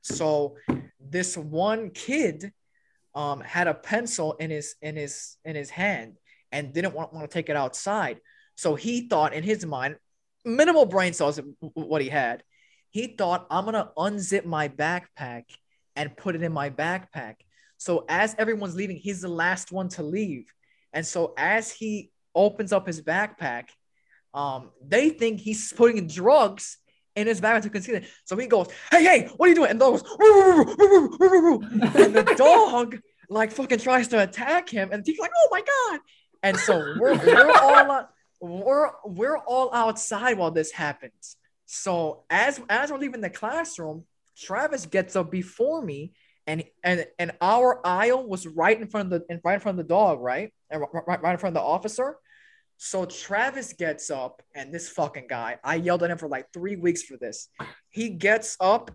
So 0.01 0.57
this 0.99 1.35
one 1.35 1.89
kid 1.89 2.51
um, 3.15 3.41
had 3.41 3.67
a 3.67 3.73
pencil 3.73 4.33
in 4.33 4.51
his 4.51 4.75
in 4.81 4.95
his 4.95 5.37
in 5.43 5.55
his 5.55 5.69
hand 5.69 6.17
and 6.51 6.73
didn't 6.73 6.93
want, 6.93 7.13
want 7.13 7.29
to 7.29 7.33
take 7.33 7.49
it 7.49 7.55
outside. 7.55 8.19
So 8.55 8.75
he 8.75 9.07
thought 9.07 9.33
in 9.33 9.43
his 9.43 9.65
mind, 9.65 9.97
minimal 10.45 10.85
brain 10.85 11.13
cells, 11.13 11.39
what 11.59 12.01
he 12.01 12.09
had. 12.09 12.43
He 12.91 13.07
thought, 13.07 13.47
I'm 13.49 13.65
gonna 13.65 13.91
unzip 13.97 14.45
my 14.45 14.69
backpack 14.69 15.43
and 15.95 16.15
put 16.15 16.35
it 16.35 16.43
in 16.43 16.53
my 16.53 16.69
backpack. 16.69 17.35
So 17.77 18.05
as 18.07 18.35
everyone's 18.37 18.75
leaving, 18.75 18.97
he's 18.97 19.21
the 19.21 19.27
last 19.27 19.71
one 19.71 19.89
to 19.89 20.03
leave. 20.03 20.45
And 20.93 21.05
so 21.05 21.33
as 21.37 21.71
he 21.71 22.11
opens 22.33 22.71
up 22.71 22.87
his 22.87 23.01
backpack, 23.01 23.65
um, 24.34 24.71
they 24.86 25.09
think 25.09 25.39
he's 25.39 25.73
putting 25.73 26.07
drugs 26.07 26.78
in 27.15 27.28
his 27.28 27.41
bag 27.41 27.63
to 27.63 27.69
conceal 27.69 27.95
it. 27.95 28.05
So 28.25 28.38
he 28.38 28.47
goes, 28.47 28.67
"Hey, 28.91 29.03
hey, 29.03 29.30
what 29.38 29.47
are 29.47 29.49
you 29.49 29.55
doing?" 29.55 29.71
And 29.71 29.82
the 29.82 29.86
dog 29.86 30.01
goes, 30.19 31.95
and 31.95 32.15
the 32.15 32.34
dog 32.38 32.99
like 33.30 33.51
fucking 33.51 33.80
tries 33.80 34.07
to 34.09 34.21
attack 34.21 34.69
him, 34.69 34.89
and 34.91 35.03
he's 35.05 35.19
like, 35.19 35.32
"Oh 35.36 35.47
my 35.51 35.61
god!" 35.61 35.99
And 36.43 36.57
so 36.57 36.95
we're 36.99 37.17
we're 37.17 37.51
all 37.51 38.07
we're 38.39 38.91
we're 39.05 39.38
all 39.38 39.73
outside 39.73 40.38
while 40.38 40.51
this 40.51 40.71
happens. 40.71 41.38
So 41.65 42.23
as 42.30 42.61
as 42.69 42.91
we're 42.91 42.99
leaving 42.99 43.21
the 43.21 43.30
classroom, 43.30 44.05
Travis 44.38 44.86
gets 44.86 45.15
up 45.15 45.32
before 45.32 45.82
me, 45.82 46.13
and 46.45 46.63
and 46.84 47.05
and 47.17 47.32
our 47.41 47.86
aisle 47.86 48.28
was 48.28 48.47
right 48.47 48.80
in 48.80 48.88
front 48.88 49.11
of 49.11 49.21
the 49.21 49.34
in 49.34 49.41
right 49.43 49.55
in 49.55 49.59
front 49.59 49.80
of 49.80 49.86
the 49.86 49.89
dog, 49.89 50.21
right, 50.21 50.53
and 50.69 50.82
right, 50.82 51.21
right 51.21 51.32
in 51.34 51.38
front 51.38 51.57
of 51.57 51.61
the 51.61 51.67
officer. 51.67 52.17
So 52.78 53.05
Travis 53.05 53.73
gets 53.73 54.09
up, 54.11 54.41
and 54.55 54.73
this 54.73 54.89
fucking 54.89 55.25
guy, 55.28 55.57
I 55.63 55.75
yelled 55.75 56.03
at 56.03 56.11
him 56.11 56.17
for 56.17 56.30
like 56.30 56.47
three 56.53 56.75
weeks 56.75 57.03
for 57.03 57.17
this. 57.17 57.49
He 57.89 58.09
gets 58.09 58.55
up, 58.59 58.91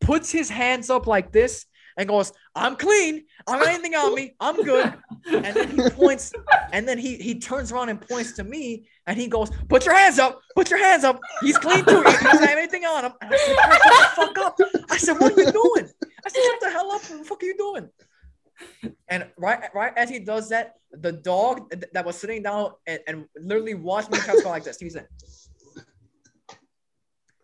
puts 0.00 0.32
his 0.32 0.48
hands 0.48 0.88
up 0.88 1.06
like 1.06 1.30
this, 1.30 1.66
and 1.98 2.08
goes, 2.08 2.32
I'm 2.54 2.76
clean. 2.76 3.24
I 3.46 3.52
don't 3.52 3.64
got 3.64 3.74
anything 3.74 3.94
on 3.94 4.14
me. 4.14 4.34
I'm 4.40 4.62
good. 4.62 4.94
And 5.26 5.44
then 5.44 5.70
he 5.70 5.90
points, 5.90 6.32
and 6.72 6.88
then 6.88 6.98
he 6.98 7.16
he 7.16 7.38
turns 7.38 7.72
around 7.72 7.90
and 7.90 8.00
points 8.00 8.32
to 8.32 8.44
me, 8.44 8.88
and 9.06 9.18
he 9.18 9.28
goes, 9.28 9.50
Put 9.68 9.84
your 9.84 9.94
hands 9.94 10.18
up, 10.18 10.40
put 10.56 10.70
your 10.70 10.78
hands 10.78 11.04
up. 11.04 11.20
He's 11.42 11.58
clean 11.58 11.84
too. 11.84 11.98
He 11.98 12.02
doesn't 12.02 12.24
have 12.24 12.58
anything 12.58 12.84
on 12.86 13.04
him. 13.04 13.12
And 13.20 13.34
I 13.34 13.36
said, 13.36 13.56
Shut 13.56 13.82
the 13.82 14.08
fuck 14.16 14.38
up. 14.38 14.58
I 14.90 14.96
said, 14.96 15.20
What 15.20 15.32
are 15.32 15.40
you 15.42 15.52
doing? 15.52 15.90
I 16.24 16.30
said, 16.30 16.42
Shut 16.42 16.60
the 16.60 16.70
hell 16.70 16.90
up. 16.90 17.02
What 17.02 17.18
the 17.18 17.24
fuck 17.24 17.42
are 17.42 17.46
you 17.46 17.56
doing? 17.56 17.90
And 19.08 19.26
right 19.36 19.68
right 19.74 19.92
as 19.96 20.08
he 20.08 20.18
does 20.18 20.48
that, 20.50 20.76
the 20.92 21.12
dog 21.12 21.70
th- 21.70 21.84
that 21.92 22.04
was 22.04 22.16
sitting 22.16 22.42
down 22.42 22.72
and, 22.86 23.00
and 23.06 23.24
literally 23.36 23.74
watched 23.74 24.10
me 24.10 24.18
go 24.26 24.48
like 24.48 24.64
this. 24.64 24.78
He 24.78 24.90
said, 24.90 25.06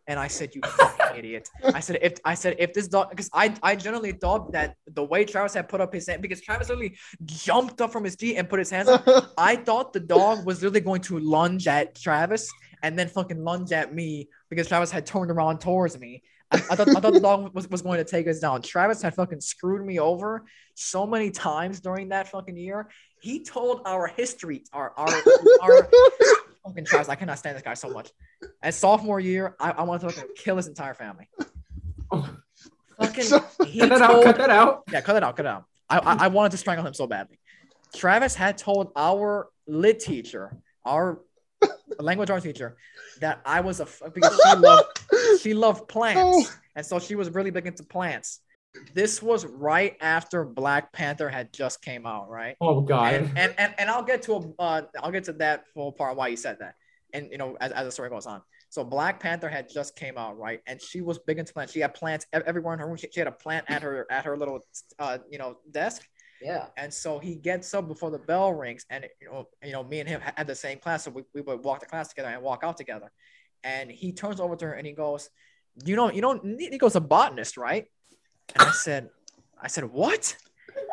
and 0.08 0.20
I 0.20 0.28
said, 0.28 0.54
"You 0.54 0.60
fucking 0.64 1.18
idiot!" 1.18 1.48
I 1.64 1.80
said, 1.80 1.98
"If 2.00 2.14
I 2.24 2.34
said 2.34 2.56
if 2.58 2.72
this 2.72 2.88
dog, 2.88 3.10
because 3.10 3.28
I 3.32 3.54
I 3.62 3.74
generally 3.74 4.12
thought 4.12 4.52
that 4.52 4.76
the 4.86 5.02
way 5.02 5.24
Travis 5.24 5.54
had 5.54 5.68
put 5.68 5.80
up 5.80 5.92
his 5.92 6.06
hand, 6.08 6.22
because 6.22 6.40
Travis 6.40 6.68
literally 6.68 6.96
jumped 7.24 7.80
up 7.80 7.92
from 7.92 8.04
his 8.04 8.14
seat 8.14 8.36
and 8.36 8.48
put 8.48 8.58
his 8.58 8.70
hands 8.70 8.88
up. 8.88 9.06
I 9.38 9.56
thought 9.56 9.92
the 9.92 10.00
dog 10.00 10.46
was 10.46 10.62
literally 10.62 10.80
going 10.80 11.02
to 11.02 11.18
lunge 11.18 11.66
at 11.66 11.96
Travis 11.96 12.48
and 12.82 12.98
then 12.98 13.08
fucking 13.08 13.42
lunge 13.42 13.72
at 13.72 13.94
me 13.94 14.28
because 14.48 14.68
Travis 14.68 14.90
had 14.90 15.06
turned 15.06 15.30
around 15.30 15.60
towards 15.60 15.98
me. 15.98 16.22
I, 16.52 16.56
I 16.56 16.76
thought 16.76 16.88
I 16.88 17.00
thought 17.00 17.12
the 17.12 17.20
dog 17.20 17.54
was, 17.54 17.68
was 17.68 17.82
going 17.82 17.98
to 17.98 18.04
take 18.04 18.26
us 18.28 18.38
down. 18.38 18.62
Travis 18.62 19.02
had 19.02 19.14
fucking 19.14 19.40
screwed 19.40 19.84
me 19.84 19.98
over 19.98 20.44
so 20.74 21.06
many 21.06 21.30
times 21.30 21.80
during 21.80 22.10
that 22.10 22.28
fucking 22.28 22.56
year. 22.56 22.88
He 23.20 23.42
told 23.44 23.82
our 23.84 24.06
history, 24.06 24.64
our 24.72 24.92
our 24.96 25.08
our 25.62 25.88
fucking 26.66 26.84
Travis. 26.84 27.08
I 27.08 27.16
cannot 27.16 27.38
stand 27.38 27.56
this 27.56 27.62
guy 27.62 27.74
so 27.74 27.90
much. 27.90 28.10
And 28.62 28.74
sophomore 28.74 29.18
year, 29.20 29.56
I, 29.58 29.70
I 29.72 29.82
want 29.82 30.02
to 30.02 30.10
fucking 30.10 30.30
kill 30.36 30.56
his 30.56 30.66
entire 30.68 30.94
family. 30.94 31.28
Oh. 32.10 32.28
Fucking 32.98 33.24
So- 33.24 33.44
he 33.66 33.80
Cut 33.80 33.90
that 33.90 34.00
out. 34.00 34.24
Cut 34.24 34.38
that 34.38 34.48
out. 34.50 34.82
yeah, 34.90 35.02
cut 35.02 35.16
it 35.16 35.22
out, 35.22 35.36
cut 35.36 35.44
it 35.44 35.48
out. 35.50 35.64
I, 35.90 35.98
I, 35.98 36.14
I 36.24 36.28
wanted 36.28 36.52
to 36.52 36.56
strangle 36.56 36.86
him 36.86 36.94
so 36.94 37.06
badly. 37.06 37.38
Travis 37.94 38.34
had 38.34 38.56
told 38.56 38.90
our 38.96 39.48
lit 39.66 40.00
teacher, 40.00 40.56
our 40.84 41.20
language 41.98 42.30
art 42.30 42.42
teacher, 42.42 42.76
that 43.20 43.40
I 43.44 43.60
was 43.60 43.80
a 43.80 43.86
because 44.14 44.40
she 44.42 44.56
loved 44.56 44.98
she 45.40 45.54
loved 45.54 45.88
plants, 45.88 46.52
and 46.74 46.84
so 46.84 46.98
she 46.98 47.14
was 47.14 47.30
really 47.30 47.50
big 47.50 47.66
into 47.66 47.82
plants. 47.82 48.40
This 48.94 49.22
was 49.22 49.46
right 49.46 49.96
after 50.00 50.44
Black 50.44 50.92
Panther 50.92 51.28
had 51.28 51.52
just 51.52 51.82
came 51.82 52.06
out, 52.06 52.28
right? 52.28 52.56
Oh 52.60 52.80
God. 52.80 53.14
And 53.14 53.38
and, 53.38 53.54
and, 53.58 53.74
and 53.78 53.90
I'll 53.90 54.02
get 54.02 54.22
to 54.22 54.34
a 54.34 54.62
uh, 54.62 54.82
I'll 55.02 55.12
get 55.12 55.24
to 55.24 55.32
that 55.34 55.64
full 55.74 55.92
part 55.92 56.16
why 56.16 56.28
you 56.28 56.36
said 56.36 56.58
that, 56.60 56.74
and 57.12 57.30
you 57.30 57.38
know 57.38 57.56
as, 57.60 57.72
as 57.72 57.86
the 57.86 57.92
story 57.92 58.10
goes 58.10 58.26
on. 58.26 58.42
So 58.68 58.84
Black 58.84 59.20
Panther 59.20 59.48
had 59.48 59.70
just 59.72 59.96
came 59.96 60.18
out, 60.18 60.36
right? 60.36 60.60
And 60.66 60.82
she 60.82 61.00
was 61.00 61.18
big 61.18 61.38
into 61.38 61.52
plants. 61.52 61.72
She 61.72 61.80
had 61.80 61.94
plants 61.94 62.26
everywhere 62.32 62.74
in 62.74 62.80
her 62.80 62.86
room. 62.86 62.96
She, 62.96 63.08
she 63.10 63.20
had 63.20 63.28
a 63.28 63.32
plant 63.32 63.64
at 63.68 63.82
her 63.82 64.06
at 64.10 64.24
her 64.24 64.36
little 64.36 64.60
uh 64.98 65.18
you 65.30 65.38
know 65.38 65.56
desk. 65.70 66.02
Yeah. 66.42 66.66
And 66.76 66.92
so 66.92 67.18
he 67.18 67.36
gets 67.36 67.72
up 67.72 67.88
before 67.88 68.10
the 68.10 68.18
bell 68.18 68.52
rings, 68.52 68.84
and 68.90 69.06
you 69.20 69.28
know, 69.28 69.48
you 69.62 69.72
know, 69.72 69.82
me 69.82 70.00
and 70.00 70.08
him 70.08 70.20
had 70.20 70.46
the 70.46 70.54
same 70.54 70.78
class, 70.78 71.04
so 71.04 71.10
we, 71.10 71.22
we 71.34 71.40
would 71.40 71.64
walk 71.64 71.80
the 71.80 71.86
class 71.86 72.08
together 72.08 72.28
and 72.28 72.42
walk 72.42 72.60
out 72.62 72.76
together. 72.76 73.10
And 73.66 73.90
he 73.90 74.12
turns 74.12 74.38
over 74.38 74.54
to 74.54 74.64
her 74.66 74.74
and 74.74 74.86
he 74.86 74.92
goes, 74.92 75.28
"You 75.84 75.96
know, 75.96 76.12
you 76.12 76.22
know, 76.22 76.34
Nico's 76.44 76.94
a 76.94 77.00
botanist, 77.00 77.56
right?" 77.56 77.90
And 78.54 78.62
I 78.62 78.70
said, 78.70 79.10
"I 79.60 79.66
said 79.66 79.84
what?" 79.90 80.36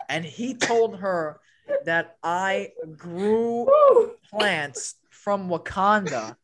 And 0.10 0.26
he 0.26 0.56
told 0.56 0.98
her 0.98 1.40
that 1.86 2.18
I 2.24 2.74
grew 2.98 3.70
plants 4.32 4.96
from 5.12 5.50
Wakanda 5.50 6.36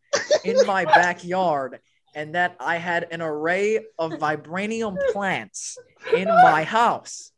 in 0.45 0.55
my 0.67 0.85
backyard, 0.85 1.79
and 2.13 2.35
that 2.35 2.55
I 2.59 2.75
had 2.77 3.07
an 3.09 3.21
array 3.21 3.87
of 3.97 4.11
vibranium 4.11 4.97
plants 5.11 5.79
in 6.15 6.27
my 6.27 6.63
house. 6.63 7.31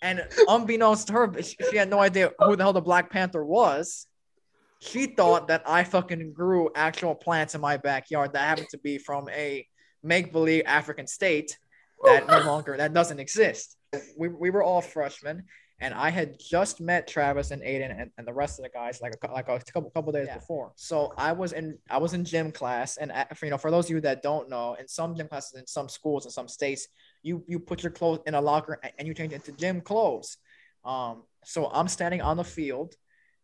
And 0.00 0.26
unbeknownst 0.48 1.08
to 1.08 1.12
her, 1.12 1.42
she 1.42 1.76
had 1.76 1.90
no 1.90 2.00
idea 2.00 2.32
who 2.38 2.56
the 2.56 2.64
hell 2.64 2.72
the 2.72 2.80
Black 2.80 3.10
Panther 3.10 3.44
was. 3.44 4.06
She 4.80 5.06
thought 5.06 5.48
that 5.48 5.62
I 5.66 5.84
fucking 5.84 6.32
grew 6.32 6.70
actual 6.74 7.14
plants 7.14 7.54
in 7.54 7.60
my 7.60 7.76
backyard 7.76 8.32
that 8.32 8.40
happened 8.40 8.68
to 8.70 8.78
be 8.78 8.98
from 8.98 9.28
a 9.30 9.66
make 10.02 10.32
believe 10.32 10.62
African 10.66 11.06
state 11.06 11.56
that 12.04 12.26
no 12.26 12.40
longer 12.40 12.76
that 12.76 12.94
doesn't 12.94 13.20
exist. 13.20 13.76
We, 14.16 14.28
we 14.28 14.50
were 14.50 14.62
all 14.62 14.80
freshmen, 14.80 15.44
and 15.80 15.92
I 15.92 16.10
had 16.10 16.36
just 16.38 16.80
met 16.80 17.06
Travis 17.06 17.50
and 17.50 17.60
Aiden 17.62 18.00
and, 18.00 18.10
and 18.16 18.26
the 18.26 18.32
rest 18.32 18.58
of 18.58 18.62
the 18.62 18.70
guys 18.70 19.00
like 19.02 19.14
a, 19.22 19.32
like 19.32 19.48
a 19.48 19.60
couple 19.72 19.90
couple 19.90 20.12
days 20.12 20.28
before. 20.32 20.72
So 20.76 21.12
I 21.18 21.32
was 21.32 21.52
in 21.52 21.76
I 21.90 21.98
was 21.98 22.14
in 22.14 22.24
gym 22.24 22.52
class, 22.52 22.96
and 22.96 23.12
for, 23.36 23.46
you 23.46 23.50
know 23.50 23.58
for 23.58 23.70
those 23.70 23.86
of 23.86 23.90
you 23.90 24.00
that 24.02 24.22
don't 24.22 24.48
know, 24.48 24.76
in 24.80 24.88
some 24.88 25.14
gym 25.14 25.28
classes 25.28 25.58
in 25.58 25.66
some 25.66 25.88
schools 25.88 26.24
in 26.24 26.30
some 26.30 26.48
states, 26.48 26.88
you 27.22 27.44
you 27.46 27.58
put 27.58 27.82
your 27.82 27.92
clothes 27.92 28.20
in 28.26 28.34
a 28.34 28.40
locker 28.40 28.80
and 28.98 29.06
you 29.06 29.14
change 29.14 29.32
into 29.32 29.52
gym 29.52 29.80
clothes. 29.80 30.38
Um, 30.84 31.24
so 31.44 31.66
I'm 31.70 31.88
standing 31.88 32.22
on 32.22 32.36
the 32.36 32.44
field, 32.44 32.94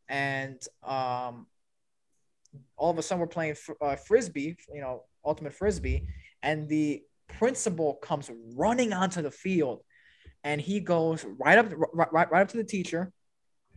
and 0.08 0.62
um, 0.82 1.46
all 2.76 2.90
of 2.90 2.98
a 2.98 3.02
sudden 3.02 3.20
we're 3.20 3.26
playing 3.26 3.54
fr- 3.54 3.72
uh, 3.80 3.96
frisbee, 3.96 4.56
you 4.72 4.80
know, 4.80 5.02
ultimate 5.24 5.54
frisbee, 5.54 6.06
and 6.42 6.68
the 6.68 7.02
principal 7.28 7.94
comes 7.94 8.30
running 8.54 8.92
onto 8.92 9.22
the 9.22 9.30
field, 9.30 9.82
and 10.44 10.60
he 10.60 10.80
goes 10.80 11.24
right 11.38 11.58
up 11.58 11.72
right, 11.72 12.12
right, 12.12 12.30
right 12.30 12.42
up 12.42 12.48
to 12.48 12.56
the 12.56 12.64
teacher, 12.64 13.12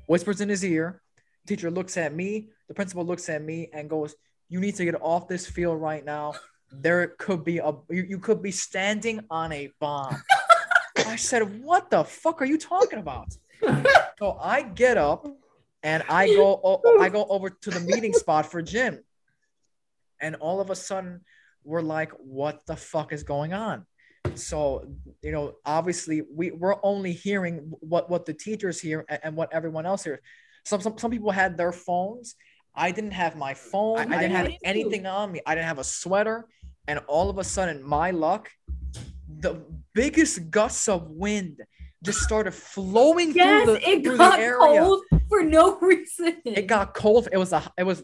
whispers 0.08 0.42
in 0.42 0.50
his 0.50 0.64
ear. 0.64 1.02
Teacher 1.48 1.72
looks 1.72 1.98
at 1.98 2.14
me. 2.14 2.50
The 2.68 2.74
principal 2.74 3.06
looks 3.06 3.30
at 3.30 3.42
me 3.42 3.70
and 3.74 3.90
goes, 3.90 4.16
"You 4.50 4.60
need 4.60 4.76
to 4.76 4.86
get 4.86 5.02
off 5.02 5.28
this 5.28 5.48
field 5.48 5.82
right 5.82 6.06
now. 6.06 6.34
There 6.72 7.08
could 7.18 7.44
be 7.44 7.58
a 7.58 7.74
you, 7.90 8.04
you 8.08 8.20
could 8.20 8.42
be 8.42 8.52
standing 8.52 9.22
on 9.32 9.52
a 9.52 9.72
bomb." 9.80 10.22
I 10.98 11.16
said, 11.16 11.64
"What 11.64 11.90
the 11.90 12.04
fuck 12.04 12.42
are 12.42 12.46
you 12.46 12.58
talking 12.58 13.00
about?" 13.00 13.36
so 14.20 14.38
I 14.40 14.62
get 14.62 14.98
up 14.98 15.28
and 15.84 16.04
I 16.10 16.28
go 16.28 16.82
I 17.00 17.10
go 17.10 17.26
over 17.30 17.50
to 17.50 17.70
the 17.70 17.80
meeting 17.80 18.14
spot 18.14 18.52
for 18.52 18.62
gym. 18.62 19.00
And 20.22 20.36
all 20.36 20.60
of 20.60 20.70
a 20.70 20.76
sudden 20.76 21.22
we're 21.64 21.82
like, 21.82 22.12
what 22.12 22.66
the 22.66 22.76
fuck 22.76 23.14
is 23.14 23.24
going 23.24 23.54
on? 23.54 23.86
So, 24.36 24.86
you 25.22 25.32
know, 25.32 25.56
obviously 25.66 26.24
we, 26.34 26.52
we're 26.52 26.76
only 26.84 27.14
hearing 27.14 27.72
what, 27.80 28.10
what 28.10 28.26
the 28.26 28.34
teachers 28.34 28.80
hear 28.80 29.06
and, 29.08 29.20
and 29.24 29.36
what 29.36 29.54
everyone 29.54 29.86
else 29.86 30.04
hears. 30.04 30.20
Some, 30.66 30.82
some 30.82 30.98
some 30.98 31.12
people 31.12 31.32
had 31.32 31.58
their 31.58 31.72
phones. 31.72 32.36
I 32.76 32.92
didn't 32.92 33.12
have 33.12 33.36
my 33.36 33.54
phone. 33.54 33.98
I, 33.98 34.18
I 34.18 34.20
didn't 34.22 34.36
have 34.36 34.52
anything 34.64 35.06
on 35.06 35.32
me. 35.32 35.42
I 35.46 35.56
didn't 35.56 35.68
have 35.68 35.80
a 35.80 35.84
sweater. 35.84 36.48
And 36.88 37.00
all 37.08 37.30
of 37.30 37.38
a 37.38 37.44
sudden, 37.44 37.82
my 37.84 38.12
luck, 38.12 38.50
the 39.28 39.62
biggest 39.94 40.50
gusts 40.52 40.88
of 40.90 41.10
wind 41.10 41.62
just 42.04 42.20
started 42.22 42.54
flowing 42.54 43.34
Yes, 43.34 43.66
through 43.66 43.74
the, 43.74 43.90
it 43.90 44.04
through 44.04 44.18
got 44.18 44.38
the 44.38 44.44
area 44.44 44.58
cold 44.82 45.04
for 45.28 45.44
no 45.44 45.78
reason. 45.80 46.38
it 46.46 46.68
got 46.68 46.94
cold. 46.94 47.28
It 47.32 47.38
was 47.38 47.52
a 47.54 47.62
it 47.78 47.84
was 47.84 48.04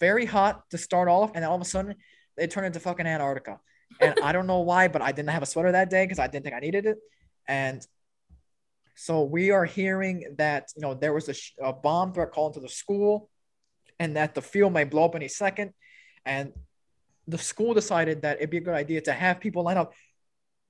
very 0.00 0.26
hot 0.26 0.62
to 0.70 0.78
start 0.78 1.08
off, 1.08 1.30
and 1.34 1.42
then 1.42 1.48
all 1.50 1.56
of 1.56 1.62
a 1.62 1.64
sudden 1.64 1.94
it 2.36 2.50
turned 2.50 2.66
into 2.66 2.80
fucking 2.80 3.06
Antarctica. 3.06 3.58
And 4.00 4.18
I 4.22 4.32
don't 4.32 4.46
know 4.46 4.60
why, 4.60 4.88
but 4.88 5.00
I 5.00 5.12
didn't 5.12 5.30
have 5.30 5.42
a 5.42 5.46
sweater 5.46 5.72
that 5.72 5.88
day 5.88 6.04
because 6.04 6.18
I 6.18 6.26
didn't 6.26 6.44
think 6.44 6.54
I 6.54 6.60
needed 6.60 6.84
it. 6.86 6.98
And 7.48 7.86
so 8.94 9.22
we 9.22 9.50
are 9.50 9.64
hearing 9.64 10.34
that 10.38 10.68
you 10.76 10.82
know 10.82 10.94
there 10.94 11.14
was 11.14 11.28
a, 11.28 11.34
sh- 11.34 11.52
a 11.62 11.72
bomb 11.72 12.12
threat 12.12 12.32
called 12.32 12.56
into 12.56 12.66
the 12.66 12.72
school, 12.72 13.30
and 13.98 14.16
that 14.16 14.34
the 14.34 14.42
field 14.42 14.72
may 14.74 14.84
blow 14.84 15.04
up 15.06 15.14
any 15.14 15.28
second. 15.28 15.72
And 16.26 16.52
the 17.28 17.38
school 17.38 17.72
decided 17.74 18.22
that 18.22 18.36
it'd 18.38 18.50
be 18.50 18.58
a 18.58 18.60
good 18.60 18.74
idea 18.74 19.00
to 19.02 19.12
have 19.12 19.40
people 19.40 19.62
line 19.64 19.76
up 19.78 19.94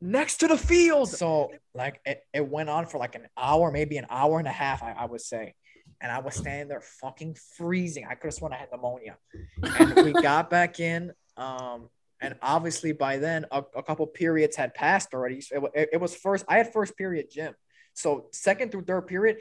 next 0.07 0.39
to 0.39 0.49
the 0.49 0.57
field. 0.57 1.11
So 1.11 1.51
like 1.75 2.01
it, 2.05 2.23
it 2.33 2.49
went 2.49 2.69
on 2.71 2.87
for 2.87 2.99
like 2.99 3.15
an 3.15 3.27
hour, 3.37 3.71
maybe 3.71 3.97
an 3.99 4.07
hour 4.09 4.39
and 4.39 4.49
a 4.49 4.53
half, 4.53 4.83
I, 4.83 4.93
I 4.93 5.07
would 5.07 5.21
say. 5.21 5.55
And 6.01 6.13
I 6.13 6.21
was 6.21 6.35
standing 6.35 6.69
there 6.69 6.83
fucking 7.01 7.37
freezing. 7.57 8.07
I 8.09 8.15
could 8.15 8.29
have 8.29 8.35
sworn 8.35 8.53
I 8.53 8.57
had 8.57 8.69
pneumonia. 8.71 9.17
And 9.63 9.97
we 9.97 10.13
got 10.23 10.51
back 10.51 10.79
in. 10.79 11.13
Um, 11.37 11.89
and 12.21 12.37
obviously 12.41 12.93
by 12.93 13.19
then 13.19 13.47
a, 13.51 13.63
a 13.75 13.83
couple 13.83 14.07
periods 14.07 14.57
had 14.57 14.75
passed 14.75 15.13
already. 15.13 15.41
So 15.41 15.67
it, 15.67 15.73
it, 15.75 15.89
it 15.95 16.01
was 16.01 16.15
first, 16.15 16.45
I 16.49 16.59
had 16.59 16.73
first 16.73 16.97
period 16.97 17.27
gym. 17.31 17.55
So 17.95 18.27
second 18.33 18.73
through 18.73 18.85
third 18.85 19.07
period, 19.07 19.39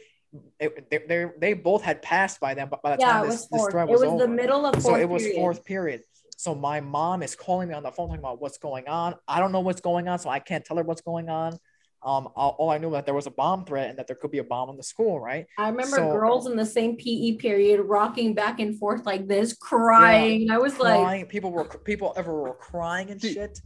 it, 0.60 0.90
they, 0.90 0.98
they, 0.98 1.26
they 1.40 1.54
both 1.54 1.82
had 1.82 2.02
passed 2.02 2.40
by 2.40 2.54
then. 2.54 2.68
But 2.70 2.82
by 2.82 2.96
the 2.96 3.02
yeah, 3.02 3.14
time 3.14 3.24
it 3.24 3.28
this, 3.28 3.34
was 3.36 3.50
this 3.50 3.60
fourth. 3.60 3.72
thread 3.72 3.90
It 3.90 3.92
was, 3.92 4.02
was 4.02 4.10
over 4.10 4.24
the 4.24 4.28
middle 4.28 4.66
of 4.66 4.82
so 4.82 4.96
it 4.96 5.08
was 5.08 5.24
period. 5.24 5.38
fourth 5.38 5.66
period. 5.66 6.02
So 6.38 6.54
my 6.54 6.82
mom 6.82 7.24
is 7.24 7.36
calling 7.36 7.70
me 7.70 7.74
on 7.76 7.84
the 7.84 7.92
phone 7.92 8.08
talking 8.10 8.20
about 8.20 8.42
what's 8.42 8.58
going 8.58 8.88
on. 8.88 9.16
I 9.28 9.40
don't 9.40 9.52
know 9.52 9.62
what's 9.62 9.82
going 9.82 10.08
on, 10.08 10.20
so 10.20 10.30
I 10.30 10.40
can't 10.40 10.66
tell 10.66 10.78
her 10.78 10.84
what's 10.84 11.02
going 11.02 11.30
on. 11.30 11.54
Um, 12.04 12.30
all, 12.36 12.56
all 12.60 12.70
I 12.70 12.78
knew 12.78 12.92
that 12.92 13.06
there 13.06 13.16
was 13.16 13.26
a 13.26 13.32
bomb 13.32 13.66
threat 13.66 13.90
and 13.90 13.98
that 13.98 14.06
there 14.06 14.16
could 14.16 14.30
be 14.30 14.38
a 14.38 14.44
bomb 14.44 14.70
in 14.70 14.78
the 14.78 14.84
school, 14.84 15.20
right? 15.20 15.48
I 15.58 15.70
remember 15.70 15.96
So- 15.96 16.12
girls 16.12 16.46
in 16.46 16.56
the 16.56 16.66
same 16.66 16.98
PE 16.98 17.38
period 17.38 17.82
rocking 17.82 18.36
back 18.36 18.60
and 18.60 18.78
forth 18.78 19.06
like 19.06 19.28
this, 19.28 19.56
crying. 19.56 20.52
I 20.52 20.60
was 20.60 20.78
like, 20.78 21.30
People 21.30 21.52
were 21.52 21.66
people 21.66 22.14
ever 22.16 22.34
were 22.34 22.54
crying 22.54 23.10
and 23.10 23.20
See, 23.20 23.34
shit. 23.34 23.60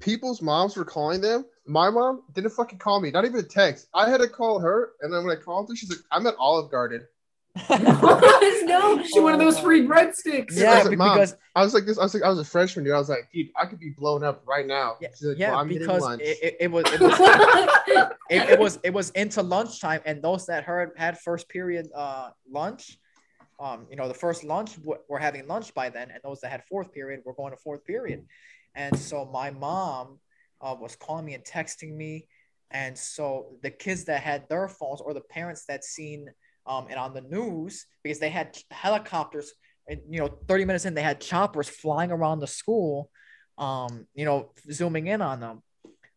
People's 0.00 0.42
moms 0.42 0.76
were 0.76 0.84
calling 0.84 1.20
them. 1.20 1.44
My 1.66 1.88
mom 1.88 2.22
didn't 2.32 2.50
fucking 2.50 2.78
call 2.78 3.00
me, 3.00 3.10
not 3.12 3.24
even 3.24 3.38
a 3.38 3.42
text. 3.44 3.86
I 3.94 4.10
had 4.10 4.20
to 4.20 4.28
call 4.28 4.58
her, 4.58 4.92
and 5.00 5.12
then 5.12 5.24
when 5.24 5.34
I 5.36 5.40
called 5.40 5.68
her, 5.70 5.76
she's 5.76 5.88
like, 5.88 6.00
"I'm 6.10 6.26
at 6.26 6.34
Olive 6.36 6.70
Garden." 6.70 7.06
no, 7.70 9.02
She 9.04 9.20
one 9.20 9.32
of 9.32 9.38
those 9.38 9.60
free 9.60 9.86
breadsticks. 9.86 10.56
yeah, 10.58 10.82
like, 10.82 10.98
"Mom, 10.98 11.16
because 11.16 11.36
I 11.54 11.62
was 11.62 11.72
like 11.72 11.84
this. 11.86 11.98
I 11.98 12.02
was 12.02 12.12
like, 12.12 12.24
I 12.24 12.28
was 12.28 12.40
a 12.40 12.44
freshman, 12.44 12.84
dude. 12.84 12.94
I 12.94 12.98
was 12.98 13.08
like, 13.08 13.28
dude, 13.32 13.50
I 13.56 13.66
could 13.66 13.78
be 13.78 13.90
blown 13.90 14.24
up 14.24 14.42
right 14.44 14.66
now. 14.66 14.96
yeah, 15.00 15.08
She's 15.16 15.28
like, 15.28 15.38
yeah 15.38 15.50
well, 15.50 15.60
I'm 15.60 15.68
because 15.68 16.02
lunch. 16.02 16.22
it, 16.24 16.38
it, 16.42 16.56
it 16.60 16.70
was 16.70 16.84
it 16.92 17.00
was 17.00 17.20
it, 18.28 18.50
it 18.50 18.58
was 18.58 18.78
it 18.82 18.92
was 18.92 19.10
into 19.10 19.40
lunchtime, 19.42 20.00
and 20.04 20.20
those 20.20 20.46
that 20.46 20.64
heard 20.64 20.90
had 20.96 21.18
first 21.20 21.48
period 21.48 21.88
uh 21.94 22.30
lunch, 22.50 22.98
um, 23.60 23.86
you 23.88 23.94
know, 23.96 24.08
the 24.08 24.14
first 24.14 24.42
lunch 24.42 24.74
w- 24.82 25.00
were 25.08 25.20
having 25.20 25.46
lunch 25.46 25.72
by 25.74 25.90
then, 25.90 26.10
and 26.10 26.20
those 26.24 26.40
that 26.40 26.50
had 26.50 26.64
fourth 26.64 26.92
period 26.92 27.20
were 27.24 27.34
going 27.34 27.52
to 27.52 27.56
fourth 27.56 27.84
period, 27.84 28.24
and 28.74 28.98
so 28.98 29.24
my 29.26 29.52
mom 29.52 30.18
uh, 30.60 30.74
was 30.76 30.96
calling 30.96 31.24
me 31.24 31.34
and 31.34 31.44
texting 31.44 31.94
me, 31.94 32.26
and 32.72 32.98
so 32.98 33.56
the 33.62 33.70
kids 33.70 34.06
that 34.06 34.22
had 34.22 34.48
their 34.48 34.66
phones 34.66 35.00
or 35.00 35.14
the 35.14 35.20
parents 35.20 35.66
that 35.66 35.84
seen 35.84 36.26
um 36.66 36.86
and 36.90 36.98
on 36.98 37.12
the 37.14 37.20
news 37.22 37.86
because 38.02 38.18
they 38.18 38.30
had 38.30 38.56
helicopters 38.70 39.52
and 39.88 40.00
you 40.08 40.18
know 40.20 40.28
30 40.48 40.64
minutes 40.64 40.84
in 40.84 40.94
they 40.94 41.02
had 41.02 41.20
choppers 41.20 41.68
flying 41.68 42.10
around 42.10 42.40
the 42.40 42.46
school 42.46 43.10
um 43.58 44.06
you 44.14 44.24
know 44.24 44.50
zooming 44.72 45.06
in 45.06 45.20
on 45.22 45.40
them 45.40 45.62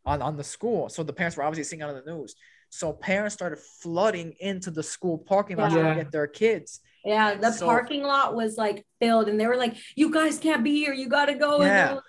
on 0.06 0.22
on 0.22 0.38
the 0.38 0.44
school 0.44 0.90
so 0.90 1.04
the 1.04 1.14
parents 1.14 1.38
were 1.38 1.44
obviously 1.44 1.64
seeing 1.70 1.84
on 1.84 1.94
the 1.94 2.12
news 2.12 2.36
so 2.70 2.92
parents 2.94 3.34
started 3.34 3.60
flooding 3.82 4.34
into 4.40 4.72
the 4.72 4.84
school 4.84 5.18
parking 5.18 5.58
lot 5.58 5.72
trying 5.72 5.86
Yeah. 5.86 5.94
to 5.96 6.04
get 6.04 6.12
their 6.12 6.28
kids 6.28 6.80
Yeah, 7.06 7.36
the 7.36 7.52
So- 7.54 7.66
parking 7.66 8.04
lot 8.04 8.36
was 8.36 8.58
like 8.58 8.86
filled, 9.00 9.30
and 9.30 9.40
they 9.40 9.48
were 9.48 9.56
like, 9.56 9.76
"You 9.96 10.12
guys 10.12 10.40
can't 10.40 10.62
be 10.62 10.76
here. 10.84 10.94
You 11.02 11.08
gotta 11.08 11.36
go." 11.36 11.62
Yeah. 11.62 12.00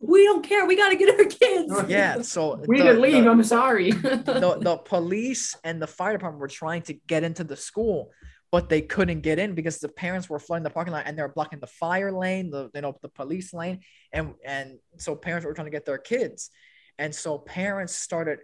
They're 0.00 0.06
like, 0.08 0.12
we 0.12 0.24
don't 0.24 0.42
care. 0.46 0.66
We 0.66 0.76
gotta 0.76 0.96
get 0.96 1.18
our 1.18 1.24
kids. 1.24 1.72
Oh, 1.74 1.84
yeah 1.88 2.20
so 2.22 2.60
We 2.66 2.78
the- 2.78 2.84
need 2.84 2.92
to 2.92 3.00
leave. 3.00 3.24
the- 3.24 3.30
I'm 3.30 3.44
sorry. 3.44 3.90
the, 3.92 4.58
the 4.60 4.76
police 4.84 5.56
and 5.64 5.80
the 5.80 5.86
fire 5.86 6.12
department 6.12 6.40
were 6.40 6.48
trying 6.48 6.82
to 6.82 6.94
get 7.06 7.22
into 7.24 7.44
the 7.44 7.56
school, 7.56 8.10
but 8.52 8.68
they 8.68 8.82
couldn't 8.82 9.20
get 9.22 9.38
in 9.38 9.54
because 9.54 9.78
the 9.78 9.88
parents 9.88 10.28
were 10.28 10.38
flooding 10.38 10.64
the 10.64 10.70
parking 10.70 10.92
lot 10.92 11.04
and 11.06 11.16
they 11.18 11.22
were 11.22 11.32
blocking 11.32 11.60
the 11.60 11.66
fire 11.66 12.12
lane, 12.12 12.50
the 12.50 12.70
you 12.74 12.80
know 12.80 12.96
the 13.02 13.08
police 13.08 13.52
lane, 13.52 13.80
and 14.12 14.34
and 14.44 14.78
so 14.98 15.16
parents 15.16 15.44
were 15.46 15.54
trying 15.54 15.66
to 15.66 15.70
get 15.70 15.84
their 15.86 15.98
kids, 15.98 16.50
and 16.98 17.14
so 17.14 17.38
parents 17.38 17.94
started 17.94 18.38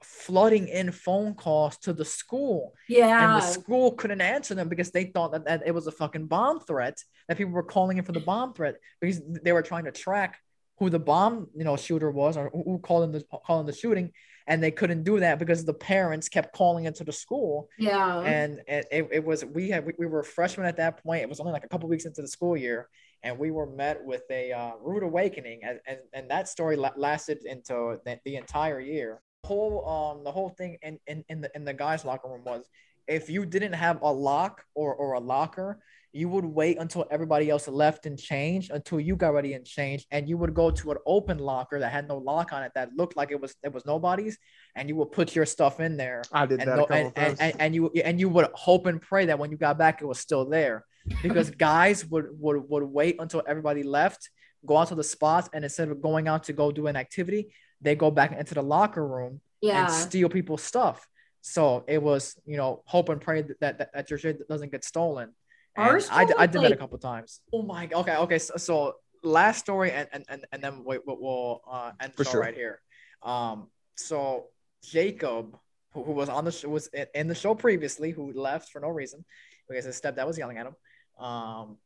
flooding 0.00 0.68
in 0.68 0.92
phone 0.92 1.34
calls 1.34 1.76
to 1.78 1.92
the 1.92 2.04
school 2.04 2.72
Yeah. 2.88 3.34
and 3.34 3.42
the 3.42 3.46
school 3.46 3.90
couldn't 3.92 4.20
answer 4.20 4.54
them 4.54 4.68
because 4.68 4.92
they 4.92 5.06
thought 5.06 5.32
that, 5.32 5.44
that 5.46 5.62
it 5.66 5.72
was 5.74 5.88
a 5.88 5.90
fucking 5.90 6.26
bomb 6.26 6.60
threat 6.60 6.96
that 7.26 7.36
people 7.36 7.52
were 7.52 7.64
calling 7.64 7.98
in 7.98 8.04
for 8.04 8.12
the 8.12 8.20
bomb 8.20 8.54
threat 8.54 8.76
because 9.00 9.20
they 9.42 9.50
were 9.52 9.60
trying 9.62 9.86
to 9.86 9.90
track 9.90 10.38
who 10.78 10.90
the 10.90 10.98
bomb 10.98 11.48
you 11.54 11.64
know 11.64 11.76
shooter 11.76 12.10
was 12.10 12.36
or 12.36 12.50
who 12.50 12.78
called 12.78 13.04
in 13.04 13.12
the 13.12 13.24
calling 13.46 13.66
the 13.66 13.72
shooting 13.72 14.12
and 14.48 14.62
they 14.62 14.70
couldn't 14.70 15.04
do 15.04 15.20
that 15.20 15.38
because 15.38 15.64
the 15.64 15.74
parents 15.74 16.26
kept 16.26 16.56
calling 16.56 16.86
into 16.86 17.04
the 17.04 17.12
school. 17.12 17.68
Yeah. 17.78 18.20
and 18.20 18.62
it, 18.66 18.86
it, 18.90 19.08
it 19.12 19.24
was 19.24 19.44
we 19.44 19.68
had 19.68 19.84
we, 19.84 19.92
we 19.98 20.06
were 20.06 20.22
freshmen 20.22 20.66
at 20.66 20.78
that 20.78 21.02
point. 21.02 21.22
It 21.22 21.28
was 21.28 21.38
only 21.38 21.52
like 21.52 21.64
a 21.64 21.68
couple 21.68 21.88
weeks 21.88 22.06
into 22.06 22.22
the 22.22 22.28
school 22.28 22.56
year 22.56 22.88
and 23.22 23.38
we 23.38 23.50
were 23.50 23.66
met 23.66 24.02
with 24.04 24.22
a 24.30 24.52
uh, 24.52 24.72
rude 24.80 25.02
awakening 25.02 25.60
and, 25.64 25.80
and, 25.86 25.98
and 26.14 26.30
that 26.30 26.48
story 26.48 26.76
la- 26.76 26.92
lasted 26.96 27.44
into 27.44 27.98
the, 28.04 28.18
the 28.24 28.36
entire 28.36 28.80
year. 28.80 29.20
Whole 29.44 29.88
um 29.88 30.24
the 30.24 30.32
whole 30.32 30.50
thing 30.50 30.78
in, 30.82 30.98
in 31.06 31.24
in 31.28 31.40
the 31.40 31.50
in 31.54 31.64
the 31.64 31.72
guys 31.72 32.04
locker 32.04 32.28
room 32.28 32.42
was 32.44 32.68
if 33.06 33.30
you 33.30 33.46
didn't 33.46 33.72
have 33.72 34.02
a 34.02 34.12
lock 34.12 34.64
or 34.74 34.94
or 34.94 35.12
a 35.12 35.20
locker 35.20 35.78
you 36.12 36.28
would 36.28 36.44
wait 36.44 36.78
until 36.78 37.06
everybody 37.10 37.50
else 37.50 37.68
left 37.68 38.06
and 38.06 38.18
changed 38.18 38.70
until 38.70 38.98
you 38.98 39.14
got 39.14 39.34
ready 39.34 39.52
and 39.52 39.64
changed 39.64 40.06
and 40.10 40.28
you 40.28 40.38
would 40.38 40.54
go 40.54 40.70
to 40.70 40.90
an 40.90 40.96
open 41.06 41.38
locker 41.38 41.78
that 41.78 41.92
had 41.92 42.08
no 42.08 42.16
lock 42.16 42.52
on 42.52 42.62
it 42.62 42.72
that 42.74 42.90
looked 42.96 43.16
like 43.16 43.30
it 43.30 43.40
was 43.40 43.54
it 43.62 43.72
was 43.72 43.84
nobody's 43.84 44.38
and 44.74 44.88
you 44.88 44.96
would 44.96 45.12
put 45.12 45.34
your 45.34 45.46
stuff 45.46 45.80
in 45.80 45.96
there. 45.96 46.22
I 46.32 46.46
did 46.46 46.60
and, 46.60 46.68
that 46.70 46.76
no- 46.76 46.86
a 46.88 46.92
and, 46.92 47.12
and, 47.16 47.40
and, 47.40 47.54
and 47.60 47.74
you 47.74 47.90
and 48.04 48.18
you 48.18 48.28
would 48.30 48.48
hope 48.54 48.86
and 48.86 49.00
pray 49.00 49.26
that 49.26 49.38
when 49.38 49.50
you 49.50 49.56
got 49.56 49.78
back 49.78 50.00
it 50.00 50.06
was 50.06 50.18
still 50.18 50.48
there. 50.48 50.84
Because 51.22 51.50
guys 51.68 52.06
would 52.06 52.26
would 52.38 52.68
would 52.68 52.84
wait 52.84 53.16
until 53.18 53.42
everybody 53.46 53.82
left 53.82 54.30
go 54.66 54.76
out 54.76 54.88
to 54.88 54.94
the 54.94 55.04
spots 55.04 55.48
and 55.52 55.62
instead 55.62 55.88
of 55.88 56.02
going 56.02 56.26
out 56.26 56.42
to 56.44 56.52
go 56.52 56.72
do 56.72 56.88
an 56.88 56.96
activity 56.96 57.46
they 57.80 57.94
go 57.94 58.10
back 58.10 58.32
into 58.32 58.54
the 58.54 58.62
locker 58.62 59.06
room 59.06 59.40
yeah. 59.60 59.84
and 59.84 59.92
steal 59.92 60.28
people's 60.28 60.62
stuff. 60.62 61.06
So 61.40 61.84
it 61.86 62.02
was 62.02 62.36
you 62.44 62.56
know 62.56 62.82
hope 62.86 63.08
and 63.08 63.20
pray 63.20 63.42
that 63.42 63.78
that, 63.78 63.92
that 63.92 64.10
your 64.10 64.18
shit 64.18 64.46
doesn't 64.48 64.72
get 64.72 64.84
stolen. 64.84 65.24
and 65.24 65.28
Ours 65.28 65.37
I, 65.78 66.24
d- 66.24 66.34
I 66.38 66.46
was 66.46 66.50
did 66.50 66.62
that 66.62 66.66
a 66.66 66.68
like- 66.70 66.78
couple 66.78 66.98
times 66.98 67.40
oh 67.52 67.62
my 67.62 67.86
god. 67.86 68.00
okay 68.00 68.16
okay 68.16 68.38
so, 68.38 68.56
so 68.56 68.94
last 69.22 69.58
story 69.60 69.90
and 69.92 70.08
and 70.12 70.24
and, 70.28 70.44
and 70.52 70.62
then 70.62 70.84
we, 70.84 70.98
we- 70.98 71.16
we'll 71.18 71.60
uh 71.70 71.92
end 72.00 72.12
For 72.14 72.18
the 72.18 72.24
show 72.24 72.30
sure. 72.32 72.40
right 72.40 72.54
here 72.54 72.80
um 73.22 73.68
so 73.96 74.46
jacob 74.82 75.56
who, 75.92 76.04
who 76.04 76.12
was 76.12 76.28
on 76.28 76.44
the 76.44 76.52
show 76.52 76.68
was 76.68 76.86
in, 76.88 77.06
in 77.14 77.26
the 77.28 77.34
show 77.34 77.54
previously 77.54 78.10
who 78.12 78.32
left 78.32 78.70
for 78.70 78.80
no 78.80 78.88
reason 78.88 79.24
because 79.68 79.84
his 79.84 80.00
stepdad 80.00 80.26
was 80.26 80.38
yelling 80.38 80.58
at 80.58 80.66
him 80.66 80.76
um 81.24 81.76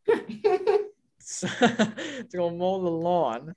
so, 1.21 1.47
to 1.61 2.37
go 2.37 2.51
mow 2.51 2.83
the 2.83 2.91
lawn 2.91 3.55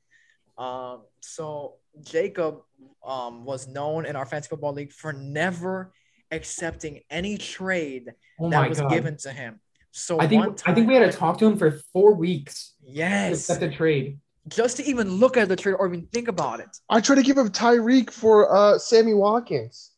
um 0.57 1.01
so 1.19 1.75
jacob 2.03 2.59
um 3.05 3.43
was 3.43 3.67
known 3.67 4.05
in 4.05 4.15
our 4.15 4.25
fantasy 4.25 4.49
football 4.49 4.73
league 4.73 4.93
for 4.93 5.11
never 5.11 5.91
accepting 6.31 7.01
any 7.09 7.37
trade 7.37 8.13
oh 8.39 8.49
that 8.49 8.67
was 8.69 8.79
god. 8.79 8.89
given 8.89 9.17
to 9.17 9.31
him 9.31 9.59
so 9.95 10.19
I 10.19 10.27
think 10.27 10.45
one 10.45 10.55
I 10.65 10.73
think 10.73 10.87
we 10.87 10.95
had 10.95 11.09
to 11.09 11.17
talk 11.17 11.37
to 11.39 11.45
him 11.45 11.57
for 11.57 11.71
four 11.93 12.13
weeks 12.13 12.73
to 12.85 12.91
yes 12.91 13.49
accept 13.49 13.63
a 13.63 13.69
trade. 13.75 14.19
just 14.49 14.77
to 14.77 14.83
even 14.83 15.09
look 15.09 15.37
at 15.37 15.47
the 15.47 15.55
trade 15.55 15.75
or 15.79 15.87
even 15.87 16.05
think 16.07 16.27
about 16.27 16.59
it 16.59 16.69
I 16.89 16.99
tried 16.99 17.15
to 17.15 17.23
give 17.23 17.37
up 17.37 17.47
Tyreek 17.47 18.11
for 18.11 18.53
uh, 18.53 18.77
Sammy 18.77 19.13
Watkins. 19.13 19.91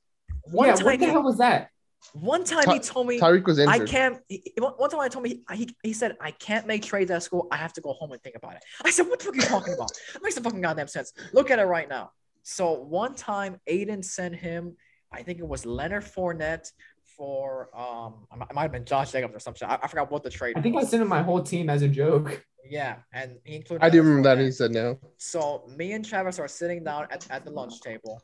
one 0.43 0.67
yeah, 0.67 0.75
time 0.75 0.85
what 0.85 0.99
the 0.99 1.05
hell 1.07 1.23
was 1.23 1.39
that? 1.39 1.71
one 2.13 2.43
time 2.43 2.69
he 2.69 2.79
told 2.79 3.07
me 3.07 3.19
Tyreek 3.19 3.45
was 3.45 3.59
injured. 3.59 3.81
I 3.81 3.85
can't. 3.85 4.19
He, 4.29 4.53
one 4.57 4.73
one 4.73 4.89
time 4.89 4.99
I 5.01 5.07
told 5.09 5.23
me 5.23 5.41
he, 5.51 5.57
he, 5.57 5.75
he 5.83 5.93
said 5.93 6.15
I 6.21 6.31
can't 6.31 6.65
make 6.67 6.83
trades 6.83 7.11
at 7.11 7.23
school. 7.23 7.47
I 7.51 7.57
have 7.57 7.73
to 7.73 7.81
go 7.81 7.93
home 7.93 8.11
and 8.11 8.21
think 8.23 8.35
about 8.35 8.55
it. 8.55 8.63
I 8.83 8.91
said, 8.91 9.07
"What 9.07 9.19
the 9.19 9.25
fuck 9.25 9.33
are 9.33 9.37
you 9.37 9.43
talking 9.43 9.73
about? 9.73 9.91
That 10.13 10.23
makes 10.23 10.37
no 10.37 10.43
fucking 10.43 10.61
goddamn 10.61 10.87
sense." 10.87 11.13
Look 11.33 11.51
at 11.51 11.59
it 11.59 11.65
right 11.65 11.89
now. 11.89 12.11
So 12.43 12.71
one 12.71 13.13
time 13.13 13.59
Aiden 13.69 14.03
sent 14.03 14.35
him, 14.35 14.77
I 15.11 15.21
think 15.23 15.39
it 15.39 15.47
was 15.47 15.65
Leonard 15.65 16.03
Fournette 16.03 16.71
for 17.17 17.69
um, 17.77 18.27
it 18.31 18.53
might- 18.53 18.61
have 18.61 18.71
been 18.71 18.85
Josh 18.85 19.11
Jacobs 19.11 19.35
or 19.35 19.39
something. 19.39 19.67
I, 19.67 19.79
I 19.81 19.87
forgot 19.87 20.11
what 20.11 20.23
the 20.23 20.29
trade. 20.29 20.53
I 20.55 20.61
think 20.61 20.77
I 20.77 20.83
sent 20.83 21.01
him 21.01 21.09
my 21.09 21.21
whole 21.23 21.41
team 21.41 21.69
as 21.69 21.81
a 21.81 21.87
joke. 21.87 22.45
Yeah, 22.69 22.97
and 23.13 23.37
he 23.43 23.55
included. 23.55 23.83
I 23.83 23.89
do 23.89 23.97
Leonard 23.97 24.07
remember 24.09 24.29
that. 24.29 24.37
Fournette. 24.41 24.45
He 24.45 24.51
said 24.51 24.71
no. 24.71 24.99
So 25.17 25.63
me 25.75 25.93
and 25.93 26.05
Travis 26.05 26.37
are 26.37 26.47
sitting 26.47 26.83
down 26.83 27.07
at, 27.11 27.25
at 27.29 27.45
the 27.45 27.51
lunch 27.51 27.81
table, 27.81 28.21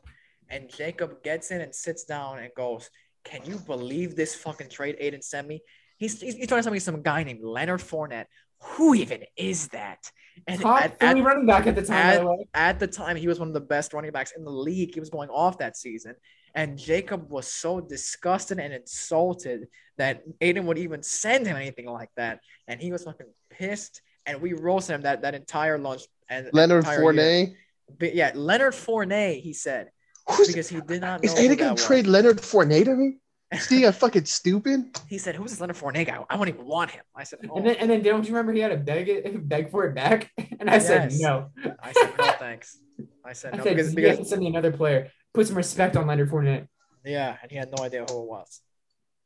and 0.48 0.70
Jacob 0.74 1.22
gets 1.22 1.50
in 1.50 1.60
and 1.60 1.74
sits 1.74 2.04
down 2.04 2.38
and 2.38 2.50
goes, 2.56 2.90
Can 3.24 3.40
you 3.44 3.56
believe 3.56 4.14
this 4.16 4.34
fucking 4.34 4.68
trade 4.68 4.96
Aiden 5.02 5.24
sent 5.24 5.48
me? 5.48 5.62
He's, 5.96 6.20
he's, 6.20 6.34
he's 6.34 6.46
trying 6.48 6.60
to 6.60 6.64
tell 6.64 6.72
me 6.72 6.78
some 6.78 7.00
guy 7.02 7.22
named 7.22 7.42
Leonard 7.42 7.80
Fournette. 7.80 8.26
Who 8.60 8.94
even 8.94 9.24
is 9.36 9.68
that? 9.68 10.10
And 10.46 10.60
Top 10.60 10.82
at, 10.82 10.98
Philly 10.98 11.20
at, 11.20 11.26
running 11.26 11.46
back 11.46 11.66
at 11.66 11.74
the 11.74 11.82
time, 11.82 12.18
by 12.18 12.24
the 12.24 12.44
at 12.54 12.78
the 12.80 12.86
time, 12.86 13.16
he 13.16 13.28
was 13.28 13.38
one 13.38 13.48
of 13.48 13.54
the 13.54 13.60
best 13.60 13.92
running 13.92 14.10
backs 14.10 14.32
in 14.36 14.44
the 14.44 14.50
league. 14.50 14.94
He 14.94 15.00
was 15.00 15.10
going 15.10 15.28
off 15.30 15.58
that 15.58 15.76
season. 15.76 16.14
And 16.54 16.78
Jacob 16.78 17.30
was 17.30 17.46
so 17.46 17.80
disgusted 17.80 18.58
and 18.58 18.72
insulted 18.72 19.68
that 19.98 20.22
Aiden 20.40 20.64
would 20.64 20.78
even 20.78 21.02
send 21.02 21.46
him 21.46 21.56
anything 21.56 21.86
like 21.86 22.10
that. 22.16 22.40
And 22.68 22.80
he 22.80 22.92
was 22.92 23.04
fucking 23.04 23.26
pissed. 23.50 24.02
And 24.26 24.40
we 24.40 24.52
roasted 24.54 24.96
him 24.96 25.02
that, 25.02 25.22
that 25.22 25.34
entire 25.34 25.78
lunch. 25.78 26.02
And 26.28 26.48
Leonard 26.52 26.84
entire 26.84 27.12
year. 27.12 27.12
Fournette. 27.12 27.54
But 27.98 28.14
yeah, 28.14 28.32
Leonard 28.34 28.72
Fournette, 28.72 29.40
he 29.40 29.52
said, 29.52 29.90
Who's, 30.28 30.48
because 30.48 30.68
he 30.68 30.80
did 30.80 31.02
not 31.02 31.22
know. 31.22 31.30
is 31.30 31.38
Aiden 31.38 31.58
gonna 31.58 31.76
trade 31.76 32.06
Leonard 32.06 32.38
Fournette 32.38 32.86
to 32.86 32.94
me? 32.94 33.18
Is 33.54 33.68
he 33.68 33.84
a 33.84 33.92
fucking 33.92 34.24
stupid? 34.24 34.80
He 35.08 35.18
said, 35.18 35.34
"Who's 35.36 35.50
this 35.50 35.60
Leonard 35.60 35.76
Fournette 35.76 36.06
guy? 36.06 36.18
I 36.28 36.36
won't 36.36 36.48
even 36.48 36.64
want 36.66 36.90
him." 36.90 37.02
I 37.14 37.24
said, 37.24 37.38
oh. 37.48 37.56
And 37.56 37.66
then, 37.66 37.76
and 37.76 37.90
then 37.90 38.02
don't 38.02 38.24
you 38.26 38.32
remember 38.34 38.52
he 38.52 38.60
had 38.60 38.68
to 38.68 38.76
beg 38.76 39.08
it, 39.08 39.48
beg 39.54 39.70
for 39.70 39.84
it 39.86 39.94
back? 39.94 40.30
And 40.60 40.70
I 40.70 40.78
said 40.78 41.12
no. 41.18 41.50
I 41.82 41.92
said, 41.92 42.12
"No, 42.18 42.32
thanks." 42.38 42.78
I 43.24 43.32
said, 43.34 43.54
I 43.54 43.56
said 43.58 43.64
because, 43.76 43.90
you 43.90 43.96
because 43.96 44.10
have 44.16 44.18
to 44.20 44.24
send 44.24 44.40
me 44.40 44.46
another 44.48 44.72
player. 44.72 45.10
Put 45.34 45.46
some 45.48 45.56
respect 45.56 45.96
on 45.96 46.06
Leonard 46.06 46.30
Fournette. 46.30 46.68
yeah, 47.04 47.36
and 47.42 47.50
he 47.50 47.56
had 47.56 47.70
no 47.76 47.84
idea 47.84 48.04
who 48.08 48.22
it 48.22 48.28
was. 48.28 48.60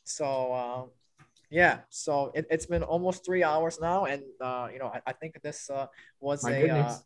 So, 0.04 0.52
um, 0.54 0.90
yeah, 1.50 1.80
so 1.90 2.32
it, 2.34 2.46
it's 2.50 2.66
been 2.66 2.82
almost 2.82 3.24
three 3.24 3.44
hours 3.44 3.78
now, 3.80 4.06
and 4.06 4.22
uh, 4.40 4.68
you 4.72 4.78
know, 4.78 4.86
I, 4.86 5.00
I 5.06 5.12
think 5.12 5.40
this 5.42 5.70
uh, 5.70 5.86
was 6.18 6.42
My 6.44 6.52
a 6.52 6.68
uh, 6.70 6.96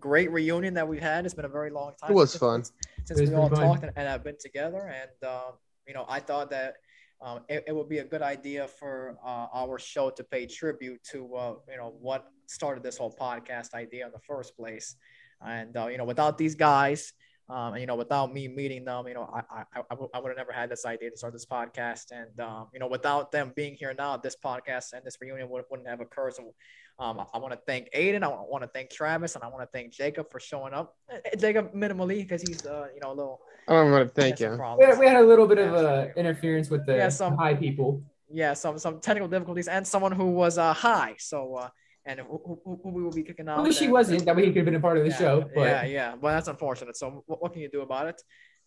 great 0.00 0.30
reunion 0.32 0.74
that 0.74 0.88
we've 0.88 1.02
had. 1.02 1.24
It's 1.26 1.34
been 1.34 1.44
a 1.44 1.48
very 1.60 1.70
long 1.70 1.92
time. 2.00 2.10
It 2.10 2.14
was 2.14 2.32
since- 2.32 2.40
fun. 2.40 2.64
since 3.04 3.20
It 3.20 3.22
was 3.22 3.30
we 3.30 3.36
all 3.36 3.48
fun. 3.50 3.60
talked 3.60 3.82
and, 3.84 3.92
and 3.96 4.08
have 4.08 4.24
been 4.24 4.38
together. 4.40 4.82
And 5.02 5.28
um, 5.30 5.52
you 5.86 5.94
know, 5.94 6.04
I 6.08 6.20
thought 6.20 6.50
that 6.50 6.74
um, 7.20 7.40
it, 7.48 7.64
it 7.68 7.74
would 7.74 7.88
be 7.88 7.98
a 7.98 8.04
good 8.04 8.22
idea 8.22 8.68
for 8.68 9.16
uh, 9.24 9.46
our 9.54 9.78
show 9.78 10.10
to 10.10 10.24
pay 10.24 10.46
tribute 10.46 11.02
to 11.12 11.34
uh, 11.34 11.54
you 11.70 11.76
know 11.78 11.94
what 12.00 12.26
started 12.46 12.82
this 12.82 12.98
whole 12.98 13.14
podcast 13.18 13.74
idea 13.74 14.06
in 14.06 14.12
the 14.12 14.20
first 14.20 14.56
place. 14.56 14.96
And 15.44 15.76
uh, 15.76 15.86
you 15.88 15.98
know, 15.98 16.04
without 16.04 16.38
these 16.38 16.54
guys, 16.54 17.12
um, 17.48 17.72
and 17.74 17.80
you 17.80 17.86
know, 17.86 17.96
without 17.96 18.32
me 18.32 18.48
meeting 18.48 18.84
them, 18.84 19.06
you 19.06 19.14
know, 19.14 19.30
I 19.32 19.40
I, 19.50 19.64
I, 19.72 19.94
w- 19.94 20.10
I 20.12 20.18
would 20.20 20.28
have 20.28 20.36
never 20.36 20.52
had 20.52 20.70
this 20.70 20.84
idea 20.84 21.10
to 21.10 21.16
start 21.16 21.32
this 21.32 21.46
podcast. 21.46 22.10
And 22.10 22.38
um, 22.40 22.68
you 22.72 22.80
know, 22.80 22.88
without 22.88 23.32
them 23.32 23.52
being 23.54 23.74
here 23.74 23.94
now, 23.96 24.16
this 24.16 24.36
podcast 24.36 24.92
and 24.92 25.04
this 25.04 25.16
reunion 25.20 25.48
would, 25.50 25.64
wouldn't 25.70 25.88
have 25.88 26.00
occurred. 26.00 26.34
So 26.34 26.54
um, 26.98 27.20
I, 27.32 27.38
want 27.38 27.52
to 27.52 27.60
thank 27.66 27.90
Aiden. 27.92 28.22
I 28.22 28.28
want 28.28 28.62
to 28.62 28.68
thank 28.68 28.90
Travis, 28.90 29.34
and 29.34 29.44
I 29.44 29.48
want 29.48 29.62
to 29.62 29.68
thank 29.72 29.92
Jacob 29.92 30.30
for 30.30 30.40
showing 30.40 30.72
up. 30.72 30.96
Eh, 31.10 31.36
Jacob 31.38 31.74
minimally 31.74 32.18
because 32.18 32.42
he's 32.42 32.64
uh, 32.64 32.86
you 32.94 33.00
know 33.00 33.12
a 33.12 33.14
little. 33.14 33.40
I 33.68 33.74
don't 33.74 33.90
want 33.90 34.08
to 34.08 34.20
thank 34.20 34.38
had 34.38 34.52
you. 34.52 34.76
We 34.78 34.84
had, 34.84 34.98
we 34.98 35.06
had 35.06 35.16
a 35.16 35.26
little 35.26 35.46
bit 35.46 35.58
of 35.58 35.72
Yeah, 35.72 35.88
uh, 35.88 36.08
interference 36.16 36.70
with 36.70 36.86
the 36.86 36.96
Yeah, 36.96 37.08
some- 37.10 37.36
high 37.36 37.54
people. 37.54 38.02
yeah, 38.30 38.54
some 38.54 38.78
some 38.78 39.00
technical 39.00 39.28
difficulties 39.28 39.68
and 39.68 39.86
someone 39.86 40.12
who 40.12 40.30
was 40.30 40.56
uh, 40.56 40.72
high. 40.72 41.16
So 41.18 41.56
uh, 41.56 41.68
and 42.06 42.20
who, 42.20 42.60
who, 42.64 42.80
who 42.82 42.90
we 42.90 43.02
will 43.02 43.12
be 43.12 43.22
kicking 43.24 43.48
out. 43.48 43.58
I 43.58 43.62
wish 43.62 43.78
he 43.78 43.86
and- 43.86 43.92
wasn't. 43.92 44.24
That 44.24 44.36
way 44.36 44.46
he 44.46 44.48
could 44.48 44.58
have 44.58 44.64
been 44.64 44.76
a 44.76 44.80
part 44.80 44.96
of 44.96 45.04
the 45.04 45.10
yeah, 45.10 45.18
show. 45.18 45.50
But 45.54 45.60
yeah, 45.60 45.84
yeah, 45.84 46.14
but 46.20 46.30
that's 46.32 46.48
unfortunate. 46.48 46.96
So 46.96 47.24
what, 47.26 47.42
what 47.42 47.52
can 47.52 47.60
you 47.60 47.68
do 47.68 47.82
about 47.82 48.06
it? 48.06 48.22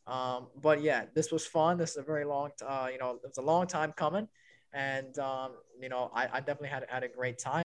Um, 0.05 0.47
but 0.61 0.81
yeah, 0.81 1.05
this 1.15 1.31
was 1.31 1.47
fun. 1.47 1.77
This 1.77 1.91
is 1.91 1.97
a 1.97 2.03
very 2.03 2.25
long, 2.25 2.49
uh, 2.67 2.87
you 2.91 2.97
know, 2.97 3.11
it 3.11 3.21
was 3.23 3.37
a 3.37 3.41
long 3.41 3.67
time 3.67 3.91
coming, 3.95 4.27
and 4.73 5.17
um, 5.19 5.51
you 5.79 5.89
know, 5.89 6.11
I, 6.13 6.27
I 6.33 6.39
definitely 6.39 6.69
had 6.69 6.85
had 6.89 7.03
a 7.03 7.07
great 7.07 7.39
time. 7.39 7.63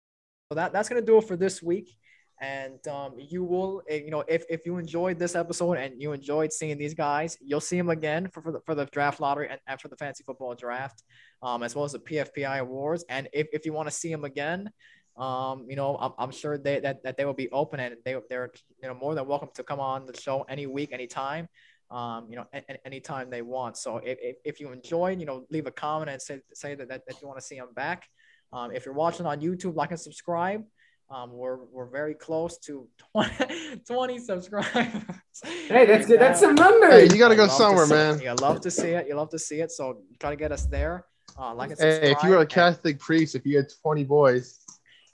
So 0.49 0.55
that 0.55 0.73
that's 0.73 0.89
gonna 0.89 1.01
do 1.01 1.17
it 1.17 1.27
for 1.27 1.35
this 1.35 1.61
week. 1.61 1.95
And 2.41 2.85
um, 2.87 3.13
you 3.17 3.45
will, 3.45 3.81
eh, 3.89 4.01
you 4.03 4.11
know, 4.11 4.23
if, 4.27 4.43
if 4.49 4.65
you 4.65 4.77
enjoyed 4.77 5.17
this 5.17 5.35
episode 5.35 5.77
and 5.77 6.01
you 6.01 6.11
enjoyed 6.11 6.51
seeing 6.51 6.77
these 6.77 6.93
guys, 6.93 7.37
you'll 7.41 7.61
see 7.61 7.77
them 7.77 7.89
again 7.89 8.27
for, 8.29 8.41
for, 8.41 8.51
the, 8.51 8.59
for 8.65 8.75
the 8.75 8.85
draft 8.87 9.21
lottery 9.21 9.47
and, 9.49 9.59
and 9.67 9.79
for 9.79 9.87
the 9.87 9.95
fantasy 9.95 10.25
football 10.25 10.53
draft, 10.53 11.01
um, 11.41 11.63
as 11.63 11.75
well 11.75 11.85
as 11.85 11.93
the 11.93 11.99
PFPI 11.99 12.59
awards. 12.59 13.05
And 13.07 13.29
if, 13.31 13.47
if 13.53 13.65
you 13.65 13.71
want 13.71 13.87
to 13.87 13.95
see 13.95 14.11
them 14.11 14.25
again, 14.25 14.69
um, 15.17 15.65
you 15.69 15.77
know, 15.77 15.95
I'm, 15.95 16.11
I'm 16.17 16.31
sure 16.31 16.57
they 16.57 16.81
that, 16.81 17.03
that 17.03 17.15
they 17.15 17.23
will 17.23 17.33
be 17.33 17.49
open 17.51 17.79
and 17.79 17.95
they 18.03 18.17
they're 18.29 18.51
you 18.83 18.89
know 18.89 18.95
more 18.95 19.15
than 19.15 19.25
welcome 19.25 19.49
to 19.55 19.63
come 19.63 19.79
on 19.79 20.05
the 20.05 20.19
show 20.19 20.45
any 20.49 20.67
week, 20.67 20.91
anytime. 20.91 21.47
Um, 21.89 22.27
you 22.29 22.35
know, 22.35 22.45
a- 22.53 22.85
anytime 22.85 23.29
they 23.29 23.43
want. 23.43 23.77
So 23.77 23.97
if, 23.97 24.17
if, 24.21 24.35
if 24.43 24.59
you 24.59 24.73
enjoyed, 24.73 25.21
you 25.21 25.25
know, 25.25 25.45
leave 25.49 25.67
a 25.67 25.71
comment 25.71 26.09
and 26.11 26.21
say 26.21 26.41
say 26.53 26.75
that, 26.75 26.89
that, 26.89 27.03
that 27.07 27.21
you 27.21 27.27
want 27.27 27.39
to 27.39 27.45
see 27.45 27.55
them 27.55 27.69
back. 27.73 28.09
Um, 28.55 28.71
if 28.71 28.85
you're 28.85 28.95
watching 28.95 29.25
on 29.25 29.41
YouTube, 29.41 29.75
like 29.75 29.91
and 29.91 29.99
subscribe. 29.99 30.63
Um, 31.09 31.33
we're 31.33 31.65
we're 31.65 31.89
very 31.89 32.15
close 32.15 32.57
to 32.59 32.87
20, 33.11 33.81
20 33.87 34.19
subscribers. 34.19 35.03
Hey, 35.43 35.85
that's 35.85 36.07
good. 36.07 36.19
That's 36.19 36.39
some 36.39 36.55
numbers. 36.55 36.93
Hey, 36.93 37.03
you 37.03 37.19
gotta 37.19 37.35
go 37.35 37.47
somewhere, 37.47 37.85
see 37.85 37.93
it. 37.93 37.97
man. 37.97 38.21
You 38.21 38.33
love 38.35 38.61
to 38.61 38.71
see 38.71 38.89
it. 38.89 39.07
You 39.07 39.15
love 39.15 39.29
to 39.31 39.39
see 39.39 39.59
it. 39.59 39.71
So 39.71 40.01
try 40.19 40.29
to 40.29 40.35
get 40.37 40.53
us 40.53 40.65
there. 40.65 41.05
Uh, 41.37 41.53
like 41.53 41.71
and 41.71 41.79
Hey, 41.79 42.11
if 42.11 42.23
you 42.23 42.29
were 42.29 42.39
a 42.39 42.45
Catholic 42.45 42.97
priest, 42.97 43.35
if 43.35 43.45
you 43.45 43.57
had 43.57 43.67
20 43.83 44.05
boys, 44.05 44.59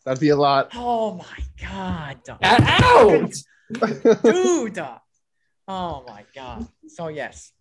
that'd 0.06 0.22
be 0.22 0.30
a 0.30 0.36
lot. 0.36 0.70
Oh 0.76 1.16
my 1.16 1.44
god, 1.60 2.20
Out. 2.44 3.34
dude! 4.24 4.86
Oh 5.68 6.04
my 6.08 6.26
god. 6.36 6.68
So 6.88 7.08
yes, 7.08 7.52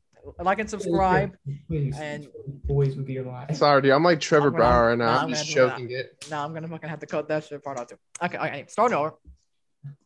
like 0.41 0.59
and 0.59 0.69
subscribe. 0.71 1.37
Please, 1.69 1.97
And- 1.99 2.29
boys 2.65 2.97
would 2.97 3.07
be 3.07 3.19
alive. 3.19 3.57
Sorry, 3.57 3.83
dude. 3.83 3.93
I'm 3.93 4.03
like 4.03 4.21
Trevor 4.21 4.49
I'm 4.49 4.53
gonna- 4.53 4.65
Bauer 4.65 4.89
right 4.89 4.99
now. 4.99 5.07
nah, 5.07 5.17
I'm 5.19 5.25
I'm 5.25 5.29
just 5.31 5.55
gonna 5.55 5.71
do 5.77 5.83
choking 5.85 5.91
it. 5.97 6.27
Now 6.31 6.45
I'm 6.45 6.53
gonna 6.55 6.69
fucking 6.69 6.89
have 6.89 7.01
to 7.01 7.07
cut 7.07 7.29
that 7.29 7.45
shit 7.45 7.63
part 7.63 7.79
out 7.79 7.89
too. 7.89 7.97
Okay, 8.23 8.39
okay. 8.39 8.65
Start 8.69 8.93
over. 8.93 9.15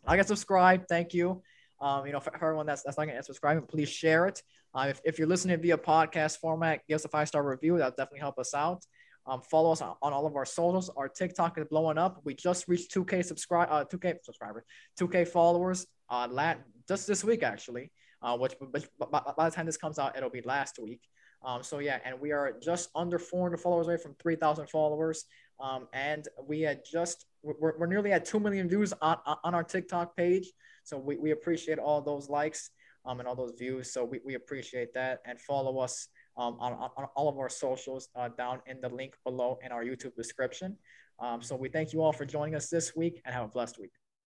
Like 0.06 0.18
and 0.18 0.28
subscribe. 0.28 0.86
Thank 0.88 1.14
you. 1.14 1.42
Um, 1.80 2.06
you 2.06 2.12
know, 2.12 2.20
for, 2.20 2.30
for 2.30 2.44
everyone 2.46 2.66
that's 2.66 2.82
that's 2.82 2.96
not 2.96 3.06
gonna 3.06 3.22
subscribe, 3.22 3.66
please 3.68 3.88
share 3.88 4.26
it. 4.26 4.42
Uh, 4.74 4.86
if, 4.90 5.00
if 5.04 5.18
you're 5.18 5.28
listening 5.28 5.60
via 5.60 5.76
podcast 5.78 6.38
format, 6.38 6.80
give 6.88 6.96
us 6.96 7.04
a 7.04 7.08
five 7.08 7.28
star 7.28 7.42
review. 7.48 7.76
That'll 7.78 7.90
definitely 7.92 8.20
help 8.20 8.38
us 8.38 8.54
out. 8.54 8.82
Um, 9.26 9.40
follow 9.40 9.72
us 9.72 9.80
on, 9.80 9.94
on 10.02 10.12
all 10.12 10.26
of 10.26 10.36
our 10.36 10.44
socials. 10.44 10.90
Our 10.96 11.08
TikTok 11.08 11.56
is 11.58 11.64
blowing 11.70 11.96
up. 11.96 12.20
We 12.24 12.34
just 12.34 12.68
reached 12.68 12.92
2K 12.94 13.24
subscribe, 13.24 13.68
uh, 13.70 13.84
2K 13.84 14.16
subscribers, 14.22 14.64
2K 15.00 15.26
followers. 15.28 15.86
Uh, 16.10 16.28
lat 16.30 16.60
just 16.86 17.06
this 17.06 17.24
week 17.24 17.42
actually. 17.42 17.90
Uh, 18.24 18.36
which, 18.38 18.54
which 18.70 18.86
by, 18.98 19.20
the 19.36 19.50
time 19.50 19.66
this 19.66 19.76
comes 19.76 19.98
out, 19.98 20.16
it'll 20.16 20.30
be 20.30 20.40
last 20.42 20.78
week. 20.78 21.02
Um, 21.44 21.62
so 21.62 21.78
yeah, 21.78 21.98
and 22.06 22.18
we 22.18 22.32
are 22.32 22.54
just 22.62 22.88
under 22.94 23.18
400 23.18 23.58
followers 23.58 23.86
away 23.86 23.98
from 23.98 24.14
3,000 24.14 24.66
followers. 24.70 25.26
Um, 25.60 25.88
and 25.92 26.26
we 26.48 26.62
had 26.62 26.80
just 26.90 27.26
we're, 27.42 27.78
we're 27.78 27.86
nearly 27.86 28.12
at 28.12 28.24
2 28.24 28.40
million 28.40 28.66
views 28.66 28.94
on, 29.02 29.18
on 29.26 29.54
our 29.54 29.62
TikTok 29.62 30.16
page. 30.16 30.50
So 30.84 30.96
we, 30.96 31.16
we 31.16 31.32
appreciate 31.32 31.78
all 31.78 32.00
those 32.00 32.30
likes 32.30 32.70
um, 33.04 33.20
and 33.20 33.28
all 33.28 33.36
those 33.36 33.52
views. 33.58 33.92
So 33.92 34.04
we, 34.04 34.20
we 34.24 34.34
appreciate 34.34 34.94
that 34.94 35.20
and 35.26 35.38
follow 35.38 35.78
us 35.78 36.08
um, 36.38 36.56
on, 36.58 36.72
on, 36.72 36.90
on 36.96 37.08
all 37.14 37.28
of 37.28 37.38
our 37.38 37.50
socials 37.50 38.08
uh, 38.16 38.28
down 38.28 38.60
in 38.66 38.80
the 38.80 38.88
link 38.88 39.14
below 39.24 39.58
in 39.62 39.70
our 39.70 39.84
YouTube 39.84 40.16
description. 40.16 40.78
Um, 41.18 41.42
so 41.42 41.54
we 41.54 41.68
thank 41.68 41.92
you 41.92 42.02
all 42.02 42.12
for 42.12 42.24
joining 42.24 42.54
us 42.54 42.70
this 42.70 42.96
week 42.96 43.20
and 43.24 43.34
have 43.34 43.44
a 43.44 43.48
blessed 43.48 43.78
week. 43.78 43.92